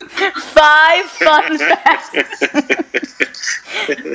five 0.09 1.05
fun 1.05 1.57
facts. 1.57 2.41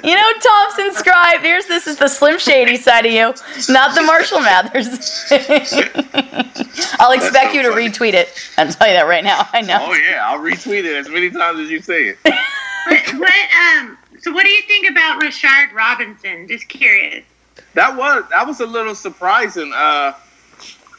You 0.05 0.15
know, 0.15 0.33
Thompson 0.43 0.93
Scribe. 0.93 1.41
Here's 1.41 1.67
this 1.67 1.87
is 1.87 1.97
the 1.97 2.09
Slim 2.09 2.39
Shady 2.39 2.77
side 2.77 3.07
of 3.07 3.13
you, 3.13 3.33
not 3.73 3.95
the 3.95 4.03
Marshall 4.03 4.41
Mathers. 4.41 4.87
I'll 6.99 7.13
expect 7.13 7.53
so 7.53 7.57
you 7.57 7.63
to 7.63 7.71
funny. 7.71 7.89
retweet 7.89 8.15
it. 8.15 8.29
I'm 8.59 8.69
telling 8.69 8.93
you 8.93 8.99
that 8.99 9.07
right 9.09 9.25
now. 9.25 9.49
I 9.53 9.63
know. 9.63 9.79
oh 9.81 9.95
yeah, 9.95 10.29
I'll 10.29 10.39
retweet 10.41 10.85
it 10.85 10.97
as 10.97 11.09
many 11.09 11.31
times 11.31 11.61
as 11.61 11.71
you 11.71 11.81
say 11.81 12.09
it. 12.09 12.19
What, 12.87 13.15
what, 13.15 13.33
um, 13.79 13.97
so 14.21 14.31
what 14.31 14.45
do 14.45 14.51
you 14.51 14.61
think 14.63 14.91
about 14.91 15.23
Rashard 15.23 15.73
Robinson? 15.73 16.47
Just 16.47 16.69
curious. 16.69 17.25
That 17.73 17.97
was 17.97 18.25
that 18.29 18.47
was 18.47 18.61
a 18.61 18.67
little 18.67 18.95
surprising. 18.95 19.73
Uh, 19.73 20.13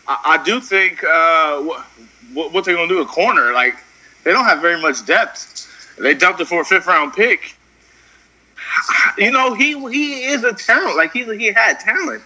I, 0.08 0.18
I 0.26 0.44
do 0.44 0.60
think 0.60 1.04
uh, 1.04 1.62
what, 1.62 1.86
what 2.34 2.54
what 2.54 2.66
they're 2.66 2.76
gonna 2.76 2.88
do 2.88 3.02
a 3.02 3.06
corner 3.06 3.54
like 3.54 3.76
they 4.26 4.34
don't 4.34 4.46
have 4.46 4.62
very 4.62 4.82
much 4.82 5.06
depth. 5.06 5.96
They 5.98 6.14
dumped 6.14 6.42
it 6.42 6.48
for 6.48 6.62
a 6.62 6.66
fifth 6.66 6.88
round 6.88 7.14
pick. 7.14 7.56
You 9.18 9.32
know 9.32 9.54
he 9.54 9.74
he 9.90 10.26
is 10.26 10.44
a 10.44 10.54
talent. 10.54 10.98
Like 10.98 11.14
he 11.14 11.24
he 11.38 11.48
had 11.54 11.80
talent. 11.80 12.24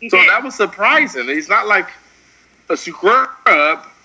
You 0.00 0.10
So 0.10 0.18
did. 0.18 0.28
that 0.28 0.44
was 0.44 0.54
surprising. 0.54 1.26
He's 1.26 1.48
not 1.48 1.66
like 1.66 1.88
a 2.70 2.76
scrub. 2.76 3.30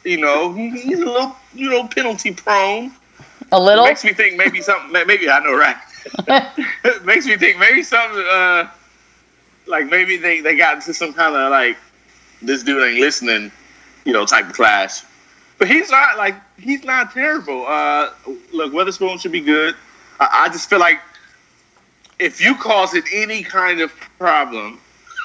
You 0.04 0.18
know 0.18 0.54
he, 0.54 0.70
he's 0.72 1.00
a 1.00 1.06
little 1.06 1.36
you 1.54 1.70
know 1.70 1.88
penalty 1.88 2.34
prone. 2.34 2.92
A 3.52 3.60
little. 3.60 3.86
Makes 3.86 4.04
me 4.04 4.14
think 4.14 4.38
maybe 4.38 4.62
something. 4.62 4.92
Maybe 4.92 5.30
I 5.30 5.40
know 5.40 5.56
right. 5.56 5.78
it 6.28 7.06
makes 7.06 7.26
me 7.28 7.38
think 7.38 7.60
maybe 7.60 7.84
something. 7.84 8.26
Uh, 8.28 8.70
like 9.68 9.90
maybe 9.90 10.18
they 10.18 10.42
they 10.42 10.56
got 10.56 10.76
into 10.76 10.94
some 10.94 11.14
kind 11.14 11.36
of 11.36 11.52
like 11.52 11.78
this 12.42 12.64
dude 12.64 12.84
ain't 12.84 13.00
listening, 13.00 13.52
you 14.06 14.14
know, 14.14 14.26
type 14.26 14.48
of 14.48 14.54
clash. 14.54 15.04
But 15.58 15.68
he's 15.68 15.90
not 15.90 16.18
like 16.18 16.36
he's 16.58 16.84
not 16.84 17.14
terrible. 17.14 17.66
Uh, 17.68 18.10
look, 18.52 18.74
Witherspoon 18.74 19.18
should 19.18 19.32
be 19.32 19.42
good. 19.42 19.76
I, 20.20 20.46
I 20.46 20.50
just 20.50 20.70
feel 20.70 20.80
like 20.80 21.00
if 22.20 22.42
you 22.42 22.56
cause 22.56 22.94
it 22.94 23.06
any 23.14 23.44
kind 23.44 23.82
of 23.82 23.92
problem, 24.18 24.80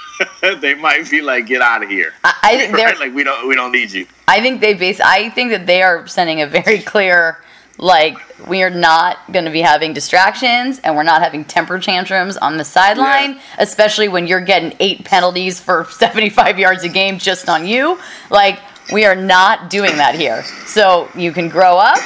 they 0.61 0.75
might 0.75 1.11
be 1.11 1.21
like, 1.21 1.47
get 1.47 1.62
out 1.62 1.83
of 1.83 1.88
here. 1.88 2.12
I, 2.25 2.57
think 2.57 2.77
they're. 2.77 2.87
Right? 2.87 2.99
Like 2.99 3.14
we 3.14 3.25
don't 3.25 3.49
we 3.49 3.55
don't 3.55 3.73
need 3.73 3.93
you. 3.93 4.07
I 4.27 4.41
think 4.41 4.61
they 4.61 4.75
base. 4.75 5.01
I 5.01 5.31
think 5.31 5.51
that 5.51 5.67
they 5.67 5.83
are 5.83 6.07
sending 6.07 6.41
a 6.43 6.47
very 6.47 6.79
clear, 6.93 7.38
like 7.79 8.17
we 8.49 8.62
are 8.62 8.71
not 8.71 9.19
going 9.33 9.45
to 9.45 9.51
be 9.51 9.61
having 9.61 9.93
distractions 9.93 10.81
and 10.81 10.97
we're 10.97 11.03
not 11.03 11.23
having 11.23 11.45
temper 11.45 11.79
tantrums 11.79 12.37
on 12.37 12.57
the 12.57 12.64
sideline, 12.64 13.35
Yeah. 13.35 13.41
especially 13.59 14.09
when 14.09 14.27
you're 14.27 14.41
getting 14.41 14.75
eight 14.81 15.05
penalties 15.05 15.61
for 15.61 15.85
75 15.91 16.59
yards 16.59 16.85
a 16.85 16.88
game 16.88 17.19
just 17.19 17.49
on 17.49 17.67
you. 17.67 17.99
Like 18.31 18.61
we 18.92 19.05
are 19.05 19.14
not 19.14 19.70
doing 19.70 19.96
that 19.96 20.14
here. 20.14 20.42
So 20.66 21.09
you 21.14 21.33
can 21.33 21.48
grow 21.48 21.77
up 21.79 21.98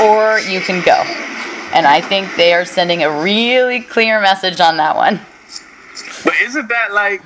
or 0.00 0.38
you 0.40 0.60
can 0.60 0.84
go. 0.84 1.02
And 1.72 1.86
I 1.86 2.00
think 2.00 2.34
they 2.36 2.52
are 2.52 2.64
sending 2.64 3.02
a 3.02 3.22
really 3.22 3.80
clear 3.80 4.20
message 4.20 4.60
on 4.60 4.76
that 4.78 4.96
one. 4.96 5.20
But 6.24 6.34
isn't 6.42 6.68
that 6.68 6.92
like? 6.92 7.22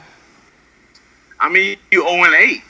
I 1.40 1.48
mean, 1.48 1.76
you 1.90 2.02
zero 2.02 2.24
and 2.24 2.34
eight. 2.34 2.62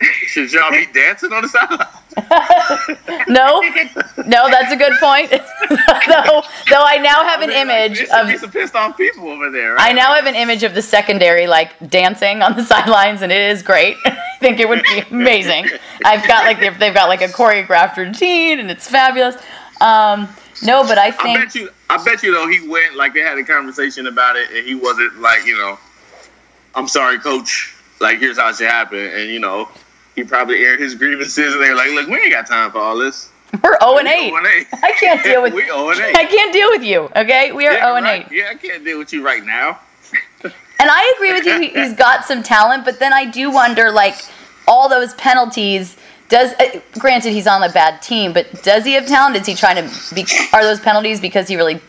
Should 0.26 0.52
y'all 0.52 0.70
be 0.70 0.86
dancing 0.92 1.32
on 1.32 1.42
the 1.42 1.48
sideline? 1.48 1.88
No, 3.28 3.60
no, 4.26 4.48
that's 4.48 4.72
a 4.72 4.76
good 4.76 4.92
point. 5.00 5.30
though, 5.30 6.42
though 6.70 6.84
I 6.84 6.98
now 7.02 7.22
have 7.24 7.42
an 7.42 7.50
I 7.50 7.64
mean, 7.64 7.68
like, 7.68 7.76
image 7.90 7.98
should 7.98 8.10
of 8.10 8.26
be 8.28 8.36
some 8.38 8.50
pissed 8.50 8.74
off 8.74 8.96
people 8.96 9.28
over 9.28 9.50
there. 9.50 9.74
Right? 9.74 9.90
I 9.90 9.92
now 9.92 10.14
have 10.14 10.26
an 10.26 10.34
image 10.34 10.62
of 10.62 10.74
the 10.74 10.82
secondary 10.82 11.46
like 11.46 11.90
dancing 11.90 12.42
on 12.42 12.56
the 12.56 12.64
sidelines, 12.64 13.22
and 13.22 13.30
it 13.30 13.50
is 13.50 13.62
great. 13.62 13.96
I 14.38 14.40
think 14.40 14.60
it 14.60 14.68
would 14.68 14.82
be 14.84 15.00
amazing. 15.10 15.66
I've 16.04 16.26
got 16.28 16.44
like 16.44 16.60
they've, 16.60 16.78
they've 16.78 16.94
got 16.94 17.08
like 17.08 17.22
a 17.22 17.26
choreographed 17.28 17.96
routine, 17.96 18.60
and 18.60 18.70
it's 18.70 18.88
fabulous. 18.88 19.34
Um, 19.80 20.28
no, 20.62 20.84
but 20.84 20.96
I 20.96 21.06
I 21.08 21.10
think 21.10 21.38
bet 21.40 21.54
you. 21.56 21.70
I 21.90 22.02
bet 22.04 22.22
you 22.22 22.32
though 22.32 22.46
he 22.48 22.68
went 22.68 22.94
like 22.96 23.14
they 23.14 23.20
had 23.20 23.36
a 23.38 23.44
conversation 23.44 24.06
about 24.06 24.36
it, 24.36 24.48
and 24.54 24.64
he 24.66 24.74
wasn't 24.76 25.18
like 25.20 25.44
you 25.44 25.56
know, 25.56 25.76
I'm 26.76 26.86
sorry, 26.86 27.18
coach. 27.18 27.74
Like 28.00 28.18
here's 28.20 28.38
how 28.38 28.50
it 28.50 28.56
should 28.56 28.68
happen, 28.68 28.98
and 28.98 29.28
you 29.28 29.40
know, 29.40 29.68
he 30.14 30.22
probably 30.22 30.62
aired 30.64 30.78
his 30.78 30.94
grievances, 30.94 31.54
and 31.54 31.60
they're 31.62 31.74
like, 31.74 31.90
look, 31.90 32.06
we 32.06 32.16
ain't 32.20 32.30
got 32.32 32.46
time 32.46 32.70
for 32.70 32.78
all 32.78 32.96
this. 32.96 33.30
we're 33.64 33.76
zero 33.80 33.98
and 33.98 34.06
eight. 34.06 34.28
0 34.28 34.36
and 34.36 34.46
eight. 34.46 34.66
I 34.84 34.92
can't 34.92 35.22
deal 35.24 35.42
with 35.42 35.52
we 35.54 35.64
0 35.64 35.90
and 35.90 36.00
eight. 36.00 36.16
I 36.16 36.24
can't 36.26 36.52
deal 36.52 36.68
with 36.70 36.84
you. 36.84 37.10
Okay, 37.16 37.50
we 37.50 37.66
are 37.66 37.72
Yeah, 37.72 37.80
zero 37.86 37.94
and 37.96 38.04
right. 38.04 38.26
eight. 38.26 38.32
Yeah, 38.32 38.50
I 38.52 38.54
can't 38.54 38.84
deal 38.84 38.98
with 38.98 39.12
you 39.12 39.24
right 39.24 39.44
now. 39.44 39.80
And 40.80 40.90
I 40.90 41.12
agree 41.16 41.32
with 41.32 41.44
you. 41.46 41.60
he- 41.60 41.68
He's 41.80 41.92
got 41.94 42.24
some 42.24 42.42
talent, 42.42 42.84
but 42.84 42.98
then 43.00 43.12
I 43.12 43.24
do 43.24 43.50
wonder, 43.50 43.90
like, 43.90 44.14
all 44.66 44.88
those 44.88 45.14
penalties. 45.14 45.96
does 46.28 46.52
uh, 46.60 46.80
granted 46.98 47.32
he's 47.32 47.46
on 47.46 47.62
a 47.62 47.70
bad 47.72 48.00
team, 48.02 48.32
but 48.32 48.62
does 48.62 48.84
he 48.84 48.92
have 48.92 49.06
talent? 49.06 49.34
Is 49.36 49.46
he 49.46 49.54
trying 49.54 49.76
to 49.76 50.14
be? 50.14 50.26
Are 50.52 50.62
those 50.62 50.78
penalties 50.80 51.20
because 51.20 51.48
he 51.48 51.56
really 51.56 51.80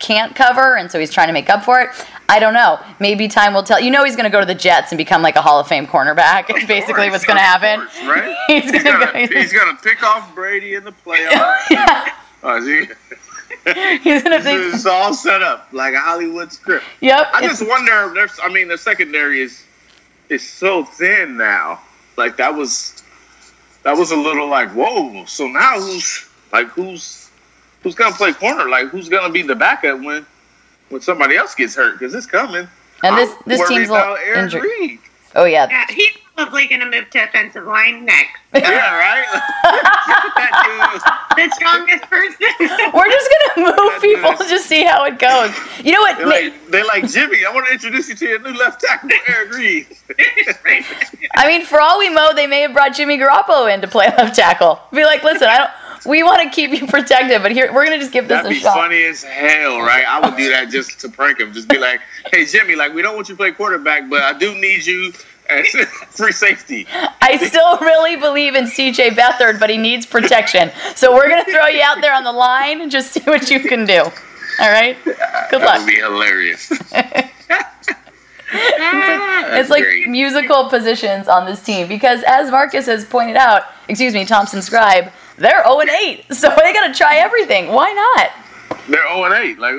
can't 0.00 0.34
cover, 0.34 0.76
and 0.76 0.90
so 0.90 0.98
he's 0.98 1.10
trying 1.12 1.28
to 1.28 1.32
make 1.32 1.48
up 1.48 1.64
for 1.64 1.80
it? 1.80 1.90
I 2.28 2.38
don't 2.40 2.54
know. 2.54 2.80
Maybe 2.98 3.28
time 3.28 3.54
will 3.54 3.62
tell. 3.62 3.78
You 3.80 3.90
know, 3.90 4.02
he's 4.04 4.16
going 4.16 4.24
to 4.24 4.30
go 4.30 4.40
to 4.40 4.46
the 4.46 4.54
Jets 4.54 4.90
and 4.90 4.98
become 4.98 5.22
like 5.22 5.36
a 5.36 5.42
Hall 5.42 5.60
of 5.60 5.68
Fame 5.68 5.86
cornerback. 5.86 6.46
It's 6.48 6.66
basically 6.66 7.08
what's 7.10 7.24
going 7.24 7.36
to 7.36 7.42
happen. 7.42 7.80
Course, 7.86 8.02
right? 8.04 8.36
He's 8.48 8.64
he's, 8.70 8.82
gonna 8.82 9.06
gonna, 9.06 9.28
go- 9.28 9.34
he's 9.40 9.52
gonna 9.52 9.78
pick 9.82 10.02
off 10.02 10.34
Brady 10.34 10.74
in 10.74 10.84
the 10.84 10.92
playoffs. 11.06 11.54
yeah, 11.70 12.12
Oh, 12.42 12.60
he's 13.66 14.22
going 14.22 14.24
to 14.24 14.30
this 14.30 14.44
think. 14.44 14.74
is 14.74 14.86
all 14.86 15.14
set 15.14 15.42
up 15.42 15.68
like 15.72 15.94
a 15.94 16.00
Hollywood 16.00 16.52
script. 16.52 16.84
Yep. 17.00 17.28
I 17.32 17.46
just 17.46 17.66
wonder. 17.66 18.08
If 18.08 18.14
there's, 18.14 18.40
I 18.42 18.48
mean, 18.48 18.68
the 18.68 18.78
secondary 18.78 19.40
is 19.40 19.64
is 20.28 20.48
so 20.48 20.84
thin 20.84 21.36
now. 21.36 21.80
Like 22.16 22.36
that 22.36 22.54
was 22.54 23.02
that 23.82 23.96
was 23.96 24.10
a 24.12 24.16
little 24.16 24.48
like 24.48 24.70
whoa. 24.70 25.24
So 25.26 25.46
now 25.46 25.78
who's 25.80 26.28
like 26.52 26.68
who's 26.68 27.30
who's 27.82 27.94
gonna 27.94 28.14
play 28.14 28.32
corner? 28.32 28.68
Like 28.68 28.88
who's 28.88 29.08
gonna 29.08 29.32
be 29.32 29.42
the 29.42 29.54
backup 29.54 30.00
when 30.00 30.24
when 30.90 31.00
somebody 31.00 31.36
else 31.36 31.54
gets 31.54 31.74
hurt? 31.74 31.98
Because 31.98 32.14
it's 32.14 32.26
coming. 32.26 32.68
And 33.02 33.16
this- 33.18 33.30
I'm 33.30 33.36
this 33.46 33.68
team's 33.68 33.88
a 33.88 33.92
little 33.92 34.12
about 34.14 34.18
Aaron 34.24 34.44
injured. 34.44 34.62
Reid. 34.62 34.98
oh 35.34 35.44
yeah. 35.44 35.66
Yeah, 35.68 35.84
he's 35.90 36.16
probably 36.36 36.66
going 36.66 36.80
to 36.80 36.90
move 36.90 37.08
to 37.10 37.22
offensive 37.22 37.64
line 37.64 38.04
next. 38.04 38.30
Yeah, 38.54 38.98
right. 38.98 39.40
The 41.36 41.50
strongest 41.54 42.04
person. 42.04 42.36
We're 42.94 43.10
just 43.10 43.30
going 43.56 43.66
to 43.66 43.76
move 43.76 44.00
people 44.22 44.46
just 44.46 44.66
see 44.66 44.84
how 44.84 45.04
it 45.04 45.18
goes. 45.18 45.54
You 45.84 45.92
know 45.92 46.00
what? 46.00 46.18
dude, 46.18 46.26
they 46.28 46.48
like 46.50 46.70
they 46.70 46.82
like 46.82 47.10
Jimmy. 47.10 47.44
I 47.44 47.52
want 47.52 47.66
to 47.66 47.72
introduce 47.72 48.08
you 48.08 48.14
to 48.14 48.26
your 48.26 48.38
new 48.40 48.52
left 48.58 48.80
tackle, 48.80 49.10
Eric 49.28 49.52
Reid. 49.54 49.86
I 51.36 51.46
mean, 51.46 51.64
for 51.64 51.80
all 51.80 51.98
we 51.98 52.08
know, 52.10 52.32
they 52.34 52.46
may 52.46 52.60
have 52.60 52.72
brought 52.72 52.94
Jimmy 52.94 53.18
Garoppolo 53.18 53.72
in 53.72 53.80
to 53.80 53.88
play 53.88 54.06
left 54.06 54.34
tackle. 54.36 54.80
Be 54.92 55.04
like, 55.04 55.22
listen, 55.22 55.48
I 55.48 55.58
don't. 55.58 55.70
We 56.06 56.22
want 56.22 56.42
to 56.42 56.50
keep 56.50 56.70
you 56.78 56.86
protected, 56.86 57.40
but 57.40 57.50
here 57.52 57.72
we're 57.72 57.84
gonna 57.84 57.98
just 57.98 58.12
give 58.12 58.28
this 58.28 58.36
That'd 58.42 58.52
a 58.52 58.54
be 58.54 58.60
shot. 58.60 58.74
funny 58.74 59.02
as 59.04 59.22
hell, 59.22 59.80
right? 59.80 60.04
I 60.06 60.20
would 60.20 60.36
do 60.36 60.50
that 60.50 60.68
just 60.68 61.00
to 61.00 61.08
prank 61.08 61.40
him. 61.40 61.52
Just 61.54 61.66
be 61.66 61.78
like, 61.78 62.00
"Hey, 62.30 62.44
Jimmy, 62.44 62.76
like 62.76 62.92
we 62.92 63.00
don't 63.00 63.14
want 63.16 63.30
you 63.30 63.34
to 63.34 63.38
play 63.38 63.52
quarterback, 63.52 64.10
but 64.10 64.22
I 64.22 64.36
do 64.38 64.54
need 64.54 64.84
you 64.84 65.12
as 65.48 65.66
free 66.10 66.32
safety." 66.32 66.86
I 67.20 67.36
still 67.38 67.78
really 67.78 68.16
believe 68.16 68.54
in 68.54 68.64
CJ 68.64 69.10
Beathard, 69.10 69.58
but 69.60 69.70
he 69.70 69.76
needs 69.78 70.06
protection. 70.06 70.70
So 70.94 71.12
we're 71.14 71.28
gonna 71.28 71.44
throw 71.44 71.66
you 71.66 71.82
out 71.82 72.00
there 72.00 72.14
on 72.14 72.24
the 72.24 72.32
line 72.32 72.80
and 72.80 72.90
just 72.90 73.12
see 73.14 73.20
what 73.20 73.50
you 73.50 73.60
can 73.60 73.84
do. 73.86 74.00
All 74.60 74.70
right. 74.70 74.96
Good 75.04 75.16
That 75.16 75.48
would 75.52 75.62
luck. 75.62 75.86
be 75.86 75.96
hilarious. 75.96 76.70
It's 78.56 79.70
like 79.70 79.82
great. 79.82 80.08
musical 80.08 80.68
positions 80.68 81.28
on 81.28 81.44
this 81.46 81.62
team 81.62 81.88
because, 81.88 82.22
as 82.24 82.50
Marcus 82.50 82.86
has 82.86 83.04
pointed 83.04 83.36
out, 83.36 83.64
excuse 83.88 84.14
me, 84.14 84.24
Thompson 84.24 84.62
Scribe, 84.62 85.10
they're 85.38 85.62
0 85.64 85.80
and 85.80 85.90
8, 85.90 86.32
so 86.34 86.48
they 86.62 86.72
gotta 86.72 86.94
try 86.94 87.16
everything. 87.16 87.68
Why 87.68 87.92
not? 87.92 88.78
They're 88.88 89.02
zero 89.02 89.24
and 89.24 89.34
eight. 89.34 89.58
Like 89.58 89.74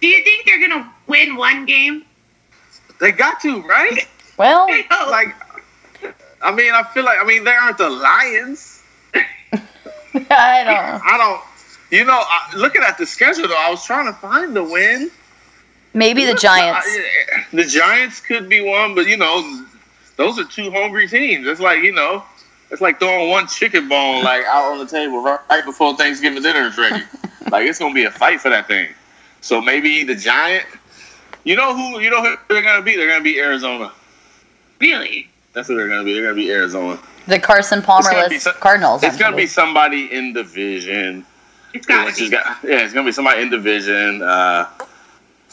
Do 0.00 0.06
you 0.06 0.22
think 0.24 0.46
they're 0.46 0.58
going 0.58 0.70
to 0.82 0.88
win 1.06 1.36
one 1.36 1.66
game? 1.66 2.04
they 3.00 3.10
got 3.12 3.40
to, 3.42 3.62
right? 3.62 4.06
Well. 4.38 4.68
Like, 5.10 5.34
I 6.42 6.54
mean, 6.54 6.72
I 6.72 6.82
feel 6.94 7.04
like 7.04 7.18
I 7.20 7.24
mean 7.24 7.44
they 7.44 7.50
aren't 7.52 7.78
the 7.78 7.90
Lions. 7.90 8.82
I 9.14 10.64
don't. 10.64 11.02
I 11.04 11.16
don't. 11.18 11.42
You 11.90 12.04
know, 12.04 12.22
I, 12.22 12.54
looking 12.56 12.82
at 12.82 12.98
the 12.98 13.06
schedule 13.06 13.48
though, 13.48 13.56
I 13.56 13.70
was 13.70 13.84
trying 13.84 14.06
to 14.06 14.12
find 14.12 14.54
the 14.54 14.62
win. 14.62 15.10
Maybe 15.94 16.24
the 16.24 16.34
Giants. 16.34 16.86
The 17.52 17.64
Giants 17.64 18.20
could 18.20 18.48
be 18.48 18.60
one, 18.60 18.94
but 18.94 19.06
you 19.08 19.16
know, 19.16 19.64
those 20.16 20.38
are 20.38 20.44
two 20.44 20.70
hungry 20.70 21.08
teams. 21.08 21.46
It's 21.46 21.60
like 21.60 21.82
you 21.82 21.92
know, 21.92 22.22
it's 22.70 22.80
like 22.80 22.98
throwing 22.98 23.30
one 23.30 23.46
chicken 23.46 23.88
bone 23.88 24.22
like 24.22 24.44
out 24.44 24.72
on 24.72 24.78
the 24.78 24.86
table 24.86 25.22
right, 25.22 25.40
right 25.48 25.64
before 25.64 25.96
Thanksgiving 25.96 26.42
dinner 26.42 26.66
is 26.66 26.76
ready. 26.76 27.02
like 27.50 27.66
it's 27.66 27.78
gonna 27.78 27.94
be 27.94 28.04
a 28.04 28.10
fight 28.10 28.40
for 28.40 28.50
that 28.50 28.68
thing. 28.68 28.88
So 29.40 29.60
maybe 29.60 30.04
the 30.04 30.14
Giant. 30.14 30.66
You 31.44 31.56
know 31.56 31.74
who? 31.74 32.00
You 32.00 32.10
know 32.10 32.22
who 32.22 32.36
they're 32.48 32.62
gonna 32.62 32.82
be? 32.82 32.94
They're 32.96 33.08
gonna 33.08 33.24
be 33.24 33.40
Arizona. 33.40 33.92
Really? 34.80 35.28
That's 35.52 35.68
what 35.68 35.76
they're 35.76 35.88
gonna 35.88 36.04
be. 36.04 36.14
They're 36.14 36.22
gonna 36.22 36.34
be 36.34 36.50
Arizona. 36.50 36.98
The 37.26 37.38
Carson 37.38 37.78
It's 37.78 37.86
gonna 37.86 38.02
Palmerless 38.02 38.40
some- 38.40 38.54
Cardinals. 38.54 39.02
It's 39.02 39.16
gonna 39.16 39.36
be 39.36 39.46
somebody 39.46 40.12
in 40.12 40.32
division. 40.32 41.26
It's 41.74 41.86
got 41.86 42.14
to 42.14 42.24
be. 42.24 42.30
got- 42.30 42.58
yeah, 42.62 42.80
it's 42.84 42.94
gonna 42.94 43.06
be 43.06 43.12
somebody 43.12 43.42
in 43.42 43.50
division. 43.50 44.22
Uh, 44.22 44.66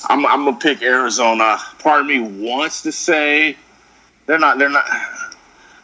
I'm 0.10 0.26
I'm 0.26 0.46
gonna 0.46 0.58
pick 0.58 0.82
Arizona. 0.82 1.58
Part 1.80 2.02
of 2.02 2.08
me 2.08 2.20
wants 2.20 2.82
to 2.84 2.92
say 2.92 3.58
they're 4.26 4.40
not. 4.40 4.58
They're 4.58 4.70
not. 4.70 4.86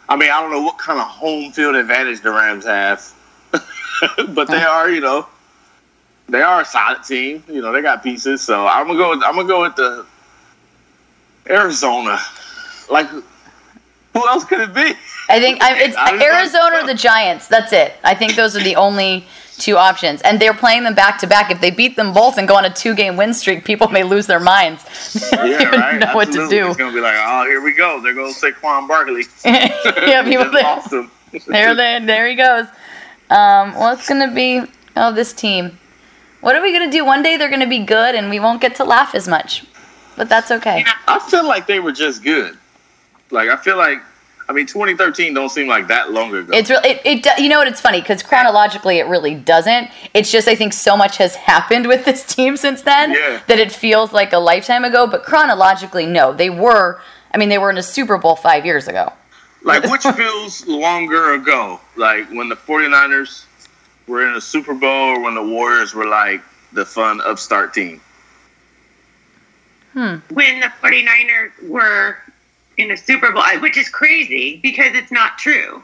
I 0.10 0.16
mean, 0.16 0.30
I 0.30 0.42
don't 0.42 0.52
know 0.52 0.62
what 0.62 0.78
kind 0.78 1.00
of 1.00 1.08
home 1.08 1.52
field 1.52 1.76
advantage 1.76 2.22
the 2.22 2.32
Rams 2.32 2.66
have, 2.66 3.02
but 4.30 4.48
they 4.48 4.64
are. 4.64 4.90
You 4.90 5.02
know, 5.02 5.28
they 6.30 6.42
are 6.42 6.62
a 6.62 6.66
solid 6.66 7.04
team. 7.04 7.44
You 7.48 7.62
know, 7.62 7.72
they 7.72 7.82
got 7.82 8.04
pieces. 8.04 8.42
So 8.42 8.68
I'm 8.68 8.88
gonna 8.88 9.00
go. 9.00 9.10
With, 9.12 9.24
I'm 9.24 9.36
gonna 9.36 9.48
go 9.48 9.62
with 9.62 9.76
the 9.76 10.06
Arizona. 11.50 12.20
Like, 12.90 13.08
who 14.14 14.28
else 14.28 14.44
could 14.46 14.60
it 14.62 14.74
be? 14.74 14.94
I 15.30 15.40
think 15.40 15.62
I, 15.62 15.78
it's 15.82 15.96
I 15.96 16.20
Arizona 16.22 16.84
or 16.84 16.88
the 16.88 16.94
Giants. 16.94 17.48
That's 17.48 17.72
it. 17.74 17.94
I 18.04 18.14
think 18.16 18.36
those 18.36 18.56
are 18.58 18.64
the 18.64 18.76
only 18.76 19.26
two 19.58 19.78
options, 19.78 20.22
and 20.24 20.40
they're 20.40 20.54
playing 20.56 20.84
them 20.84 20.96
back 20.96 21.20
to 21.20 21.28
back. 21.28 21.52
If 21.52 21.62
they 21.62 21.72
beat 21.72 21.96
them 21.96 22.14
both 22.14 22.38
and 22.38 22.48
go 22.48 22.56
on 22.56 22.66
a 22.66 22.74
two-game 22.74 23.16
win 23.16 23.34
streak, 23.34 23.64
people 23.64 23.88
may 23.90 24.04
lose 24.04 24.28
their 24.28 24.40
minds. 24.40 24.84
They 25.32 25.38
don't 25.38 25.50
Yeah, 25.50 25.62
even 25.68 25.80
right. 25.80 26.00
know 26.00 26.16
what 26.16 26.32
to 26.34 26.48
do. 26.50 26.68
It's 26.68 26.78
gonna 26.78 26.94
be 26.94 27.00
like, 27.02 27.16
oh, 27.18 27.46
here 27.46 27.62
we 27.62 27.74
go. 27.74 28.02
There 28.04 28.14
goes 28.14 28.42
Saquon 28.42 28.88
Barkley. 28.88 29.24
yeah, 29.46 30.24
people 30.24 30.52
there, 30.52 30.82
there, 31.48 31.76
there, 31.76 32.06
there 32.06 32.28
he 32.28 32.36
goes. 32.36 32.66
Um, 33.30 33.74
well, 33.76 33.94
it's 33.94 34.08
gonna 34.10 34.34
be 34.34 34.62
oh 34.98 35.14
this 35.14 35.32
team. 35.32 35.78
What 36.42 36.56
are 36.56 36.62
we 36.62 36.74
gonna 36.74 36.92
do? 36.92 37.06
One 37.06 37.22
day 37.24 37.38
they're 37.38 37.50
gonna 37.52 37.68
be 37.70 37.86
good, 37.86 38.16
and 38.16 38.30
we 38.30 38.40
won't 38.40 38.60
get 38.62 38.76
to 38.76 38.84
laugh 38.84 39.14
as 39.16 39.28
much, 39.28 39.64
but 40.18 40.28
that's 40.28 40.52
okay. 40.52 40.80
Yeah. 40.80 40.94
I 41.08 41.20
feel 41.20 41.48
like 41.48 41.68
they 41.68 41.80
were 41.80 41.92
just 41.94 42.24
good. 42.24 42.58
Like 43.32 43.50
I 43.50 43.56
feel 43.58 43.78
like, 43.78 44.00
I 44.50 44.54
mean, 44.54 44.66
2013 44.66 45.34
don't 45.34 45.50
seem 45.50 45.68
like 45.68 45.88
that 45.88 46.12
long 46.12 46.34
ago. 46.36 46.52
It's 46.54 46.70
really, 46.70 46.90
it, 46.90 47.26
it, 47.26 47.40
you 47.40 47.48
know 47.48 47.60
what, 47.60 47.68
it's 47.68 47.80
funny 47.80 48.02
because 48.02 48.22
chronologically 48.22 48.98
it 49.00 49.08
really 49.08 49.34
doesn't. 49.36 49.90
It's 50.14 50.30
just, 50.32 50.48
I 50.48 50.56
think 50.56 50.74
so 50.74 50.98
much 50.98 51.18
has 51.18 51.36
happened 51.52 51.88
with 51.88 52.04
this 52.06 52.26
team 52.26 52.58
since 52.58 52.82
then 52.82 53.12
Yeah. 53.12 53.42
that 53.48 53.60
it 53.60 53.72
feels 53.72 54.12
like 54.12 54.34
a 54.34 54.40
lifetime 54.40 54.84
ago. 54.84 55.08
But 55.08 55.24
chronologically, 55.24 56.06
no, 56.06 56.34
they 56.34 56.50
were, 56.50 57.00
I 57.34 57.38
mean, 57.38 57.50
they 57.50 57.58
were 57.58 57.70
in 57.70 57.78
a 57.78 57.84
Super 57.84 58.18
Bowl 58.18 58.36
five 58.36 58.66
years 58.66 58.88
ago. 58.90 59.14
like 59.64 59.84
which 59.92 60.04
feels 60.04 60.68
longer 60.68 61.34
ago? 61.36 61.80
Like 61.96 62.28
when 62.32 62.50
the 62.50 62.56
49ers 62.56 63.46
were 64.08 64.28
in 64.28 64.36
a 64.36 64.42
Super 64.42 64.74
Bowl, 64.74 64.90
or 65.16 65.22
when 65.22 65.36
the 65.36 65.44
Warriors 65.44 65.94
were 65.94 66.08
like 66.08 66.42
the 66.74 66.84
fun 66.86 67.22
upstart 67.22 67.74
team. 67.74 68.02
Hmm. 69.94 70.16
When 70.34 70.60
the 70.62 70.72
49ers 70.82 71.70
were 71.70 72.18
in 72.78 72.92
a 72.92 72.98
Super 72.98 73.32
Bowl, 73.32 73.44
which 73.60 73.78
is 73.78 73.90
crazy 73.90 74.58
because 74.58 74.94
it's 74.96 75.12
not 75.12 75.38
true. 75.38 75.84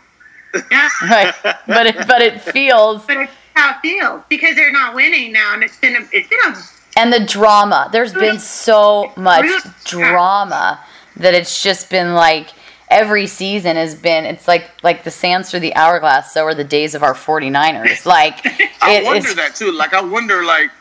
Yeah, 0.71 0.89
Right. 1.04 1.34
but, 1.67 1.88
it, 1.88 2.08
but 2.08 2.21
it 2.21 2.41
feels, 2.41 3.06
but 3.06 3.17
it's 3.17 3.34
how 3.56 3.71
it 3.71 3.82
feels 3.82 4.23
because 4.30 4.56
they're 4.56 4.71
not 4.71 4.95
winning 4.95 5.32
now, 5.32 5.54
and 5.54 5.63
it's 5.63 5.78
been 5.80 5.95
a, 5.95 6.00
it's 6.12 6.30
been 6.30 6.39
a 6.45 6.56
and 7.00 7.13
the 7.13 7.23
drama, 7.23 7.89
there's 7.91 8.13
been 8.13 8.39
so 8.39 9.12
much 9.15 9.45
drama 9.84 10.80
that 11.17 11.36
it's 11.36 11.62
just 11.62 11.91
been 11.91 12.15
like, 12.15 12.47
every 12.89 13.28
season 13.28 13.76
has 13.76 13.93
been 13.93 14.23
it's 14.23 14.47
like 14.47 14.71
like 14.82 15.04
the 15.04 15.12
sands 15.12 15.52
through 15.52 15.60
the 15.60 15.76
hourglass 15.76 16.34
so 16.34 16.45
are 16.45 16.56
the 16.56 16.63
days 16.63 16.95
of 16.95 17.04
our 17.04 17.13
49ers 17.13 18.06
like 18.06 18.45
I 18.82 18.93
it 18.93 19.04
wonder 19.04 19.28
is 19.28 19.36
that 19.36 19.56
too. 19.56 19.73
Like 19.73 19.93
I 19.93 20.02
wonder, 20.02 20.45
like, 20.45 20.71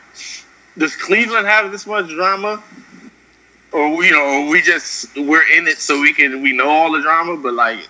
does 0.77 0.95
Cleveland 0.95 1.47
have 1.47 1.69
this 1.71 1.85
much 1.85 2.07
drama, 2.07 2.63
or 3.71 4.03
you 4.03 4.11
know, 4.11 4.47
we 4.51 4.61
just 4.61 5.15
we're 5.17 5.47
in 5.57 5.67
it 5.67 5.77
so 5.79 5.99
we 6.01 6.13
can 6.13 6.41
we 6.41 6.53
know 6.53 6.69
all 6.69 6.91
the 6.91 7.01
drama, 7.01 7.37
but 7.37 7.53
like, 7.53 7.87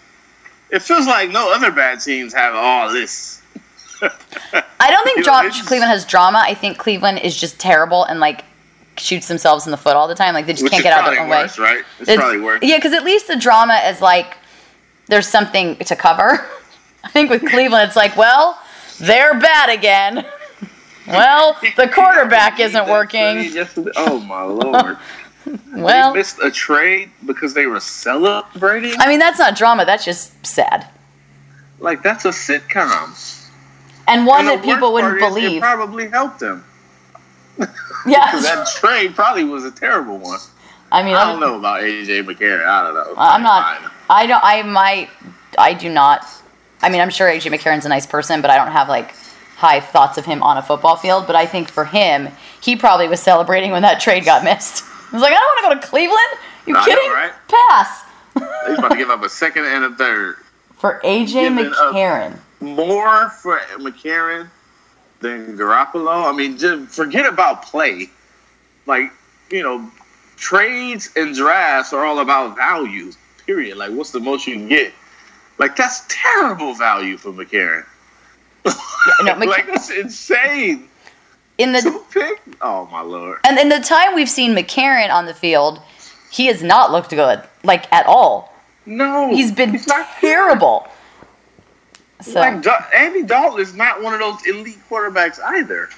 it 0.69 0.81
feels 0.81 1.07
like 1.07 1.29
no 1.29 1.53
other 1.53 1.71
bad 1.71 1.99
teams 1.99 2.33
have 2.33 2.55
all 2.55 2.91
this. 2.91 3.41
I 4.01 4.91
don't 4.91 5.03
think 5.03 5.25
know, 5.25 5.49
Cleveland 5.65 5.91
has 5.91 6.05
drama. 6.05 6.41
I 6.43 6.53
think 6.53 6.77
Cleveland 6.77 7.19
is 7.19 7.35
just 7.35 7.59
terrible 7.59 8.03
and 8.03 8.19
like 8.19 8.43
shoots 8.97 9.27
themselves 9.27 9.65
in 9.65 9.71
the 9.71 9.77
foot 9.77 9.95
all 9.95 10.07
the 10.07 10.15
time. 10.15 10.33
Like 10.33 10.45
they 10.45 10.53
just 10.53 10.69
can't 10.69 10.83
get 10.83 10.93
out 10.93 11.07
of 11.07 11.13
their 11.13 11.23
own 11.23 11.29
way. 11.29 11.47
right? 11.57 11.83
It's, 11.99 12.09
It's- 12.09 12.17
probably 12.17 12.39
worse. 12.39 12.59
Yeah, 12.61 12.77
because 12.77 12.93
at 12.93 13.03
least 13.03 13.27
the 13.27 13.35
drama 13.35 13.81
is 13.87 14.01
like 14.01 14.37
there's 15.07 15.27
something 15.27 15.75
to 15.77 15.95
cover. 15.95 16.45
I 17.03 17.09
think 17.09 17.29
with 17.29 17.47
Cleveland, 17.47 17.87
it's 17.87 17.95
like, 17.95 18.17
well, 18.17 18.59
they're 18.99 19.39
bad 19.39 19.69
again. 19.69 20.25
well, 21.07 21.57
the 21.77 21.87
quarterback 21.87 22.59
isn't 22.59 22.87
working. 22.89 23.49
Oh 23.95 24.19
my 24.19 24.41
lord! 24.43 24.97
Well, 25.73 26.13
they 26.13 26.19
missed 26.19 26.39
a 26.41 26.51
trade 26.51 27.11
because 27.25 27.53
they 27.53 27.67
were 27.67 27.79
celebrating. 27.79 28.93
I 28.99 29.07
mean 29.07 29.19
that's 29.19 29.39
not 29.39 29.55
drama. 29.55 29.85
That's 29.85 30.05
just 30.05 30.45
sad 30.45 30.87
Like 31.79 32.03
that's 32.03 32.25
a 32.25 32.29
sitcom. 32.29 33.49
and 34.07 34.25
one 34.25 34.47
And 34.47 34.49
that 34.49 34.63
people 34.63 34.93
wouldn't 34.93 35.19
believe. 35.19 35.61
Probably 35.61 36.07
helped 36.07 36.39
them. 36.39 36.63
Yeah, 38.05 38.39
that 38.41 38.67
trade 38.67 39.15
probably 39.15 39.43
was 39.43 39.65
a 39.65 39.71
terrible 39.71 40.17
one. 40.17 40.39
I 40.93 41.03
mean, 41.03 41.15
I 41.15 41.29
don't 41.29 41.41
know 41.41 41.57
about 41.57 41.81
AJ 41.81 42.23
McCarron. 42.23 42.65
I 42.65 42.83
don't 42.83 42.93
know. 42.93 43.13
I'm 43.17 43.43
not. 43.43 43.91
I 44.09 44.25
don't. 44.25 44.41
I 44.41 44.61
might. 44.61 45.09
I 45.57 45.73
do 45.73 45.89
not 45.89 46.23
I 46.81 46.89
mean, 46.89 47.01
I'm 47.01 47.09
sure 47.09 47.29
AJ 47.29 47.51
McCarron's 47.51 47.85
a 47.85 47.89
nice 47.89 48.05
person, 48.05 48.41
but 48.41 48.51
I 48.51 48.57
don't 48.57 48.71
have 48.71 48.87
like 48.87 49.13
high 49.55 49.79
thoughts 49.79 50.17
of 50.17 50.25
him 50.25 50.43
on 50.43 50.57
a 50.57 50.61
football 50.61 50.95
field. 50.95 51.25
But 51.25 51.35
I 51.35 51.45
think 51.45 51.69
for 51.69 51.85
him, 51.85 52.29
he 52.61 52.75
probably 52.75 53.07
was 53.07 53.19
celebrating 53.19 53.71
when 53.71 53.81
that 53.81 53.99
trade 53.99 54.25
got 54.25 54.43
missed. 54.43 54.83
He 55.09 55.15
was 55.15 55.21
like, 55.21 55.31
I 55.33 55.35
don't 55.39 55.43
want 55.45 55.59
to 55.59 55.75
go 55.75 55.81
to 55.81 55.87
Cleveland. 55.87 56.27
You 56.65 56.75
I 56.75 56.79
know, 56.79 56.85
kidding? 56.85 57.11
right? 57.11 57.31
Pass. 57.47 58.03
He's 58.67 58.77
about 58.77 58.89
to 58.91 58.97
give 58.97 59.09
up 59.09 59.23
a 59.23 59.29
second 59.29 59.65
and 59.65 59.85
a 59.85 59.95
third. 59.95 60.35
For 60.77 60.99
AJ 61.03 61.27
Giving. 61.33 61.65
McCarron. 61.71 62.37
More 62.59 63.29
for 63.29 63.59
McCarron 63.77 64.49
than 65.21 65.57
Garoppolo. 65.57 66.31
I 66.31 66.35
mean, 66.35 66.57
just 66.57 66.93
forget 66.95 67.25
about 67.25 67.63
play. 67.63 68.09
Like, 68.85 69.11
you 69.49 69.63
know, 69.63 69.89
trades 70.35 71.09
and 71.15 71.35
drafts 71.35 71.93
are 71.93 72.05
all 72.05 72.19
about 72.19 72.55
value, 72.55 73.11
period. 73.45 73.77
Like, 73.77 73.91
what's 73.91 74.11
the 74.11 74.19
most 74.19 74.45
you 74.45 74.53
can 74.55 74.67
get? 74.67 74.93
Like, 75.57 75.75
that's 75.75 76.03
terrible 76.09 76.73
value 76.75 77.17
for 77.17 77.31
McCarron. 77.31 77.85
no, 79.23 79.35
Mc- 79.35 79.49
like, 79.49 79.67
that's 79.67 79.89
insane. 79.89 80.87
In 81.57 81.71
the 81.71 82.01
pick? 82.11 82.41
Oh, 82.61 82.87
my 82.91 83.01
lord. 83.01 83.39
and 83.43 83.57
in 83.57 83.69
the 83.69 83.79
time 83.79 84.13
we've 84.15 84.29
seen 84.29 84.55
McCarron 84.55 85.11
on 85.11 85.25
the 85.25 85.33
field, 85.33 85.81
he 86.31 86.45
has 86.47 86.61
not 86.61 86.91
looked 86.91 87.09
good, 87.09 87.41
like 87.63 87.91
at 87.91 88.05
all. 88.05 88.53
No. 88.85 89.29
He's 89.33 89.51
been 89.51 89.79
not 89.87 90.07
terrible. 90.19 90.87
So 92.21 92.39
Like 92.39 92.65
Andy 92.95 93.23
Dalton 93.23 93.59
is 93.61 93.73
not 93.75 94.01
one 94.01 94.13
of 94.13 94.19
those 94.19 94.45
elite 94.47 94.79
quarterbacks 94.89 95.39
either, 95.43 95.89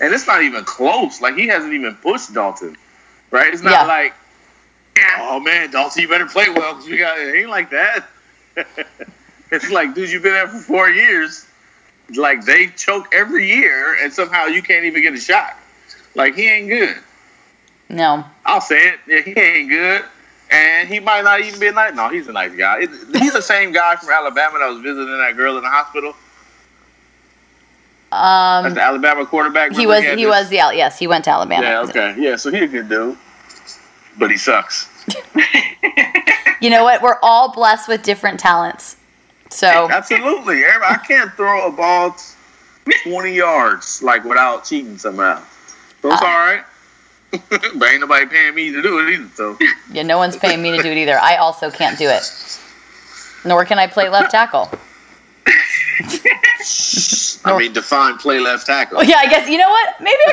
and 0.00 0.12
it's 0.12 0.26
not 0.26 0.42
even 0.42 0.64
close. 0.64 1.20
Like 1.20 1.34
he 1.36 1.46
hasn't 1.46 1.72
even 1.74 1.94
pushed 1.96 2.32
Dalton, 2.34 2.76
right? 3.30 3.52
It's 3.52 3.62
not 3.62 3.72
Yeah. 3.72 3.82
like, 3.84 4.14
oh 5.18 5.38
man, 5.40 5.70
Dalton, 5.70 6.02
you 6.02 6.08
better 6.08 6.26
play 6.26 6.46
well 6.48 6.74
because 6.74 6.88
we 6.88 6.98
got 6.98 7.18
it. 7.18 7.36
Ain't 7.36 7.50
like 7.50 7.70
that. 7.70 8.06
it's 9.52 9.70
like, 9.70 9.94
dude, 9.94 10.10
you've 10.10 10.22
been 10.24 10.32
there 10.32 10.48
for 10.48 10.58
four 10.58 10.90
years. 10.90 11.46
Like 12.16 12.44
they 12.44 12.66
choke 12.68 13.08
every 13.14 13.46
year, 13.46 13.96
and 14.02 14.12
somehow 14.12 14.46
you 14.46 14.62
can't 14.62 14.84
even 14.84 15.02
get 15.02 15.14
a 15.14 15.18
shot. 15.20 15.56
Like 16.14 16.34
he 16.34 16.48
ain't 16.48 16.68
good. 16.68 16.96
no, 17.88 18.24
I'll 18.44 18.60
say 18.60 18.88
it. 18.88 19.00
Yeah, 19.06 19.20
he 19.20 19.38
ain't 19.40 19.68
good. 19.70 20.04
And 20.52 20.88
he 20.88 20.98
might 20.98 21.22
not 21.22 21.40
even 21.40 21.60
be 21.60 21.68
a 21.68 21.72
nice. 21.72 21.94
No, 21.94 22.08
he's 22.08 22.26
a 22.26 22.32
nice 22.32 22.52
guy. 22.56 22.80
It- 22.80 22.90
He's 23.20 23.32
the 23.32 23.42
same 23.42 23.70
guy 23.72 23.94
from 23.96 24.10
Alabama 24.10 24.58
that 24.58 24.68
was 24.68 24.80
visiting 24.80 25.16
that 25.18 25.36
girl 25.36 25.56
in 25.56 25.62
the 25.62 25.70
hospital. 25.70 26.14
That's 28.10 28.66
um, 28.66 28.74
the 28.74 28.82
Alabama 28.82 29.24
quarterback. 29.26 29.72
he 29.72 29.86
was 29.86 30.02
he 30.02 30.26
was 30.26 30.48
the 30.48 30.56
yes 30.56 30.98
he 30.98 31.06
went 31.06 31.24
to 31.26 31.30
Alabama. 31.30 31.62
Yeah, 31.62 31.80
okay. 31.82 32.14
Yeah, 32.18 32.34
so 32.36 32.50
he 32.50 32.58
a 32.58 32.66
good 32.66 32.88
dude. 32.88 33.16
But 34.18 34.30
he 34.30 34.36
sucks. 34.36 34.88
You 36.62 36.68
know 36.68 36.84
what? 36.84 37.00
We're 37.00 37.16
all 37.22 37.54
blessed 37.54 37.88
with 37.88 38.02
different 38.02 38.38
talents. 38.38 38.96
So 39.50 39.66
Absolutely. 39.92 40.64
I 40.64 40.98
can't 41.06 41.32
throw 41.34 41.68
a 41.68 41.72
ball 41.72 42.16
20 43.04 43.32
yards 43.34 44.02
like 44.02 44.24
without 44.24 44.64
cheating 44.64 44.96
somehow. 44.98 45.42
So 46.02 46.12
it's 46.12 46.22
Uh, 46.22 46.26
all 46.26 46.38
right. 46.38 46.64
but 47.30 47.88
ain't 47.88 48.00
nobody 48.00 48.26
paying 48.26 48.54
me 48.54 48.72
to 48.72 48.82
do 48.82 48.98
it 49.00 49.12
either. 49.12 49.28
So 49.34 49.56
yeah, 49.92 50.02
no 50.02 50.18
one's 50.18 50.36
paying 50.36 50.60
me 50.60 50.76
to 50.76 50.82
do 50.82 50.90
it 50.90 50.96
either. 50.96 51.18
I 51.18 51.36
also 51.36 51.70
can't 51.70 51.96
do 51.98 52.08
it. 52.08 52.58
Nor 53.44 53.64
can 53.64 53.78
I 53.78 53.86
play 53.86 54.08
left 54.08 54.32
tackle. 54.32 54.68
I 57.44 57.56
mean, 57.56 57.72
define 57.72 58.18
play 58.18 58.40
left 58.40 58.66
tackle. 58.66 58.98
Oh, 58.98 59.02
yeah, 59.02 59.16
I 59.18 59.26
guess 59.28 59.48
you 59.48 59.58
know 59.58 59.68
what? 59.68 59.94
Maybe 60.00 60.18
I 60.26 60.32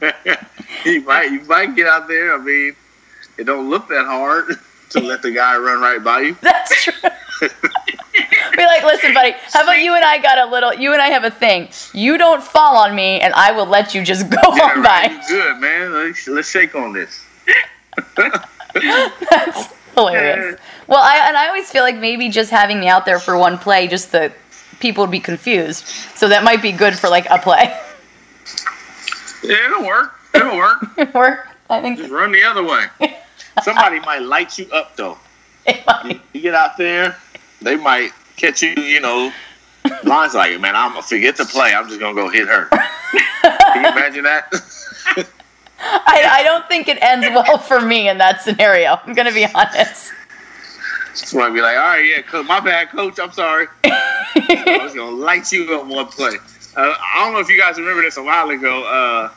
could. 0.00 0.92
you 0.92 1.02
might 1.02 1.30
you 1.32 1.40
might 1.42 1.74
get 1.74 1.86
out 1.88 2.06
there. 2.08 2.34
I 2.34 2.38
mean, 2.38 2.74
it 3.36 3.44
don't 3.44 3.68
look 3.68 3.88
that 3.88 4.06
hard 4.06 4.58
to 4.92 5.00
let 5.00 5.22
the 5.22 5.30
guy 5.30 5.56
run 5.56 5.80
right 5.80 6.02
by 6.02 6.20
you. 6.20 6.36
That's 6.42 6.84
true. 6.84 6.92
Be 8.56 8.64
like, 8.66 8.84
listen, 8.84 9.14
buddy. 9.14 9.32
How 9.52 9.62
about 9.62 9.80
you 9.80 9.94
and 9.94 10.04
I 10.04 10.18
got 10.18 10.38
a 10.38 10.50
little? 10.50 10.74
You 10.74 10.92
and 10.92 11.00
I 11.02 11.08
have 11.08 11.24
a 11.24 11.30
thing. 11.30 11.70
You 11.94 12.18
don't 12.18 12.42
fall 12.42 12.76
on 12.76 12.94
me, 12.94 13.20
and 13.20 13.32
I 13.34 13.52
will 13.52 13.66
let 13.66 13.94
you 13.94 14.04
just 14.04 14.28
go 14.30 14.38
Yeah, 14.54 14.64
on 14.64 14.82
right. 14.82 15.10
by. 15.10 15.24
Good 15.28 15.56
man. 15.58 15.92
Let's, 15.92 16.28
let's 16.28 16.50
shake 16.50 16.74
on 16.74 16.92
this. 16.92 17.24
That's 18.14 19.72
hilarious. 19.94 20.60
Well, 20.86 21.00
I 21.02 21.24
and 21.28 21.36
I 21.36 21.48
always 21.48 21.70
feel 21.70 21.82
like 21.82 21.96
maybe 21.96 22.28
just 22.28 22.50
having 22.50 22.80
me 22.80 22.88
out 22.88 23.04
there 23.06 23.18
for 23.18 23.36
one 23.36 23.58
play, 23.58 23.88
just 23.88 24.12
the 24.12 24.32
people 24.80 25.04
would 25.04 25.10
be 25.10 25.20
confused. 25.20 25.86
So 26.16 26.28
that 26.28 26.44
might 26.44 26.62
be 26.62 26.72
good 26.72 26.94
for 26.98 27.08
like 27.08 27.26
a 27.30 27.38
play. 27.38 27.78
Yeah, 29.42 29.66
it'll 29.66 29.84
work. 29.86 30.14
It'll 30.34 30.56
work. 30.56 30.84
it'll 30.98 31.20
work. 31.20 31.48
I 31.70 31.80
think 31.80 31.98
Just 31.98 32.10
run 32.10 32.32
the 32.32 32.42
other 32.44 32.62
way. 32.62 32.84
Somebody 33.62 34.00
might 34.00 34.22
light 34.22 34.58
you 34.58 34.68
up 34.72 34.96
though. 34.96 35.18
might. 35.86 36.20
You 36.32 36.40
get 36.40 36.54
out 36.54 36.76
there, 36.76 37.16
they 37.60 37.76
might 37.76 38.12
catch 38.36 38.62
you. 38.62 38.70
You 38.70 39.00
know, 39.00 39.32
lines 40.04 40.34
like, 40.34 40.58
man, 40.60 40.76
I'm 40.76 40.90
gonna 40.90 41.02
forget 41.02 41.36
to 41.36 41.44
play. 41.44 41.74
I'm 41.74 41.88
just 41.88 42.00
gonna 42.00 42.14
go 42.14 42.28
hit 42.28 42.48
her. 42.48 42.66
Can 43.42 43.84
you 43.84 43.90
imagine 43.90 44.24
that? 44.24 44.52
I, 45.84 46.24
I 46.30 46.42
don't 46.44 46.66
think 46.68 46.88
it 46.88 47.02
ends 47.02 47.26
well 47.28 47.58
for 47.58 47.80
me 47.80 48.08
in 48.08 48.18
that 48.18 48.42
scenario. 48.42 48.98
I'm 49.04 49.14
gonna 49.14 49.32
be 49.32 49.46
honest. 49.54 50.12
Somebody 51.14 51.54
be 51.54 51.60
like, 51.60 51.76
all 51.76 51.82
right, 51.82 52.04
yeah, 52.04 52.22
coach, 52.22 52.46
my 52.46 52.60
bad, 52.60 52.88
coach. 52.88 53.18
I'm 53.18 53.32
sorry. 53.32 53.66
I 53.84 54.80
was 54.82 54.94
gonna 54.94 55.10
light 55.10 55.52
you 55.52 55.74
up 55.74 55.86
one 55.86 56.06
play. 56.06 56.36
Uh, 56.74 56.94
I 56.98 57.24
don't 57.24 57.34
know 57.34 57.40
if 57.40 57.50
you 57.50 57.58
guys 57.58 57.78
remember 57.78 58.02
this 58.02 58.16
a 58.16 58.22
while 58.22 58.48
ago. 58.48 58.84
Uh, 58.84 59.30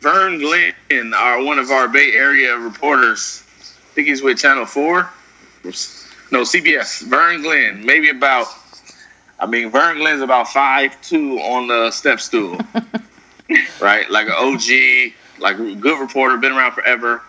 Vern 0.00 0.38
Glenn, 0.38 1.14
our 1.14 1.42
one 1.42 1.58
of 1.58 1.70
our 1.70 1.88
Bay 1.88 2.12
Area 2.12 2.56
reporters, 2.56 3.42
I 3.60 3.94
think 3.94 4.08
he's 4.08 4.22
with 4.22 4.38
Channel 4.38 4.66
Four. 4.66 5.10
No, 6.32 6.42
CBS. 6.42 7.02
Vern 7.02 7.42
Glenn, 7.42 7.84
maybe 7.84 8.08
about. 8.08 8.46
I 9.38 9.46
mean, 9.46 9.70
Vern 9.70 9.98
Glenn's 9.98 10.22
about 10.22 10.48
five 10.48 11.00
two 11.02 11.38
on 11.38 11.66
the 11.68 11.90
step 11.90 12.20
stool, 12.20 12.58
right? 13.80 14.08
Like 14.10 14.26
an 14.26 14.34
OG, 14.36 15.12
like 15.40 15.58
a 15.58 15.74
good 15.74 15.98
reporter, 16.00 16.36
been 16.36 16.52
around 16.52 16.72
forever. 16.72 17.22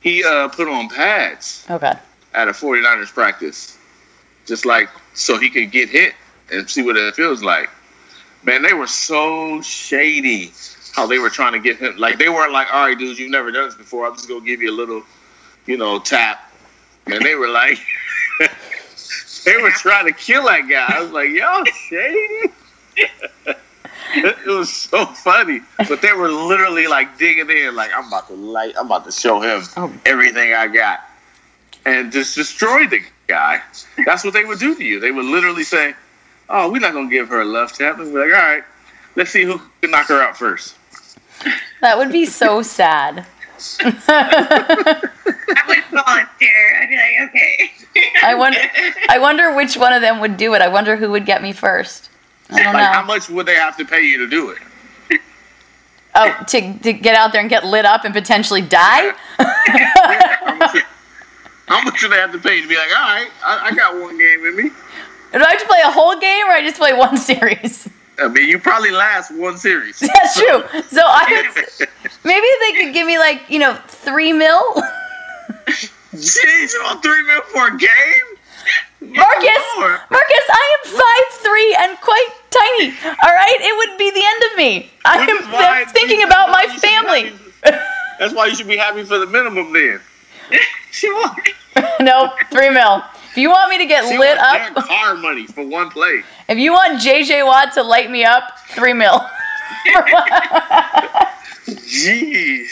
He 0.00 0.22
uh, 0.24 0.48
put 0.48 0.68
on 0.68 0.88
pads 0.88 1.66
Okay. 1.70 1.94
at 2.34 2.48
a 2.48 2.52
49ers 2.52 3.12
practice, 3.12 3.78
just 4.46 4.66
like 4.66 4.88
so 5.14 5.38
he 5.38 5.48
could 5.48 5.70
get 5.70 5.88
hit 5.88 6.14
and 6.52 6.68
see 6.68 6.82
what 6.82 6.96
it 6.96 7.14
feels 7.14 7.42
like. 7.42 7.70
Man, 8.44 8.62
they 8.62 8.74
were 8.74 8.86
so 8.86 9.60
shady 9.62 10.52
how 10.94 11.06
they 11.06 11.18
were 11.18 11.30
trying 11.30 11.52
to 11.52 11.58
get 11.58 11.76
him. 11.78 11.96
Like 11.96 12.18
they 12.18 12.28
weren't 12.28 12.52
like, 12.52 12.72
all 12.72 12.86
right, 12.86 12.96
dudes, 12.98 13.18
you've 13.18 13.30
never 13.30 13.50
done 13.50 13.64
this 13.66 13.74
before. 13.74 14.06
I'm 14.06 14.14
just 14.14 14.28
gonna 14.28 14.44
give 14.44 14.62
you 14.62 14.70
a 14.70 14.76
little, 14.76 15.02
you 15.66 15.76
know, 15.76 15.98
tap. 15.98 16.52
And 17.06 17.20
they 17.24 17.34
were 17.34 17.48
like, 17.48 17.78
they 19.44 19.56
were 19.60 19.70
trying 19.70 20.06
to 20.06 20.12
kill 20.12 20.44
that 20.46 20.68
guy. 20.68 20.86
I 20.88 21.00
was 21.02 21.10
like, 21.10 21.30
y'all 21.30 21.64
shady. 21.64 22.52
it 24.16 24.46
was 24.46 24.72
so 24.72 25.04
funny, 25.06 25.60
but 25.88 26.00
they 26.00 26.12
were 26.12 26.30
literally 26.30 26.86
like 26.86 27.18
digging 27.18 27.50
in, 27.50 27.74
like 27.74 27.90
I'm 27.94 28.06
about 28.08 28.28
to 28.28 28.34
light, 28.34 28.74
I'm 28.78 28.86
about 28.86 29.04
to 29.06 29.12
show 29.12 29.40
him 29.40 29.62
Oh. 29.76 29.92
everything 30.06 30.54
I 30.54 30.68
got 30.68 31.00
and 31.84 32.12
just 32.12 32.34
destroy 32.34 32.86
the 32.86 33.00
guy. 33.26 33.60
That's 34.06 34.24
what 34.24 34.32
they 34.32 34.44
would 34.44 34.58
do 34.60 34.74
to 34.76 34.84
you. 34.84 35.00
They 35.00 35.10
would 35.10 35.24
literally 35.24 35.64
say, 35.64 35.94
"Oh, 36.48 36.70
we're 36.70 36.80
not 36.80 36.92
gonna 36.92 37.10
give 37.10 37.28
her 37.28 37.40
a 37.40 37.44
left 37.44 37.76
tap." 37.76 37.98
And 37.98 38.12
be 38.12 38.18
like, 38.18 38.26
"All 38.26 38.46
right, 38.46 38.64
let's 39.16 39.30
see 39.30 39.42
who 39.44 39.60
can 39.82 39.90
knock 39.90 40.06
her 40.06 40.22
out 40.22 40.36
first. 40.38 40.76
That 41.84 41.98
would 41.98 42.10
be 42.10 42.24
so 42.24 42.62
sad. 42.62 43.26
I 44.08 45.02
would 45.68 45.84
volunteer. 45.92 46.78
I'd 46.80 46.88
be 46.88 46.96
like, 46.96 47.28
okay. 47.28 47.72
I 48.22 48.34
wonder. 48.34 48.58
I 49.10 49.18
wonder 49.18 49.54
which 49.54 49.76
one 49.76 49.92
of 49.92 50.00
them 50.00 50.18
would 50.20 50.38
do 50.38 50.54
it. 50.54 50.62
I 50.62 50.68
wonder 50.68 50.96
who 50.96 51.10
would 51.10 51.26
get 51.26 51.42
me 51.42 51.52
first. 51.52 52.08
I 52.48 52.62
don't 52.62 52.72
Like, 52.72 52.90
how 52.90 53.04
much 53.04 53.28
would 53.28 53.44
they 53.44 53.56
have 53.56 53.76
to 53.76 53.84
pay 53.84 54.00
you 54.00 54.16
to 54.16 54.26
do 54.26 54.56
it? 55.10 55.20
Oh, 56.14 56.34
to 56.48 56.78
to 56.78 56.92
get 56.94 57.16
out 57.16 57.32
there 57.32 57.42
and 57.42 57.50
get 57.50 57.66
lit 57.66 57.84
up 57.84 58.06
and 58.06 58.14
potentially 58.14 58.62
die. 58.62 59.12
How 59.36 60.54
much, 60.56 60.82
how 61.66 61.82
much 61.82 62.00
do 62.00 62.08
they 62.08 62.16
have 62.16 62.32
to 62.32 62.38
pay 62.38 62.62
to 62.62 62.66
be 62.68 62.76
like, 62.76 62.88
"All 62.96 63.14
right, 63.14 63.30
I, 63.44 63.68
I 63.68 63.74
got 63.74 64.00
one 64.00 64.16
game 64.16 64.46
in 64.46 64.56
me." 64.56 64.70
Do 65.32 65.44
I 65.44 65.50
have 65.50 65.60
to 65.60 65.66
play 65.66 65.80
a 65.84 65.90
whole 65.90 66.18
game 66.18 66.46
or 66.46 66.52
I 66.52 66.62
just 66.62 66.76
play 66.76 66.94
one 66.94 67.16
series? 67.30 67.88
I 68.18 68.28
mean, 68.28 68.48
you 68.48 68.58
probably 68.58 68.90
last 68.90 69.30
one 69.36 69.56
series. 69.56 69.98
That's 70.14 70.34
true. 70.38 70.62
So 70.88 71.02
I 71.04 71.50
would 71.80 71.88
maybe 72.24 72.46
they 72.60 72.84
could 72.84 72.94
give 72.94 73.06
me 73.06 73.18
like 73.18 73.42
you 73.48 73.58
know 73.58 73.74
three 73.88 74.32
mil. 74.32 74.60
Jeez, 76.14 76.72
you 76.72 76.80
want 76.84 77.02
three 77.02 77.22
mil 77.26 77.42
for 77.52 77.68
a 77.68 77.76
game? 77.76 78.28
Marcus, 79.16 79.64
Lord. 79.76 80.00
Marcus, 80.10 80.44
I 80.50 80.76
am 80.78 80.90
five 80.92 81.40
three 81.42 81.76
and 81.80 82.00
quite 82.00 82.28
tiny. 82.50 82.94
All 83.24 83.34
right, 83.34 83.58
it 83.60 83.76
would 83.76 83.98
be 83.98 84.10
the 84.10 84.24
end 84.24 84.42
of 84.52 84.56
me. 84.56 84.90
I 85.04 85.20
Which 85.20 85.30
am 85.30 85.86
thinking 85.92 86.22
about 86.22 86.50
my 86.50 86.62
you 86.62 86.70
should 86.70 86.80
be 86.82 86.88
family. 86.88 87.22
happy- 87.64 87.78
That's 88.18 88.32
why 88.34 88.46
you 88.46 88.54
should 88.54 88.68
be 88.68 88.76
happy 88.76 89.02
for 89.04 89.18
the 89.18 89.26
minimum 89.26 89.72
then. 89.72 90.00
No, 92.00 92.32
three 92.50 92.70
mil. 92.70 93.02
If 93.34 93.38
you 93.38 93.50
want 93.50 93.68
me 93.68 93.78
to 93.78 93.86
get 93.86 94.08
she 94.08 94.16
lit 94.16 94.38
up, 94.38 94.76
car 94.76 95.16
money 95.16 95.44
for 95.44 95.66
one 95.66 95.90
play. 95.90 96.22
if 96.48 96.56
you 96.56 96.70
want 96.72 97.00
JJ 97.00 97.44
Watt 97.44 97.72
to 97.72 97.82
light 97.82 98.08
me 98.08 98.22
up, 98.22 98.60
three 98.68 98.92
mil. 98.92 99.10
Jeez. 101.66 102.70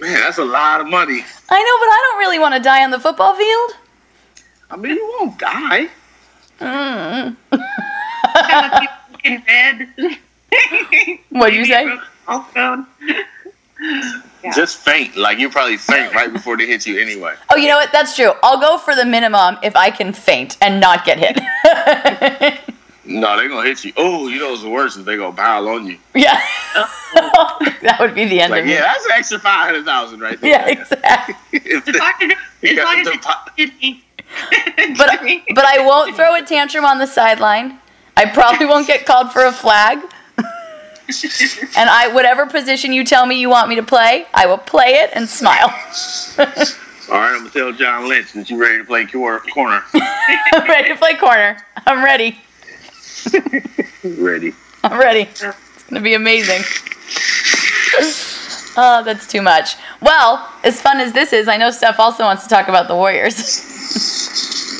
Man, 0.00 0.14
that's 0.14 0.38
a 0.38 0.44
lot 0.44 0.80
of 0.80 0.88
money. 0.88 1.24
I 1.50 1.62
know, 1.62 1.78
but 1.78 1.88
I 1.88 2.08
don't 2.08 2.18
really 2.18 2.40
want 2.40 2.56
to 2.56 2.60
die 2.60 2.82
on 2.82 2.90
the 2.90 2.98
football 2.98 3.36
field. 3.36 3.76
I 4.72 4.76
mean, 4.76 4.96
you 4.96 5.16
won't 5.20 5.38
die. 5.38 5.88
Mm. 6.58 7.36
Some 7.52 8.72
of 8.72 8.82
you 8.82 8.88
in 9.22 9.42
red. 9.46 9.88
What'd 11.30 11.54
you 11.54 11.64
say? 11.64 11.96
A 13.80 13.84
broken 13.84 14.00
collarbone. 14.12 14.30
Yeah. 14.42 14.52
Just 14.54 14.78
faint. 14.78 15.16
Like 15.16 15.38
you 15.38 15.50
probably 15.50 15.76
faint 15.76 16.14
right 16.14 16.32
before 16.32 16.56
they 16.56 16.66
hit 16.66 16.86
you 16.86 16.98
anyway. 16.98 17.34
Oh, 17.50 17.56
you 17.56 17.68
know 17.68 17.76
what? 17.76 17.92
That's 17.92 18.16
true. 18.16 18.32
I'll 18.42 18.58
go 18.60 18.78
for 18.78 18.94
the 18.94 19.04
minimum 19.04 19.58
if 19.62 19.76
I 19.76 19.90
can 19.90 20.12
faint 20.14 20.56
and 20.62 20.80
not 20.80 21.04
get 21.04 21.18
hit. 21.18 21.36
No, 23.04 23.36
they're 23.36 23.48
gonna 23.48 23.66
hit 23.68 23.84
you. 23.84 23.92
Oh, 23.96 24.28
you 24.28 24.38
know 24.38 24.50
what's 24.50 24.62
the 24.62 24.68
worst 24.70 24.96
is 24.96 25.04
they 25.04 25.16
gonna 25.16 25.34
pile 25.36 25.68
on 25.68 25.84
you. 25.86 25.98
yeah. 26.14 26.40
that 27.82 27.96
would 27.98 28.14
be 28.14 28.24
the 28.26 28.40
end 28.40 28.52
Like, 28.52 28.60
of 28.60 28.66
me. 28.66 28.74
yeah, 28.74 28.82
that's 28.82 29.04
an 29.04 29.10
extra 29.16 29.38
five 29.40 29.66
hundred 29.66 29.84
thousand 29.84 30.20
right 30.20 30.40
there. 30.40 30.50
Yeah, 30.50 30.68
exactly. 30.68 31.34
If 31.52 31.88
As 31.88 31.92
the- 31.94 31.98
long 31.98 32.12
as 32.22 32.30
it- 32.30 32.38
you 32.62 32.70
as 32.70 32.76
got 32.76 32.96
long 32.96 33.04
the 33.04 33.10
it's. 33.56 34.96
But 34.96 35.20
but 35.56 35.64
I 35.64 35.84
won't 35.84 36.14
throw 36.14 36.36
a 36.36 36.42
tantrum 36.42 36.84
on 36.84 36.98
the 36.98 37.06
sideline. 37.06 37.78
I 38.16 38.26
probably 38.26 38.66
won't 38.66 38.86
get 38.86 39.04
called 39.06 39.32
for 39.32 39.44
a 39.44 39.52
flag. 39.52 39.98
And 41.76 41.90
I 41.90 42.10
whatever 42.12 42.46
position 42.46 42.92
you 42.92 43.04
tell 43.04 43.26
me 43.26 43.40
you 43.40 43.48
want 43.48 43.68
me 43.68 43.76
to 43.76 43.82
play, 43.82 44.26
I 44.34 44.46
will 44.46 44.58
play 44.58 44.94
it 44.94 45.10
and 45.14 45.28
smile. 45.28 45.68
All 46.38 47.16
right, 47.18 47.34
I'm 47.34 47.38
gonna 47.38 47.50
tell 47.50 47.72
John 47.72 48.08
Lynch 48.08 48.32
that 48.34 48.48
you're 48.50 48.58
ready 48.58 48.78
to 48.78 48.84
play 48.84 49.04
corner. 49.06 49.82
I'm 49.94 50.68
ready 50.68 50.88
to 50.90 50.96
play 50.96 51.14
corner. 51.16 51.58
I'm 51.86 52.04
ready. 52.04 52.38
ready. 54.04 54.54
I'm 54.84 54.98
ready. 54.98 55.22
It's 55.22 55.82
gonna 55.88 56.00
be 56.00 56.14
amazing. 56.14 56.62
Oh, 58.76 59.02
that's 59.04 59.26
too 59.26 59.42
much. 59.42 59.74
Well, 60.00 60.48
as 60.62 60.80
fun 60.80 61.00
as 61.00 61.12
this 61.12 61.32
is, 61.32 61.48
I 61.48 61.56
know 61.56 61.70
Steph 61.72 61.98
also 61.98 62.22
wants 62.22 62.44
to 62.44 62.48
talk 62.48 62.68
about 62.68 62.88
the 62.88 62.94
Warriors. 62.94 63.66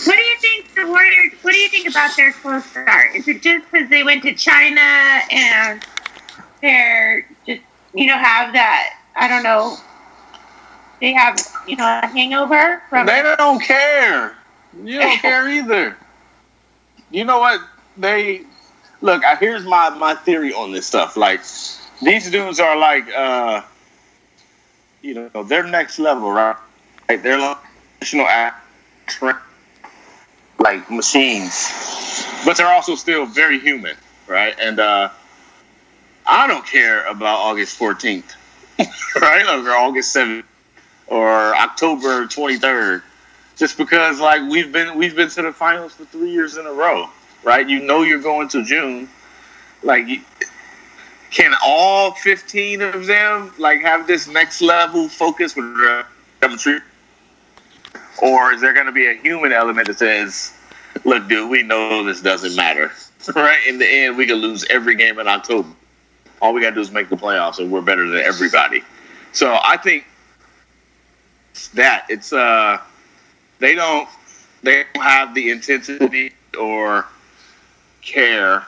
What 0.06 0.16
do 0.16 0.22
you 0.22 0.36
think 0.38 0.74
the 0.74 0.86
Warriors? 0.86 1.32
What 1.42 1.52
do 1.52 1.58
you 1.58 1.68
think 1.68 1.86
about 1.86 2.16
their 2.16 2.32
slow 2.32 2.58
start? 2.60 3.14
Is 3.14 3.28
it 3.28 3.42
just 3.42 3.70
because 3.70 3.90
they 3.90 4.02
went 4.02 4.22
to 4.22 4.32
China 4.34 4.80
and 4.80 5.84
they're 6.62 7.26
just 7.46 7.62
you 7.94 8.06
know 8.06 8.16
have 8.18 8.52
that? 8.52 8.96
I 9.16 9.28
don't 9.28 9.42
know. 9.42 9.76
They 11.00 11.12
have 11.12 11.38
you 11.66 11.76
know 11.76 12.00
a 12.02 12.06
hangover 12.06 12.82
from. 12.88 13.06
They 13.06 13.22
don't 13.38 13.62
care. 13.62 14.36
You 14.84 14.98
don't 15.00 15.18
care 15.22 15.48
either. 15.48 15.96
You 17.10 17.24
know 17.24 17.38
what? 17.38 17.60
They 17.96 18.42
look. 19.00 19.24
I- 19.24 19.36
Here's 19.36 19.64
my 19.64 19.90
my 19.90 20.14
theory 20.14 20.52
on 20.52 20.72
this 20.72 20.86
stuff. 20.86 21.16
Like 21.16 21.40
these 22.02 22.30
dudes 22.30 22.60
are 22.60 22.76
like, 22.76 23.08
uh, 23.14 23.62
you 25.02 25.30
know, 25.34 25.42
they're 25.42 25.64
next 25.64 25.98
level, 25.98 26.30
right? 26.30 26.56
Like 27.08 27.22
they're 27.22 27.38
like 27.38 27.58
professional 27.98 28.26
act- 28.26 28.56
like 30.58 30.90
machines, 30.90 31.70
but 32.44 32.56
they're 32.56 32.68
also 32.68 32.94
still 32.94 33.26
very 33.26 33.58
human, 33.58 33.96
right? 34.26 34.54
And 34.60 34.78
uh, 34.78 35.08
I 36.30 36.46
don't 36.46 36.64
care 36.64 37.04
about 37.06 37.38
August 37.40 37.76
14th, 37.76 38.36
right? 39.20 39.44
Or 39.46 39.70
August 39.70 40.14
7th 40.14 40.44
or 41.08 41.56
October 41.56 42.26
23rd 42.26 43.02
just 43.56 43.76
because 43.76 44.20
like 44.20 44.40
we've 44.48 44.70
been 44.72 44.96
we've 44.96 45.16
been 45.16 45.28
to 45.28 45.42
the 45.42 45.52
finals 45.52 45.92
for 45.92 46.04
three 46.04 46.30
years 46.30 46.56
in 46.56 46.66
a 46.66 46.72
row, 46.72 47.10
right? 47.42 47.68
You 47.68 47.80
know 47.80 48.02
you're 48.02 48.22
going 48.22 48.48
to 48.50 48.64
June. 48.64 49.08
Like, 49.82 50.06
can 51.32 51.52
all 51.64 52.12
15 52.12 52.80
of 52.80 53.06
them 53.06 53.52
like 53.58 53.80
have 53.80 54.06
this 54.06 54.28
next 54.28 54.62
level 54.62 55.08
focus 55.08 55.56
with 55.56 56.06
chemistry, 56.40 56.78
or 58.22 58.52
is 58.52 58.60
there 58.60 58.72
going 58.72 58.86
to 58.86 58.92
be 58.92 59.08
a 59.08 59.14
human 59.14 59.52
element 59.52 59.88
that 59.88 59.98
says, 59.98 60.54
"Look, 61.04 61.28
dude, 61.28 61.50
we 61.50 61.64
know 61.64 62.04
this 62.04 62.22
doesn't 62.22 62.54
matter, 62.54 62.92
right? 63.34 63.66
In 63.66 63.78
the 63.78 63.86
end, 63.86 64.16
we 64.16 64.26
can 64.26 64.36
lose 64.36 64.64
every 64.70 64.94
game 64.94 65.18
in 65.18 65.26
October. 65.26 65.68
All 66.40 66.52
we 66.52 66.60
got 66.60 66.70
to 66.70 66.74
do 66.76 66.80
is 66.80 66.90
make 66.90 67.08
the 67.08 67.16
playoffs, 67.16 67.58
and 67.58 67.70
we're 67.70 67.80
better 67.80 68.08
than 68.08 68.22
everybody." 68.22 68.82
So 69.32 69.58
I 69.62 69.76
think 69.76 70.06
that 71.74 72.06
it's 72.08 72.32
uh 72.32 72.78
they 73.58 73.74
don't 73.74 74.08
they 74.62 74.84
don't 74.94 75.02
have 75.02 75.34
the 75.34 75.50
intensity 75.50 76.32
or 76.58 77.06
care 78.02 78.64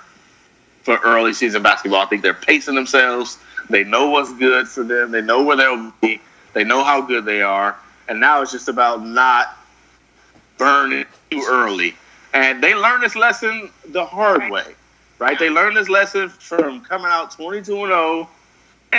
for 0.83 0.99
early 1.05 1.33
season 1.33 1.63
basketball. 1.63 2.01
I 2.01 2.07
think 2.07 2.23
they're 2.23 2.35
pacing 2.35 2.75
themselves. 2.75 3.39
They 3.71 3.85
know 3.85 4.11
what's 4.11 4.33
good 4.35 4.69
for 4.69 4.85
them. 4.85 5.11
They 5.11 5.23
know 5.23 5.43
where 5.43 5.57
they'll 5.57 5.93
be. 6.01 6.21
They 6.53 6.65
know 6.65 6.83
how 6.85 7.01
good 7.01 7.25
they 7.25 7.43
are. 7.43 7.77
And 8.09 8.21
now 8.21 8.43
it's 8.43 8.53
just 8.53 8.69
about 8.69 9.05
not 9.05 9.57
burning 10.59 11.07
too 11.31 11.45
early. 11.49 11.97
And 12.35 12.63
they 12.63 12.75
learned 12.75 13.03
this 13.03 13.17
lesson 13.17 13.71
the 13.89 14.05
hard 14.05 14.51
way, 14.51 14.75
right? 15.23 15.39
They 15.39 15.51
learned 15.51 15.77
this 15.77 15.89
lesson 15.89 16.29
from 16.29 16.81
coming 16.81 17.07
out 17.07 17.31
22 17.31 17.85
and 17.85 17.93
0, 17.93 18.29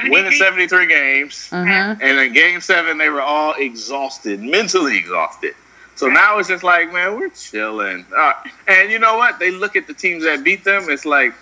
winning 0.09 0.31
73 0.31 0.87
games. 0.87 1.49
hmm 1.49 1.55
And 1.67 2.01
in 2.01 2.33
game 2.33 2.61
seven, 2.61 2.97
they 2.97 3.09
were 3.09 3.21
all 3.21 3.53
exhausted, 3.55 4.41
mentally 4.41 4.97
exhausted. 4.97 5.53
So 5.95 6.07
now 6.07 6.39
it's 6.39 6.47
just 6.47 6.63
like, 6.63 6.91
man, 6.93 7.19
we're 7.19 7.29
chilling. 7.29 8.05
Uh, 8.15 8.33
and 8.67 8.89
you 8.89 8.99
know 8.99 9.17
what? 9.17 9.37
They 9.37 9.51
look 9.51 9.75
at 9.75 9.85
the 9.85 9.93
teams 9.93 10.23
that 10.23 10.43
beat 10.43 10.63
them. 10.63 10.89
It's 10.89 11.05
like, 11.05 11.33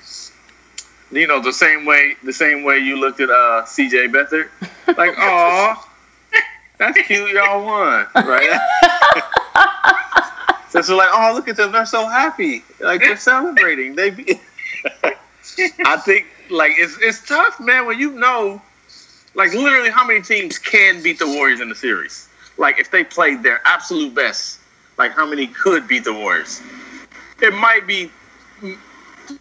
you 1.11 1.27
know, 1.27 1.39
the 1.39 1.53
same 1.53 1.85
way 1.85 2.15
the 2.23 2.33
same 2.33 2.63
way 2.63 2.79
you 2.79 2.97
looked 2.97 3.19
at 3.21 3.29
uh, 3.29 3.65
C.J. 3.65 4.07
Beathard. 4.07 4.49
Like, 4.97 5.13
oh, 5.17 5.87
that's 6.79 6.99
cute. 7.03 7.29
Y'all 7.31 7.63
won, 7.63 8.07
right? 8.15 8.59
so 10.69 10.79
it's 10.79 10.89
like, 10.89 11.09
oh, 11.13 11.33
look 11.33 11.47
at 11.47 11.55
them. 11.55 11.71
They're 11.71 11.85
so 11.85 12.05
happy. 12.07 12.63
Like 12.79 12.99
they're 13.01 13.15
celebrating. 13.15 13.95
They. 13.95 14.09
Be- 14.09 14.39
I 15.85 15.97
think 15.97 16.27
like 16.49 16.73
it's 16.77 16.97
it's 17.01 17.25
tough, 17.27 17.59
man. 17.59 17.85
When 17.85 17.99
you 17.99 18.11
know 18.11 18.61
like 19.35 19.53
literally 19.53 19.89
how 19.89 20.05
many 20.05 20.21
teams 20.21 20.57
can 20.57 21.01
beat 21.01 21.19
the 21.19 21.27
Warriors 21.27 21.59
in 21.61 21.69
the 21.69 21.75
series? 21.75 22.27
Like 22.57 22.79
if 22.79 22.91
they 22.91 23.03
played 23.03 23.43
their 23.43 23.61
absolute 23.65 24.13
best, 24.13 24.59
like 24.97 25.11
how 25.13 25.25
many 25.25 25.47
could 25.47 25.87
beat 25.87 26.03
the 26.03 26.13
Warriors? 26.13 26.61
It 27.41 27.53
might 27.53 27.87
be 27.87 28.11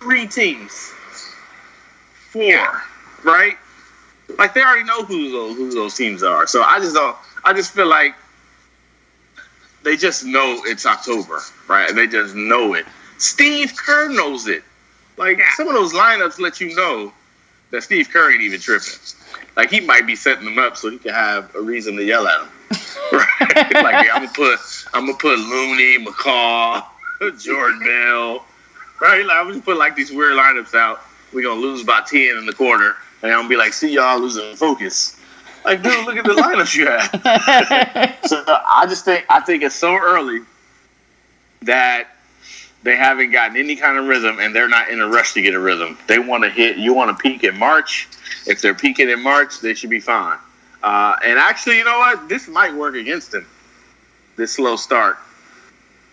three 0.00 0.26
teams, 0.26 0.92
four, 2.30 2.42
Yeah. 2.42 2.80
right? 3.24 3.56
Like 4.38 4.54
they 4.54 4.62
already 4.62 4.84
know 4.84 5.04
who 5.04 5.30
those 5.30 5.56
who 5.56 5.70
those 5.74 5.94
teams 5.96 6.22
are. 6.22 6.46
So 6.46 6.62
I 6.62 6.78
just 6.80 6.94
don't. 6.94 7.16
I 7.44 7.52
just 7.52 7.72
feel 7.72 7.86
like 7.88 8.14
they 9.82 9.96
just 9.96 10.24
know 10.24 10.60
it's 10.64 10.86
October, 10.86 11.40
right? 11.68 11.94
They 11.94 12.06
just 12.06 12.34
know 12.34 12.74
it. 12.74 12.86
Steve 13.18 13.74
Kerr 13.76 14.08
knows 14.08 14.46
it. 14.46 14.62
Like 15.20 15.38
Yeah. 15.38 15.44
some 15.54 15.68
of 15.68 15.74
those 15.74 15.92
lineups 15.92 16.40
let 16.40 16.60
you 16.60 16.74
know 16.74 17.12
that 17.70 17.82
Steve 17.82 18.08
Kerr 18.10 18.32
ain't 18.32 18.40
even 18.40 18.58
tripping. 18.58 18.88
Like 19.56 19.70
he 19.70 19.80
might 19.80 20.06
be 20.06 20.16
setting 20.16 20.44
them 20.46 20.58
up 20.58 20.76
so 20.76 20.90
he 20.90 20.98
can 20.98 21.12
have 21.12 21.54
a 21.54 21.60
reason 21.60 21.94
to 21.96 22.02
yell 22.02 22.26
at 22.26 22.38
them. 22.40 22.48
right? 23.12 23.26
Like 23.74 24.06
yeah, 24.06 24.14
I'm 24.14 24.24
gonna 24.24 24.32
put 24.34 24.58
I'm 24.94 25.06
gonna 25.06 25.18
put 25.18 25.38
Looney, 25.38 26.04
McCaw, 26.04 26.84
Jordan 27.38 27.80
Bell. 27.80 28.44
Right? 29.00 29.24
Like 29.24 29.36
I'm 29.36 29.48
gonna 29.48 29.60
put 29.60 29.76
like 29.76 29.94
these 29.94 30.10
weird 30.10 30.32
lineups 30.32 30.74
out. 30.74 31.02
We're 31.32 31.42
gonna 31.42 31.60
lose 31.60 31.84
by 31.84 32.00
ten 32.06 32.36
in 32.38 32.46
the 32.46 32.52
quarter, 32.52 32.96
and 33.22 33.30
I'm 33.30 33.40
gonna 33.40 33.48
be 33.48 33.56
like, 33.56 33.72
see 33.72 33.92
y'all 33.92 34.18
losing 34.18 34.56
focus. 34.56 35.16
Like, 35.64 35.82
dude, 35.82 36.06
look 36.06 36.16
at 36.16 36.24
the 36.24 36.32
lineups 36.32 36.74
you 36.74 36.86
have. 36.86 38.18
So 38.26 38.42
I 38.46 38.86
just 38.88 39.04
think 39.04 39.26
I 39.28 39.40
think 39.40 39.62
it's 39.62 39.74
so 39.74 39.94
early 39.94 40.40
that 41.62 42.08
they 42.82 42.96
haven't 42.96 43.30
gotten 43.30 43.56
any 43.56 43.76
kind 43.76 43.98
of 43.98 44.06
rhythm, 44.06 44.38
and 44.40 44.54
they're 44.54 44.68
not 44.68 44.88
in 44.88 45.00
a 45.00 45.06
rush 45.06 45.34
to 45.34 45.42
get 45.42 45.54
a 45.54 45.60
rhythm. 45.60 45.98
They 46.06 46.18
want 46.18 46.44
to 46.44 46.50
hit. 46.50 46.76
You 46.76 46.94
want 46.94 47.16
to 47.16 47.22
peak 47.22 47.44
in 47.44 47.58
March. 47.58 48.08
If 48.46 48.62
they're 48.62 48.74
peaking 48.74 49.10
in 49.10 49.22
March, 49.22 49.60
they 49.60 49.74
should 49.74 49.90
be 49.90 50.00
fine. 50.00 50.38
Uh, 50.82 51.16
and 51.24 51.38
actually, 51.38 51.76
you 51.76 51.84
know 51.84 51.98
what? 51.98 52.28
This 52.28 52.48
might 52.48 52.74
work 52.74 52.94
against 52.94 53.32
them. 53.32 53.46
This 54.36 54.52
slow 54.52 54.76
start, 54.76 55.18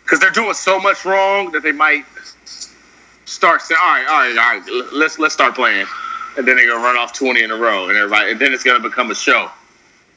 because 0.04 0.20
they're 0.20 0.30
doing 0.32 0.54
so 0.54 0.80
much 0.80 1.06
wrong 1.06 1.52
that 1.54 1.64
they 1.64 1.72
might 1.72 2.04
start 3.24 3.62
saying, 3.62 3.80
"All 3.82 3.88
right, 3.94 4.08
all 4.08 4.20
right, 4.20 4.38
all 4.38 4.82
right, 4.82 4.94
let's 4.94 5.18
let's 5.20 5.34
start 5.34 5.56
playing," 5.56 5.86
and 6.38 6.46
then 6.46 6.58
they're 6.58 6.68
gonna 6.68 6.84
run 6.84 6.98
off 6.98 7.14
twenty 7.14 7.44
in 7.44 7.52
a 7.52 7.56
row, 7.56 7.88
and 7.88 7.98
everybody, 7.98 8.32
and 8.32 8.40
then 8.42 8.52
it's 8.52 8.64
gonna 8.64 8.82
become 8.82 9.10
a 9.10 9.16
show. 9.16 9.50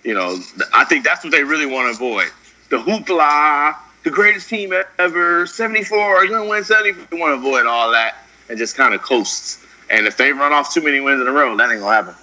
You 0.02 0.14
know, 0.14 0.40
I 0.72 0.84
think 0.84 1.04
that's 1.04 1.22
what 1.22 1.30
they 1.30 1.44
really 1.44 1.66
want 1.66 1.86
to 1.86 2.02
avoid. 2.02 2.30
The 2.70 2.78
hoopla, 2.78 3.76
the 4.02 4.10
greatest 4.10 4.48
team 4.48 4.72
ever, 4.98 5.46
74, 5.46 5.98
you're 6.24 6.28
going 6.28 6.44
to 6.44 6.50
win 6.50 6.64
70. 6.64 6.92
They 7.10 7.18
want 7.18 7.32
to 7.32 7.46
avoid 7.46 7.66
all 7.66 7.90
that 7.92 8.16
and 8.48 8.58
just 8.58 8.76
kind 8.76 8.94
of 8.94 9.02
coast. 9.02 9.60
And 9.90 10.06
if 10.06 10.16
they 10.16 10.32
run 10.32 10.52
off 10.52 10.72
too 10.72 10.80
many 10.82 11.00
wins 11.00 11.20
in 11.20 11.28
a 11.28 11.32
row, 11.32 11.56
that 11.56 11.70
ain't 11.70 11.80
going 11.80 12.04
to 12.04 12.12
happen. 12.12 12.14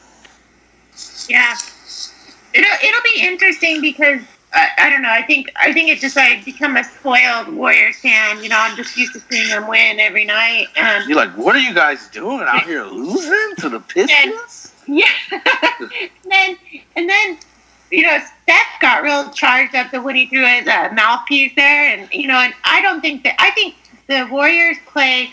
Yeah, 1.29 1.55
it'll 2.53 2.87
it'll 2.87 3.03
be 3.03 3.21
interesting 3.21 3.81
because 3.81 4.21
I, 4.53 4.67
I 4.77 4.89
don't 4.89 5.01
know. 5.01 5.11
I 5.11 5.21
think 5.21 5.51
I 5.61 5.73
think 5.73 5.89
it's 5.89 6.01
just 6.01 6.15
like 6.15 6.43
become 6.45 6.77
a 6.77 6.83
spoiled 6.83 7.49
Warriors 7.49 7.99
fan. 7.99 8.41
You 8.41 8.49
know, 8.49 8.57
I'm 8.57 8.75
just 8.77 8.97
used 8.97 9.13
to 9.13 9.19
seeing 9.29 9.49
them 9.49 9.67
win 9.67 9.99
every 9.99 10.25
night, 10.25 10.67
and 10.75 11.07
You're 11.07 11.17
like, 11.17 11.37
what 11.37 11.55
are 11.55 11.59
you 11.59 11.73
guys 11.73 12.07
doing 12.07 12.45
out 12.47 12.63
here 12.63 12.83
losing 12.85 13.55
to 13.57 13.69
the 13.69 13.79
Pistons? 13.87 14.73
yeah. 14.87 15.05
and 15.31 16.01
then 16.31 16.57
and 16.95 17.09
then 17.09 17.37
you 17.91 18.03
know, 18.03 18.17
Steph 18.43 18.79
got 18.81 19.03
real 19.03 19.29
charged 19.31 19.75
up 19.75 19.91
when 19.93 20.15
he 20.15 20.25
threw 20.27 20.45
his 20.45 20.67
uh, 20.67 20.89
mouthpiece 20.93 21.53
there, 21.55 21.97
and 21.97 22.11
you 22.13 22.27
know, 22.27 22.35
and 22.37 22.53
I 22.63 22.81
don't 22.81 23.01
think 23.01 23.23
that 23.23 23.35
I 23.39 23.51
think 23.51 23.75
the 24.07 24.27
Warriors 24.31 24.77
play 24.87 25.31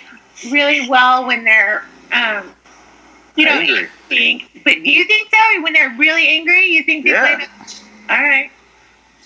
really 0.50 0.88
well 0.88 1.26
when 1.26 1.44
they're, 1.44 1.84
um, 2.12 2.50
you 3.36 3.44
know, 3.46 3.52
Angry. 3.52 3.88
angry. 4.10 4.48
But 4.64 4.74
do 4.84 4.90
you 4.90 5.04
think 5.04 5.28
so? 5.30 5.62
When 5.62 5.72
they're 5.72 5.94
really 5.96 6.26
angry, 6.28 6.66
you 6.66 6.82
think 6.82 7.04
they 7.04 7.10
Yeah. 7.10 7.36
play? 7.36 7.46
The, 7.46 8.14
all 8.14 8.20
right. 8.22 8.50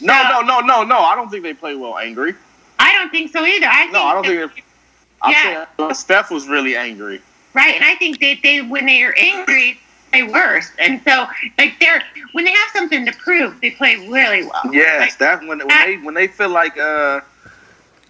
No, 0.01 0.23
No. 0.23 0.41
no, 0.41 0.61
no, 0.61 0.61
no, 0.61 0.85
no. 0.85 0.99
I 1.01 1.15
don't 1.17 1.29
think 1.31 1.43
they 1.43 1.55
play 1.55 1.75
well 1.75 1.99
angry. 1.99 2.35
I 2.79 2.93
don't 2.93 3.11
think 3.11 3.33
so 3.33 3.45
either. 3.45 3.67
I 3.67 3.81
think 3.83 3.93
No, 3.93 4.05
I 4.05 4.15
don't 4.15 4.25
think 4.25 4.55
they. 4.55 4.63
I'm 5.23 5.33
Yeah. 5.33 5.67
saying 5.79 5.95
Steph 5.95 6.31
was 6.31 6.47
really 6.47 6.77
angry. 6.77 7.21
Right, 7.55 7.75
and 7.75 7.85
I 7.85 7.95
think 7.97 8.21
that 8.21 8.39
they 8.43 8.61
when 8.63 8.87
they 8.87 9.03
are 9.03 9.15
angry, 9.19 9.81
they 10.13 10.23
worse. 10.23 10.71
And 10.79 11.01
so, 11.03 11.27
like 11.59 11.79
they're 11.81 12.03
when 12.33 12.45
they 12.45 12.53
have 12.53 12.71
something 12.73 13.05
to 13.07 13.13
prove, 13.13 13.61
they 13.61 13.71
play 13.73 13.97
really 14.09 14.45
well. 14.45 14.63
Yeah, 14.73 14.99
Like, 15.01 15.11
Steph 15.13 15.41
when, 15.47 15.59
when 15.59 15.69
they 15.69 15.97
when 15.99 16.15
they 16.15 16.27
feel 16.29 16.49
like 16.51 16.77
uh 16.79 17.21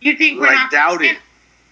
you 0.01 0.17
think 0.17 0.41
like 0.41 0.71
doubted. 0.71 1.17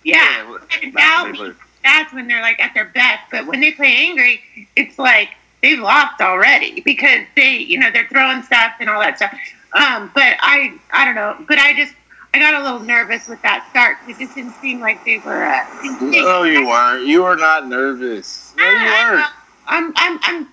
Yeah, 0.05 0.45
Yeah, 0.45 0.59
that's 0.83 0.95
doubt 0.95 1.23
when 1.25 1.33
they 1.33 1.39
me. 1.39 1.45
play. 1.53 1.53
That's 1.85 2.13
when 2.13 2.27
they're 2.29 2.43
like 2.43 2.61
at 2.61 2.75
their 2.75 2.87
best. 2.87 3.23
But 3.31 3.47
when 3.47 3.61
they 3.61 3.73
play 3.73 3.95
angry, 3.97 4.41
it's 4.75 4.99
like 4.99 5.31
they've 5.63 5.79
lost 5.79 6.21
already 6.21 6.81
because 6.81 7.25
they, 7.37 7.57
you 7.59 7.79
know, 7.79 7.91
they're 7.93 8.09
throwing 8.09 8.43
stuff 8.43 8.73
and 8.81 8.91
all 8.91 9.01
that 9.01 9.17
stuff. 9.19 9.33
Um, 9.73 10.11
but 10.15 10.37
I, 10.41 10.73
I 10.93 11.05
don't 11.05 11.15
know. 11.15 11.37
But 11.47 11.59
I 11.59 11.75
just, 11.75 11.95
I 12.35 12.39
got 12.41 12.55
a 12.55 12.63
little 12.65 12.81
nervous 12.81 13.29
with 13.29 13.41
that 13.43 13.67
start. 13.71 13.99
It 14.09 14.19
just 14.19 14.35
didn't 14.35 14.55
seem 14.55 14.81
like 14.81 15.05
they 15.05 15.19
were. 15.19 15.45
Uh, 15.45 15.65
No, 16.01 16.43
you 16.43 16.67
weren't. 16.67 17.07
You 17.07 17.23
were 17.23 17.37
not 17.37 17.69
nervous. 17.69 18.53
No, 18.57 18.65
you 18.65 18.77
I- 18.77 19.11
weren't. 19.13 19.31
I'm, 19.67 19.93
I'm, 19.97 20.19
I'm 20.23 20.49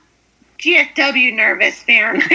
GSW 0.60 1.36
nervous 1.36 1.82
fan. 1.84 2.22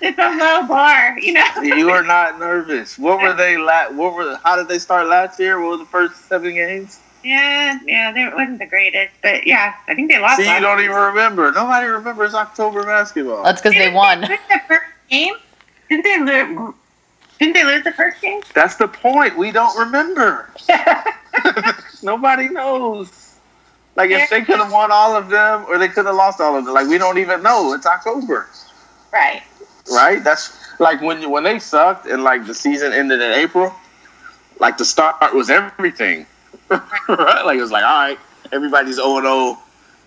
it's 0.00 0.18
a 0.18 0.36
low 0.36 0.66
bar, 0.66 1.18
you 1.18 1.32
know. 1.32 1.44
You 1.62 1.86
were 1.86 2.02
not 2.02 2.38
nervous. 2.38 2.98
What 2.98 3.20
were 3.20 3.34
they? 3.34 3.56
La- 3.56 3.90
what 3.90 4.14
were? 4.14 4.36
How 4.44 4.56
did 4.56 4.68
they 4.68 4.78
start 4.78 5.06
last 5.08 5.40
year? 5.40 5.60
What 5.60 5.70
were 5.70 5.76
the 5.78 5.84
first 5.86 6.26
seven 6.28 6.54
games? 6.54 7.00
Yeah, 7.24 7.78
yeah, 7.84 8.12
they 8.12 8.28
wasn't 8.32 8.60
the 8.60 8.66
greatest, 8.66 9.12
but 9.20 9.46
yeah, 9.48 9.74
I 9.88 9.94
think 9.96 10.10
they 10.10 10.20
lost. 10.20 10.36
See, 10.36 10.52
you 10.52 10.60
don't 10.60 10.76
week. 10.76 10.84
even 10.84 10.96
remember. 10.96 11.50
Nobody 11.50 11.86
remembers 11.86 12.34
October 12.34 12.84
basketball. 12.84 13.42
That's 13.42 13.60
because 13.60 13.76
they 13.76 13.92
won. 13.92 14.20
lose 14.20 14.28
the 14.48 14.60
first 14.68 14.84
game? 15.10 15.34
Didn't 15.88 16.04
they 16.04 16.18
lose? 16.20 16.74
Didn't 17.40 17.54
they 17.54 17.64
lose 17.64 17.84
the 17.84 17.92
first 17.92 18.22
game? 18.22 18.42
That's 18.54 18.76
the 18.76 18.88
point. 18.88 19.36
We 19.36 19.50
don't 19.50 19.76
remember. 19.76 20.48
Nobody 22.02 22.48
knows. 22.48 23.25
Like 23.96 24.10
if 24.10 24.28
they 24.28 24.42
could 24.42 24.58
have 24.58 24.70
won 24.70 24.90
all 24.92 25.16
of 25.16 25.30
them, 25.30 25.64
or 25.68 25.78
they 25.78 25.88
could 25.88 26.04
have 26.04 26.14
lost 26.14 26.40
all 26.40 26.56
of 26.56 26.66
them. 26.66 26.74
Like 26.74 26.86
we 26.86 26.98
don't 26.98 27.16
even 27.16 27.42
know. 27.42 27.72
It's 27.72 27.86
October, 27.86 28.46
right. 29.10 29.42
right? 29.90 30.22
That's 30.22 30.78
like 30.78 31.00
when 31.00 31.30
when 31.30 31.44
they 31.44 31.58
sucked 31.58 32.06
and 32.06 32.22
like 32.22 32.46
the 32.46 32.54
season 32.54 32.92
ended 32.92 33.20
in 33.20 33.32
April. 33.32 33.74
Like 34.58 34.76
the 34.76 34.84
start 34.84 35.34
was 35.34 35.50
everything, 35.50 36.26
right? 36.68 37.42
Like 37.44 37.58
it 37.58 37.62
was 37.62 37.70
like 37.70 37.84
all 37.84 38.08
right, 38.08 38.18
everybody's 38.52 38.96
zero 38.96 39.16
and 39.16 39.24
zero. 39.24 39.58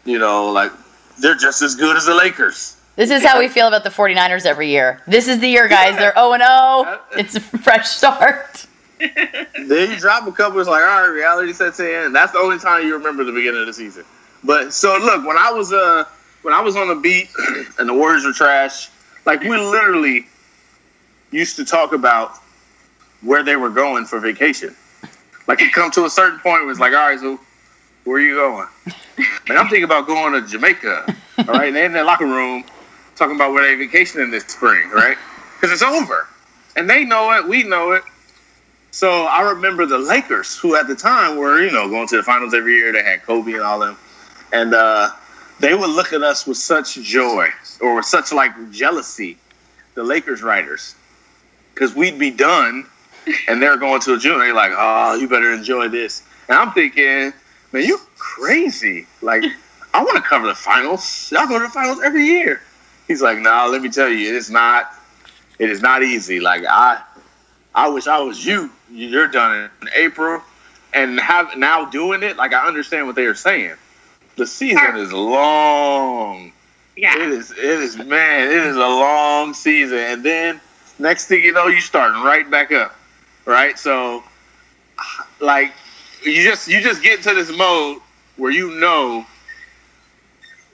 You 0.05 0.19
know, 0.19 0.51
like 0.51 0.71
they're 1.17 1.35
just 1.35 1.63
as 1.63 1.75
good 1.75 1.97
as 1.97 2.05
the 2.05 2.13
Lakers. 2.13 2.77
This 2.95 3.11
is 3.11 3.23
how 3.23 3.39
we 3.39 3.47
feel 3.47 3.67
about 3.67 3.85
the 3.85 3.89
49ers 3.89 4.45
every 4.45 4.69
year. 4.69 5.01
This 5.07 5.29
is 5.29 5.39
the 5.39 5.47
year, 5.47 5.69
guys. 5.69 5.95
They're 5.95 6.11
0 6.13 6.33
and 6.33 6.43
0. 6.43 6.99
It's 7.17 7.33
a 7.33 7.39
fresh 7.39 7.87
start. 7.87 8.65
Then 8.99 9.91
you 9.91 9.99
drop 9.99 10.27
a 10.27 10.31
couple, 10.31 10.59
it's 10.59 10.69
like, 10.69 10.81
all 10.81 11.01
right, 11.01 11.07
reality 11.07 11.53
sets 11.53 11.79
in. 11.79 12.13
That's 12.13 12.31
the 12.33 12.39
only 12.39 12.59
time 12.59 12.85
you 12.85 12.93
remember 12.93 13.23
the 13.23 13.31
beginning 13.31 13.61
of 13.61 13.67
the 13.67 13.73
season. 13.73 14.03
But 14.43 14.73
so 14.73 14.97
look, 14.97 15.25
when 15.25 15.37
I 15.37 15.51
was 15.51 15.73
uh 15.73 16.05
when 16.41 16.53
I 16.53 16.61
was 16.61 16.75
on 16.75 16.87
the 16.87 16.95
beat 16.95 17.29
and 17.79 17.89
the 17.89 17.93
Warriors 17.93 18.25
were 18.25 18.33
trash, 18.33 18.89
like 19.25 19.41
we 19.41 19.57
literally 19.57 20.25
used 21.31 21.55
to 21.57 21.65
talk 21.65 21.93
about 21.93 22.33
where 23.21 23.43
they 23.43 23.55
were 23.55 23.69
going 23.69 24.05
for 24.05 24.19
vacation. 24.19 24.75
Like 25.47 25.61
it 25.61 25.73
come 25.73 25.91
to 25.91 26.05
a 26.05 26.09
certain 26.09 26.39
point 26.39 26.63
where 26.63 26.71
it's 26.71 26.79
like, 26.79 26.93
all 26.93 27.09
right, 27.09 27.19
so 27.19 27.39
where 28.05 28.17
are 28.17 28.21
you 28.21 28.35
going? 28.35 28.67
Man, 29.47 29.57
I'm 29.57 29.67
thinking 29.67 29.83
about 29.83 30.07
going 30.07 30.33
to 30.33 30.47
Jamaica. 30.47 31.15
All 31.39 31.45
right, 31.45 31.67
and 31.67 31.75
they 31.75 31.85
in 31.85 31.91
their 31.91 32.03
locker 32.03 32.25
room 32.25 32.63
talking 33.15 33.35
about 33.35 33.51
where 33.51 33.63
they 33.63 33.75
vacationing 33.83 34.31
this 34.31 34.45
spring, 34.45 34.89
right? 34.89 35.17
Because 35.55 35.73
it's 35.73 35.81
over. 35.81 36.27
And 36.75 36.89
they 36.89 37.03
know 37.03 37.31
it, 37.33 37.47
we 37.47 37.63
know 37.63 37.91
it. 37.91 38.03
So 38.91 39.25
I 39.25 39.41
remember 39.51 39.85
the 39.85 39.99
Lakers, 39.99 40.57
who 40.57 40.75
at 40.75 40.87
the 40.87 40.95
time 40.95 41.37
were, 41.37 41.61
you 41.61 41.71
know, 41.71 41.87
going 41.89 42.07
to 42.07 42.17
the 42.17 42.23
finals 42.23 42.53
every 42.53 42.75
year. 42.75 42.91
They 42.91 43.03
had 43.03 43.23
Kobe 43.23 43.53
and 43.53 43.61
all 43.61 43.83
of 43.83 43.89
them. 43.89 43.97
And 44.51 44.73
uh, 44.73 45.11
they 45.59 45.75
would 45.75 45.89
look 45.89 46.11
at 46.13 46.23
us 46.23 46.47
with 46.47 46.57
such 46.57 46.95
joy 46.95 47.49
or 47.81 47.95
with 47.95 48.05
such 48.05 48.33
like 48.33 48.51
jealousy, 48.71 49.37
the 49.95 50.03
Lakers 50.03 50.41
writers. 50.41 50.95
Because 51.73 51.95
we'd 51.95 52.17
be 52.17 52.31
done 52.31 52.85
and 53.47 53.61
they're 53.61 53.77
going 53.77 54.01
to 54.01 54.15
a 54.15 54.17
junior. 54.17 54.39
They're 54.39 54.53
like, 54.53 54.71
oh, 54.75 55.15
you 55.15 55.27
better 55.27 55.53
enjoy 55.53 55.87
this. 55.87 56.23
And 56.47 56.57
I'm 56.57 56.71
thinking, 56.71 57.31
man, 57.71 57.83
you 57.83 57.99
crazy. 58.17 59.05
Like, 59.21 59.43
I 59.93 60.03
want 60.03 60.17
to 60.17 60.23
cover 60.23 60.47
the 60.47 60.55
finals. 60.55 61.29
Y'all 61.31 61.47
go 61.47 61.59
to 61.59 61.65
the 61.65 61.71
finals 61.71 61.99
every 62.03 62.25
year. 62.25 62.61
He's 63.07 63.21
like, 63.21 63.39
nah, 63.39 63.65
let 63.65 63.81
me 63.81 63.89
tell 63.89 64.09
you, 64.09 64.35
it's 64.35 64.49
not, 64.49 64.93
it 65.57 65.69
is 65.69 65.81
not 65.81 66.03
easy. 66.03 66.39
Like, 66.39 66.63
I, 66.65 67.01
I 67.76 67.89
wish 67.89 68.07
I 68.07 68.20
was 68.20 68.45
you. 68.45 68.70
You're 68.91 69.28
done 69.28 69.70
in 69.82 69.89
April, 69.95 70.41
and 70.93 71.20
have 71.20 71.57
now 71.57 71.86
doing 71.86 72.24
it. 72.24 72.38
Like 72.38 72.53
I 72.53 72.67
understand 72.67 73.07
what 73.07 73.15
they 73.15 73.26
are 73.26 73.36
saying. 73.36 73.76
The 74.36 74.47
season 74.47 74.95
is 74.95 75.11
long. 75.11 76.51
Yeah. 76.95 77.17
is. 77.17 77.51
It 77.51 77.57
is. 77.57 77.97
Man, 77.97 78.47
it 78.47 78.57
is 78.57 78.76
a 78.76 78.80
long 78.80 79.53
season, 79.53 79.97
and 79.99 80.24
then 80.24 80.61
next 80.97 81.28
thing 81.28 81.43
you 81.43 81.53
know, 81.53 81.67
you 81.67 81.82
starting 81.82 82.22
right 82.24 82.49
back 82.49 82.72
up. 82.72 82.95
Right. 83.45 83.78
So, 83.80 84.24
like, 85.39 85.74
you 86.24 86.43
just 86.43 86.67
you 86.67 86.82
just 86.82 87.03
get 87.03 87.17
into 87.17 87.34
this 87.34 87.55
mode 87.55 87.99
where 88.38 88.51
you 88.51 88.72
know. 88.80 89.26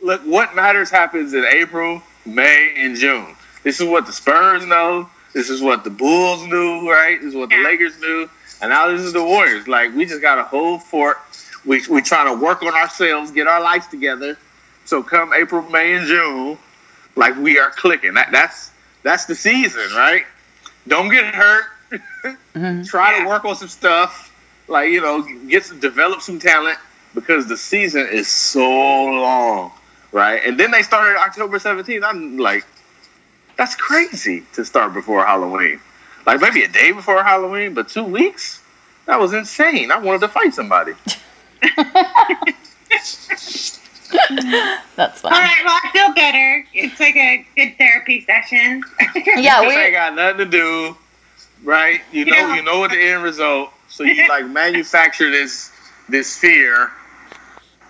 Look, 0.02 0.22
what 0.22 0.56
matters 0.56 0.92
happens 0.92 1.34
in 1.34 1.46
April, 1.46 2.02
May, 2.26 2.74
and 2.78 2.96
June. 2.96 3.36
This 3.64 3.80
is 3.80 3.88
what 3.88 4.06
the 4.06 4.14
Spurs 4.14 4.66
know. 4.66 5.10
This 5.36 5.50
is 5.50 5.62
what 5.62 5.84
the 5.84 5.90
Bulls 5.90 6.48
knew, 6.48 6.90
right? 6.90 7.20
This 7.20 7.30
is 7.32 7.36
what 7.36 7.50
the 7.50 7.58
Yeah. 7.58 7.66
Lakers 7.66 8.00
knew, 8.00 8.30
and 8.62 8.70
now 8.70 8.88
this 8.88 9.02
is 9.02 9.12
the 9.12 9.22
Warriors. 9.24 9.68
Like 9.68 9.94
we 9.94 10.06
just 10.06 10.22
got 10.22 10.36
to 10.36 10.44
hold 10.46 10.82
fort. 10.82 11.18
We 11.66 11.84
we 11.90 12.02
trying 12.02 12.34
to 12.34 12.42
work 12.42 12.64
on 12.64 12.74
ourselves, 12.74 13.32
get 13.32 13.46
our 13.46 13.60
lives 13.62 13.86
together. 13.88 14.38
So 14.86 15.04
come 15.04 15.34
April, 15.34 15.62
May, 15.70 15.94
and 15.96 16.08
June, 16.08 16.58
like 17.18 17.36
we 17.38 17.60
are 17.60 17.70
clicking. 17.70 18.14
That 18.14 18.32
that's 18.32 18.72
that's 19.04 19.26
the 19.26 19.36
season, 19.36 19.84
right? 19.94 20.24
Don't 20.88 21.10
get 21.10 21.36
hurt. 21.36 21.66
Mhm. 22.56 22.88
Try 22.90 23.18
Yeah. 23.18 23.24
to 23.24 23.28
work 23.28 23.44
on 23.44 23.58
some 23.58 23.68
stuff, 23.68 24.32
like 24.70 24.90
you 24.90 25.02
know, 25.02 25.22
get 25.50 25.66
some 25.66 25.82
develop 25.82 26.22
some 26.22 26.40
talent 26.40 26.78
because 27.14 27.48
the 27.48 27.58
season 27.58 28.08
is 28.10 28.30
so 28.30 28.62
long, 28.70 29.72
right? 30.14 30.42
And 30.46 30.58
then 30.58 30.72
they 30.72 30.82
started 30.82 31.20
October 31.20 31.60
seventeenth. 31.60 32.06
I'm 32.06 32.38
like, 32.38 32.66
that's 33.58 33.76
crazy 33.76 34.44
to 34.54 34.66
start 34.66 34.94
before 34.94 35.26
Halloween. 35.26 35.80
Like 36.26 36.42
maybe 36.42 36.64
a 36.64 36.68
day 36.68 36.92
before 36.92 37.24
Halloween, 37.24 37.74
but 37.74 37.88
two 37.90 38.04
weeks? 38.04 38.62
That 39.06 39.20
was 39.20 39.34
insane. 39.34 39.92
I 39.92 40.00
wanted 40.00 40.22
to 40.22 40.28
fight 40.28 40.54
somebody. 40.54 40.94
That's 44.96 45.24
All 45.24 45.32
fine. 45.32 45.42
right. 45.42 45.56
Well, 45.64 45.80
I 45.84 45.90
feel 45.92 46.14
better. 46.14 46.66
It's 46.74 47.00
like 47.00 47.16
a 47.16 47.46
good 47.56 47.78
therapy 47.78 48.22
session. 48.22 48.84
Yeah, 49.38 49.62
we 49.62 49.74
ain't 49.76 49.94
got 49.94 50.16
nothing 50.16 50.38
to 50.40 50.46
do, 50.46 50.96
right? 51.64 52.02
You 52.12 52.26
know, 52.26 52.36
Yeah. 52.36 52.56
you 52.56 52.64
know 52.64 52.80
what 52.80 52.92
the 52.92 53.00
end 53.02 53.24
result. 53.24 53.72
So 53.88 54.04
you 54.04 54.28
like 54.30 54.46
manufacture 54.48 55.30
this 55.32 55.72
this 56.10 56.38
fear 56.38 56.92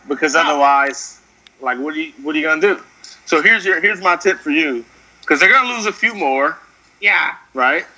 because 0.07 0.35
otherwise, 0.35 1.19
like, 1.61 1.77
what 1.79 1.93
are 1.93 1.97
you 1.99 2.13
what 2.23 2.35
are 2.35 2.39
you 2.39 2.45
gonna 2.45 2.61
do? 2.61 2.81
So 3.25 3.41
here's 3.41 3.65
your 3.65 3.79
here's 3.81 4.01
my 4.01 4.15
tip 4.15 4.37
for 4.39 4.51
you 4.51 4.83
because 5.25 5.39
they're 5.39 5.51
gonna 5.51 5.73
lose 5.73 5.87
a 5.87 5.91
few 5.91 6.13
more, 6.13 6.57
yeah. 7.01 7.35
right? 7.53 7.85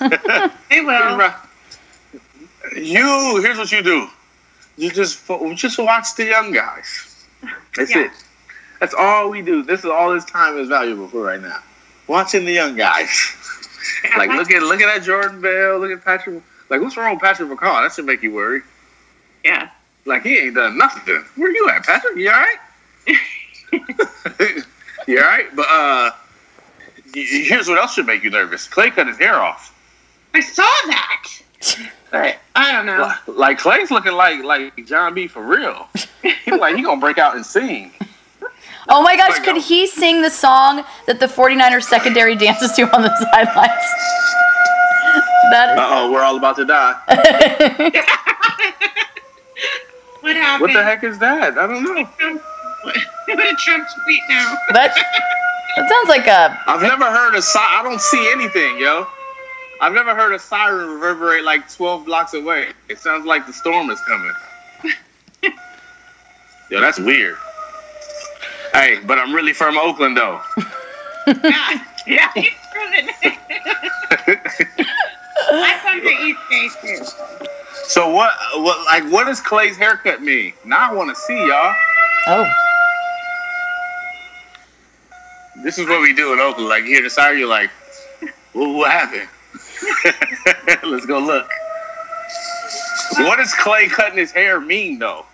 They 0.68 0.80
will. 0.82 1.32
You 2.76 3.40
here's 3.40 3.56
what 3.56 3.70
you 3.72 3.82
do. 3.82 4.08
You 4.76 4.90
just 4.90 5.26
just 5.54 5.78
watch 5.78 6.14
the 6.16 6.24
young 6.26 6.52
guys. 6.52 7.26
That's 7.76 7.94
Yeah. 7.94 8.06
it. 8.06 8.10
That's 8.80 8.94
all 8.94 9.30
we 9.30 9.40
do. 9.40 9.62
This 9.62 9.80
is 9.80 9.86
all 9.86 10.12
this 10.12 10.24
time 10.24 10.58
is 10.58 10.68
valuable 10.68 11.08
for 11.08 11.22
right 11.22 11.40
now. 11.40 11.60
Watching 12.08 12.44
the 12.44 12.52
young 12.52 12.76
guys. 12.76 13.08
like 14.18 14.30
look 14.30 14.50
at 14.50 14.62
look 14.62 14.80
at 14.82 14.94
that 14.94 15.04
Jordan 15.04 15.40
Bell. 15.40 15.78
Look 15.78 15.92
at 15.92 16.04
Patrick. 16.04 16.42
Like 16.68 16.80
what's 16.82 16.96
wrong 16.96 17.14
with 17.14 17.22
Patrick 17.22 17.48
McCaw? 17.48 17.84
That 17.84 17.92
should 17.92 18.04
make 18.04 18.22
you 18.22 18.34
worry. 18.34 18.62
Yeah. 19.44 19.70
Like 20.04 20.24
he 20.24 20.38
ain't 20.38 20.56
done 20.56 20.76
nothing. 20.76 21.24
Where 21.36 21.50
you 21.50 21.70
at, 21.70 21.84
Patrick? 21.86 22.16
You 22.16 22.30
all 22.30 22.36
right? 22.36 22.58
you 25.06 25.18
all 25.18 25.24
right? 25.24 25.46
But 25.56 25.66
uh, 25.70 26.10
here's 27.22 27.68
what 27.68 27.78
else 27.78 27.94
should 27.94 28.06
make 28.06 28.22
you 28.22 28.30
nervous. 28.30 28.66
Clay 28.68 28.90
cut 28.90 29.06
his 29.06 29.16
hair 29.18 29.36
off. 29.36 29.74
I 30.34 30.40
saw 30.40 30.62
that. 30.86 31.28
But 32.12 32.36
I 32.54 32.70
don't 32.70 32.86
know. 32.86 33.00
Like- 33.26 33.36
Like 33.36 33.58
Clay's 33.58 33.90
looking 33.90 34.12
like 34.12 34.42
like 34.44 34.86
Jon 34.86 35.12
B 35.12 35.26
for 35.26 35.42
real. 35.42 35.88
He 36.22 36.52
like 36.52 36.76
he 36.76 36.82
gonna 36.82 37.00
break 37.00 37.18
out 37.18 37.34
and 37.34 37.44
sing. 37.44 37.90
Oh 38.88 39.02
my 39.02 39.16
gosh, 39.16 39.30
Like, 39.38 39.42
could 39.44 39.56
he 39.60 39.88
sing 39.88 40.22
the 40.22 40.30
song 40.30 40.84
that 41.08 41.18
the 41.18 41.26
49ers 41.26 41.82
secondary 41.82 42.36
dances 42.44 42.70
to 42.74 42.82
on 42.94 43.02
the 43.02 43.10
sidelines? 43.32 43.86
That 45.50 45.76
Uh 45.76 45.88
oh, 45.90 46.12
we're 46.12 46.22
all 46.22 46.36
about 46.36 46.54
to 46.56 46.64
die. 46.64 46.94
What 50.20 50.34
happened? 50.36 50.60
What 50.62 50.72
the 50.72 50.82
heck 50.82 51.04
is 51.04 51.18
that? 51.18 51.56
I 51.58 51.66
don't 51.66 51.82
know. 51.84 52.04
What 52.84 52.96
a 53.38 53.54
Trump 53.58 53.86
tweet 54.04 54.22
now? 54.28 54.56
that, 54.72 54.94
that 55.76 55.88
sounds 55.88 56.08
like 56.08 56.26
a. 56.26 56.58
I've 56.66 56.82
never 56.82 57.04
heard 57.04 57.34
a 57.34 57.42
si- 57.42 57.58
I 57.60 57.82
don't 57.82 58.00
see 58.00 58.30
anything, 58.32 58.78
yo. 58.78 59.06
I've 59.80 59.92
never 59.92 60.14
heard 60.14 60.32
a 60.32 60.38
siren 60.38 60.88
reverberate 60.88 61.44
like 61.44 61.70
12 61.70 62.06
blocks 62.06 62.32
away. 62.34 62.68
It 62.88 62.98
sounds 62.98 63.26
like 63.26 63.46
the 63.46 63.52
storm 63.52 63.90
is 63.90 64.00
coming. 64.02 64.32
yo, 66.70 66.80
that's 66.80 66.98
weird. 66.98 67.36
Hey, 68.72 69.00
but 69.06 69.18
I'm 69.18 69.34
really 69.34 69.52
from 69.52 69.76
Oakland, 69.76 70.16
though. 70.16 70.40
yeah, 71.44 71.84
yeah, 72.06 72.30
he's 72.34 72.50
proven 72.72 73.10
it. 73.22 73.38
I'm 75.50 75.80
from 75.80 76.04
the 76.04 76.10
East 76.10 76.40
Bay 76.82 76.96
too. 76.96 77.04
So 77.84 78.08
what? 78.10 78.32
What? 78.56 78.84
Like, 78.86 79.04
what 79.12 79.24
does 79.26 79.40
Clay's 79.40 79.76
haircut 79.76 80.22
mean? 80.22 80.52
Now 80.64 80.90
I 80.90 80.94
want 80.94 81.14
to 81.14 81.16
see 81.22 81.36
y'all. 81.36 81.74
Oh. 82.28 82.50
This 85.66 85.78
is 85.78 85.88
what 85.88 86.00
we 86.00 86.12
do 86.12 86.32
in 86.32 86.38
Oakland. 86.38 86.68
Like, 86.68 86.84
you 86.84 86.90
hear 86.90 87.02
the 87.02 87.10
siren, 87.10 87.40
you're 87.40 87.48
like, 87.48 87.72
well, 88.54 88.72
what 88.72 88.92
happened? 88.92 89.28
Let's 90.88 91.06
go 91.06 91.18
look. 91.18 91.50
What 93.16 93.38
does 93.38 93.52
Clay 93.52 93.88
cutting 93.88 94.16
his 94.16 94.30
hair 94.30 94.60
mean, 94.60 95.00
though? 95.00 95.26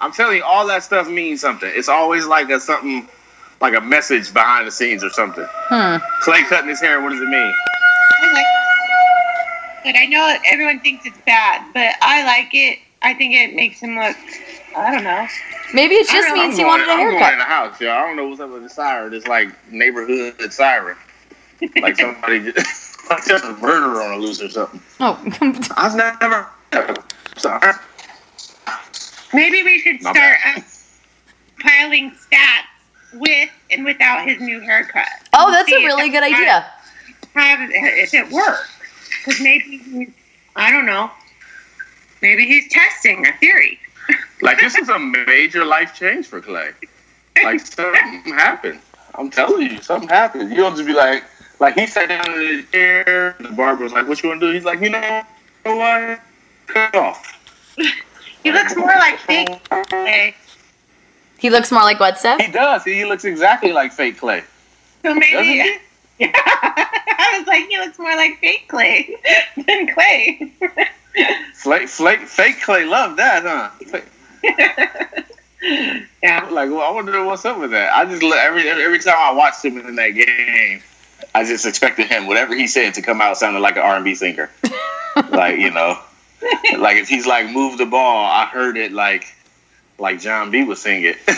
I'm 0.00 0.10
telling 0.10 0.38
you, 0.38 0.42
all 0.42 0.66
that 0.66 0.82
stuff 0.82 1.08
means 1.08 1.40
something. 1.40 1.70
It's 1.72 1.88
always 1.88 2.26
like 2.26 2.50
a 2.50 2.58
something, 2.58 3.08
like 3.60 3.76
a 3.76 3.80
message 3.80 4.34
behind 4.34 4.66
the 4.66 4.72
scenes 4.72 5.04
or 5.04 5.10
something. 5.10 5.46
Hmm. 5.48 5.98
Clay 6.22 6.42
cutting 6.42 6.68
his 6.68 6.80
hair, 6.80 7.00
what 7.00 7.10
does 7.10 7.20
it 7.20 7.28
mean? 7.28 7.54
I 7.54 8.32
like 8.34 8.46
but 9.84 9.94
I 9.96 10.06
know 10.06 10.38
everyone 10.44 10.80
thinks 10.80 11.06
it's 11.06 11.20
bad, 11.24 11.72
but 11.72 11.94
I 12.02 12.24
like 12.24 12.50
it. 12.52 12.80
I 13.00 13.14
think 13.14 13.34
it 13.34 13.54
makes 13.54 13.78
him 13.78 13.94
look. 13.94 14.16
I 14.76 14.90
don't 14.94 15.04
know. 15.04 15.26
Maybe 15.74 15.94
it 15.96 16.08
just 16.08 16.28
I 16.28 16.28
don't 16.28 16.38
means 16.38 16.56
he 16.56 16.62
I'm 16.62 16.68
wanted 16.68 16.84
a 16.84 16.86
going, 16.86 16.98
I'm 17.00 17.04
going 17.06 17.14
in 17.16 17.20
haircut. 17.22 17.38
the 17.38 17.44
house, 17.44 17.80
yo. 17.80 17.90
I 17.92 18.06
don't 18.06 18.16
know 18.16 18.26
what's 18.28 18.40
up 18.40 18.50
with 18.50 18.62
the 18.62 18.68
siren. 18.70 19.12
It's 19.14 19.26
like 19.26 19.48
neighborhood 19.72 20.52
siren. 20.52 20.96
Like 21.80 21.96
somebody 22.00 22.52
just, 22.52 22.98
like 23.10 23.24
there's 23.24 23.42
a 23.42 23.52
murderer 23.56 24.02
on 24.02 24.12
a 24.12 24.16
loose 24.18 24.40
or 24.42 24.48
something. 24.48 24.80
Oh. 25.00 25.20
I've 25.76 25.94
never. 25.96 26.48
Sorry. 27.36 27.72
Maybe 29.32 29.62
we 29.62 29.78
should 29.78 30.02
My 30.02 30.12
start 30.12 30.38
uh, 30.46 30.60
piling 31.60 32.10
stats 32.12 32.66
with 33.20 33.50
and 33.70 33.84
without 33.84 34.26
his 34.28 34.40
new 34.40 34.60
haircut. 34.60 35.06
Oh, 35.32 35.50
that's 35.50 35.70
a 35.70 35.76
really 35.76 36.08
good 36.10 36.22
that- 36.22 36.32
idea. 36.32 36.66
Have, 37.34 37.70
if 37.72 38.12
it 38.12 38.28
works, 38.32 38.68
because 39.24 39.40
maybe 39.40 39.78
he's. 39.78 40.08
I 40.56 40.72
don't 40.72 40.84
know. 40.84 41.08
Maybe 42.22 42.44
he's 42.44 42.68
testing 42.72 43.24
a 43.24 43.32
theory. 43.38 43.78
Like 44.42 44.58
this 44.58 44.74
is 44.76 44.88
a 44.88 44.98
major 44.98 45.64
life 45.64 45.94
change 45.94 46.26
for 46.26 46.40
Clay. 46.40 46.70
Like 47.42 47.60
something 47.60 48.22
happened. 48.34 48.80
I'm 49.14 49.30
telling 49.30 49.70
you, 49.70 49.82
something 49.82 50.08
happened. 50.08 50.50
You 50.50 50.56
don't 50.56 50.74
just 50.76 50.86
be 50.86 50.92
like, 50.94 51.24
like 51.58 51.74
he 51.74 51.86
sat 51.86 52.08
down 52.08 52.32
in 52.40 52.46
his 52.58 52.70
chair. 52.70 53.36
The 53.40 53.48
barber 53.50 53.84
was 53.84 53.92
like, 53.92 54.08
"What 54.08 54.22
you 54.22 54.28
want 54.28 54.40
to 54.40 54.46
do?" 54.48 54.52
He's 54.54 54.64
like, 54.64 54.80
"You 54.80 54.90
know 54.90 55.22
what? 55.64 56.20
Cut 56.66 56.94
off." 56.94 57.36
He 58.42 58.52
looks 58.52 58.74
more 58.76 58.86
like 58.88 59.18
fake. 59.18 59.48
Clay. 59.88 60.34
He 61.38 61.50
looks 61.50 61.70
more 61.72 61.82
like 61.82 62.00
what, 62.00 62.18
Steph? 62.18 62.40
He 62.40 62.50
does. 62.52 62.84
He 62.84 63.04
looks 63.04 63.24
exactly 63.24 63.72
like 63.72 63.92
fake 63.92 64.18
Clay. 64.18 64.42
So 65.02 65.14
Doesn't 65.14 65.20
maybe. 65.20 65.62
he? 65.62 65.76
Yeah. 66.18 66.32
I 66.34 67.36
was 67.38 67.46
like, 67.46 67.66
he 67.68 67.78
looks 67.78 67.98
more 67.98 68.14
like 68.16 68.38
fake 68.40 68.66
Clay 68.68 69.16
than 69.66 69.92
Clay. 69.94 70.52
Flake, 71.54 71.88
flake, 71.88 72.20
fake 72.20 72.60
Clay 72.60 72.84
love 72.84 73.16
that, 73.16 73.42
huh? 73.42 74.00
Yeah. 76.22 76.48
Like, 76.50 76.70
well, 76.70 76.80
I 76.80 76.90
wonder 76.90 77.22
what's 77.24 77.44
up 77.44 77.58
with 77.58 77.70
that. 77.72 77.92
I 77.94 78.04
just 78.04 78.22
let- 78.22 78.44
every 78.44 78.68
every 78.68 78.98
time 78.98 79.14
I 79.16 79.32
watched 79.32 79.64
him 79.64 79.78
in 79.78 79.96
that 79.96 80.10
game, 80.10 80.82
I 81.34 81.44
just 81.44 81.66
expected 81.66 82.06
him, 82.08 82.26
whatever 82.26 82.54
he 82.54 82.66
said, 82.66 82.94
to 82.94 83.02
come 83.02 83.20
out 83.20 83.36
sounding 83.36 83.62
like 83.62 83.76
an 83.76 83.82
R 83.82 83.96
and 83.96 84.04
B 84.04 84.14
singer. 84.14 84.50
like 85.30 85.58
you 85.58 85.70
know, 85.70 85.98
like 86.78 86.96
if 86.96 87.08
he's 87.08 87.26
like 87.26 87.50
move 87.50 87.78
the 87.78 87.86
ball, 87.86 88.26
I 88.26 88.46
heard 88.46 88.76
it 88.76 88.92
like 88.92 89.34
like 89.98 90.20
Jon 90.20 90.50
B 90.50 90.64
was 90.64 90.80
singing. 90.80 91.14
he 91.26 91.32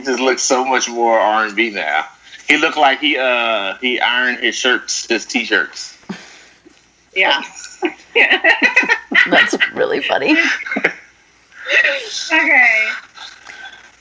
just 0.00 0.20
looks 0.20 0.42
so 0.42 0.64
much 0.64 0.88
more 0.88 1.18
R 1.18 1.46
and 1.46 1.56
B 1.56 1.70
now. 1.70 2.06
He 2.48 2.56
looked 2.56 2.76
like 2.76 3.00
he 3.00 3.16
uh 3.16 3.76
he 3.80 4.00
ironed 4.00 4.40
his 4.40 4.54
shirts, 4.54 5.06
his 5.06 5.24
t-shirts. 5.26 5.96
Yeah. 7.14 7.42
That's 9.30 9.56
really 9.72 10.00
funny. 10.00 10.32
okay. 12.32 12.88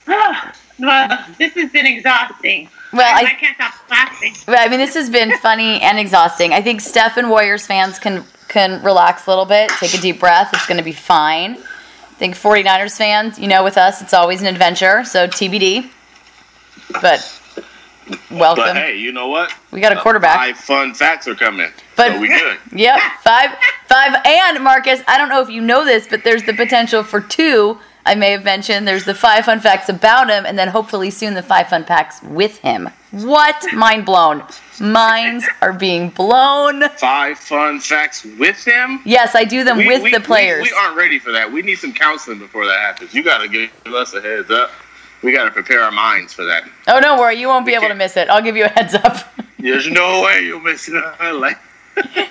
well, 0.79 1.25
this 1.37 1.53
has 1.53 1.71
been 1.71 1.85
exhausting. 1.85 2.69
Well, 2.93 3.15
I, 3.15 3.21
I, 3.21 3.33
can't 3.35 3.55
stop 3.55 3.73
laughing. 3.89 4.35
Well, 4.47 4.57
I 4.59 4.67
mean, 4.69 4.79
this 4.79 4.95
has 4.95 5.09
been 5.09 5.37
funny 5.37 5.79
and 5.81 5.97
exhausting. 5.97 6.53
I 6.53 6.61
think 6.61 6.81
Steph 6.81 7.17
and 7.17 7.29
Warriors 7.29 7.65
fans 7.65 7.99
can 7.99 8.25
can 8.49 8.83
relax 8.83 9.27
a 9.27 9.29
little 9.29 9.45
bit, 9.45 9.69
take 9.79 9.93
a 9.93 9.97
deep 9.97 10.19
breath. 10.19 10.49
It's 10.53 10.65
going 10.65 10.77
to 10.77 10.83
be 10.83 10.91
fine. 10.91 11.53
I 11.53 12.13
think 12.15 12.35
49ers 12.35 12.97
fans, 12.97 13.39
you 13.39 13.47
know, 13.47 13.63
with 13.63 13.77
us, 13.77 14.01
it's 14.01 14.13
always 14.13 14.41
an 14.41 14.47
adventure. 14.47 15.05
So 15.05 15.27
TBD. 15.27 15.89
But 17.01 17.40
welcome. 18.31 18.63
But 18.65 18.75
hey, 18.75 18.97
you 18.97 19.11
know 19.11 19.27
what? 19.27 19.53
we 19.71 19.79
got 19.81 19.91
a 19.93 19.99
uh, 19.99 20.03
quarterback. 20.03 20.35
Five 20.37 20.57
fun 20.57 20.93
facts 20.93 21.27
are 21.27 21.35
coming. 21.35 21.69
But- 21.95 22.13
so 22.13 22.19
we 22.19 22.27
good. 22.27 22.57
Yep, 22.73 22.99
five, 23.21 23.51
five, 23.87 24.15
and 24.25 24.63
Marcus. 24.63 25.01
I 25.07 25.17
don't 25.17 25.29
know 25.29 25.41
if 25.41 25.49
you 25.49 25.61
know 25.61 25.85
this, 25.85 26.07
but 26.07 26.23
there's 26.23 26.43
the 26.43 26.53
potential 26.53 27.03
for 27.03 27.19
two. 27.21 27.77
I 28.03 28.15
may 28.15 28.31
have 28.31 28.43
mentioned 28.43 28.87
there's 28.87 29.05
the 29.05 29.13
five 29.13 29.45
fun 29.45 29.59
facts 29.59 29.87
about 29.87 30.29
him, 30.29 30.45
and 30.45 30.57
then 30.57 30.69
hopefully 30.69 31.11
soon 31.11 31.35
the 31.35 31.43
five 31.43 31.67
fun 31.69 31.83
facts 31.83 32.21
with 32.23 32.57
him. 32.59 32.89
What? 33.11 33.63
Mind 33.73 34.05
blown. 34.07 34.43
Minds 34.79 35.45
are 35.61 35.73
being 35.73 36.09
blown. 36.09 36.89
Five 36.97 37.37
fun 37.37 37.79
facts 37.79 38.23
with 38.39 38.63
him. 38.65 39.01
Yes, 39.05 39.35
I 39.35 39.43
do 39.43 39.63
them 39.63 39.77
We- 39.77 39.87
with 39.87 40.01
we- 40.03 40.11
the 40.11 40.19
players. 40.21 40.63
We, 40.63 40.71
we 40.71 40.77
aren't 40.77 40.97
ready 40.97 41.19
for 41.19 41.31
that. 41.33 41.51
We 41.51 41.61
need 41.61 41.75
some 41.75 41.93
counseling 41.93 42.39
before 42.39 42.65
that 42.65 42.79
happens. 42.79 43.13
You 43.13 43.21
got 43.23 43.39
to 43.39 43.47
give 43.47 43.69
us 43.93 44.13
a 44.15 44.21
heads 44.21 44.49
up. 44.49 44.71
We 45.23 45.31
got 45.31 45.45
to 45.45 45.51
prepare 45.51 45.81
our 45.83 45.91
minds 45.91 46.33
for 46.33 46.45
that. 46.45 46.63
oh, 46.87 46.99
don't 46.99 47.19
worry, 47.19 47.39
you 47.39 47.47
won't 47.47 47.65
be 47.65 47.73
able 47.73 47.87
to 47.89 47.95
miss 47.95 48.17
it. 48.17 48.29
I'll 48.29 48.41
give 48.41 48.55
you 48.57 48.65
a 48.65 48.69
heads 48.69 48.93
up. 48.95 49.31
There's 49.59 49.87
no 49.89 50.23
way 50.23 50.41
you'll 50.41 50.59
miss 50.59 50.89
it. 50.89 51.03
Like, 51.33 51.57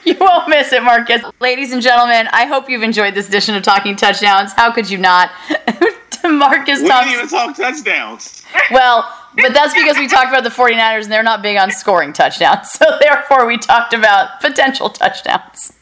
you 0.04 0.16
won't 0.18 0.48
miss 0.48 0.72
it, 0.72 0.82
Marcus. 0.82 1.22
Ladies 1.38 1.72
and 1.72 1.82
gentlemen, 1.82 2.28
I 2.32 2.46
hope 2.46 2.68
you've 2.68 2.82
enjoyed 2.82 3.14
this 3.14 3.28
edition 3.28 3.54
of 3.54 3.62
Talking 3.62 3.94
Touchdowns. 3.94 4.52
How 4.54 4.72
could 4.72 4.90
you 4.90 4.98
not? 4.98 5.30
to 6.22 6.28
Marcus 6.28 6.80
we 6.80 6.88
didn't 6.88 6.90
Thompson. 6.90 7.14
even 7.14 7.28
talk 7.28 7.56
touchdowns. 7.56 8.42
Well, 8.70 9.08
but 9.36 9.54
that's 9.54 9.74
because 9.74 9.96
we 9.96 10.08
talked 10.08 10.28
about 10.28 10.44
the 10.44 10.50
49ers 10.50 11.04
and 11.04 11.12
they're 11.12 11.22
not 11.22 11.42
big 11.42 11.56
on 11.56 11.70
scoring 11.70 12.12
touchdowns. 12.12 12.70
So 12.72 12.84
therefore, 13.00 13.46
we 13.46 13.58
talked 13.58 13.92
about 13.94 14.40
potential 14.40 14.90
touchdowns. 14.90 15.74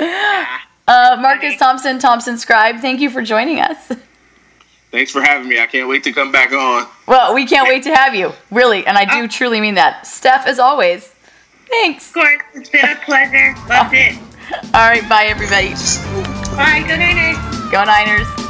Uh, 0.00 1.16
Marcus 1.20 1.56
Thompson, 1.58 1.98
Thompson 1.98 2.38
Scribe, 2.38 2.80
thank 2.80 3.00
you 3.00 3.10
for 3.10 3.22
joining 3.22 3.60
us. 3.60 3.92
Thanks 4.90 5.10
for 5.10 5.20
having 5.20 5.48
me. 5.48 5.60
I 5.60 5.66
can't 5.66 5.88
wait 5.88 6.02
to 6.04 6.12
come 6.12 6.32
back 6.32 6.52
on. 6.52 6.88
Well, 7.06 7.34
we 7.34 7.46
can't 7.46 7.68
wait 7.68 7.82
to 7.84 7.94
have 7.94 8.14
you, 8.14 8.32
really, 8.50 8.86
and 8.86 8.96
I 8.96 9.04
do 9.04 9.24
uh, 9.24 9.28
truly 9.28 9.60
mean 9.60 9.74
that. 9.74 10.06
Steph, 10.06 10.46
as 10.46 10.58
always, 10.58 11.12
thanks. 11.68 12.08
Of 12.08 12.14
course, 12.14 12.42
it's 12.54 12.70
been 12.70 12.88
a 12.88 12.96
pleasure. 13.04 13.54
Loved 13.68 13.94
it. 13.94 14.18
All 14.74 14.88
right, 14.88 15.06
bye, 15.08 15.24
everybody. 15.24 15.70
Bye. 16.56 16.84
Good 16.86 16.98
Niners. 16.98 17.70
Go 17.70 17.84
Niners. 17.84 18.47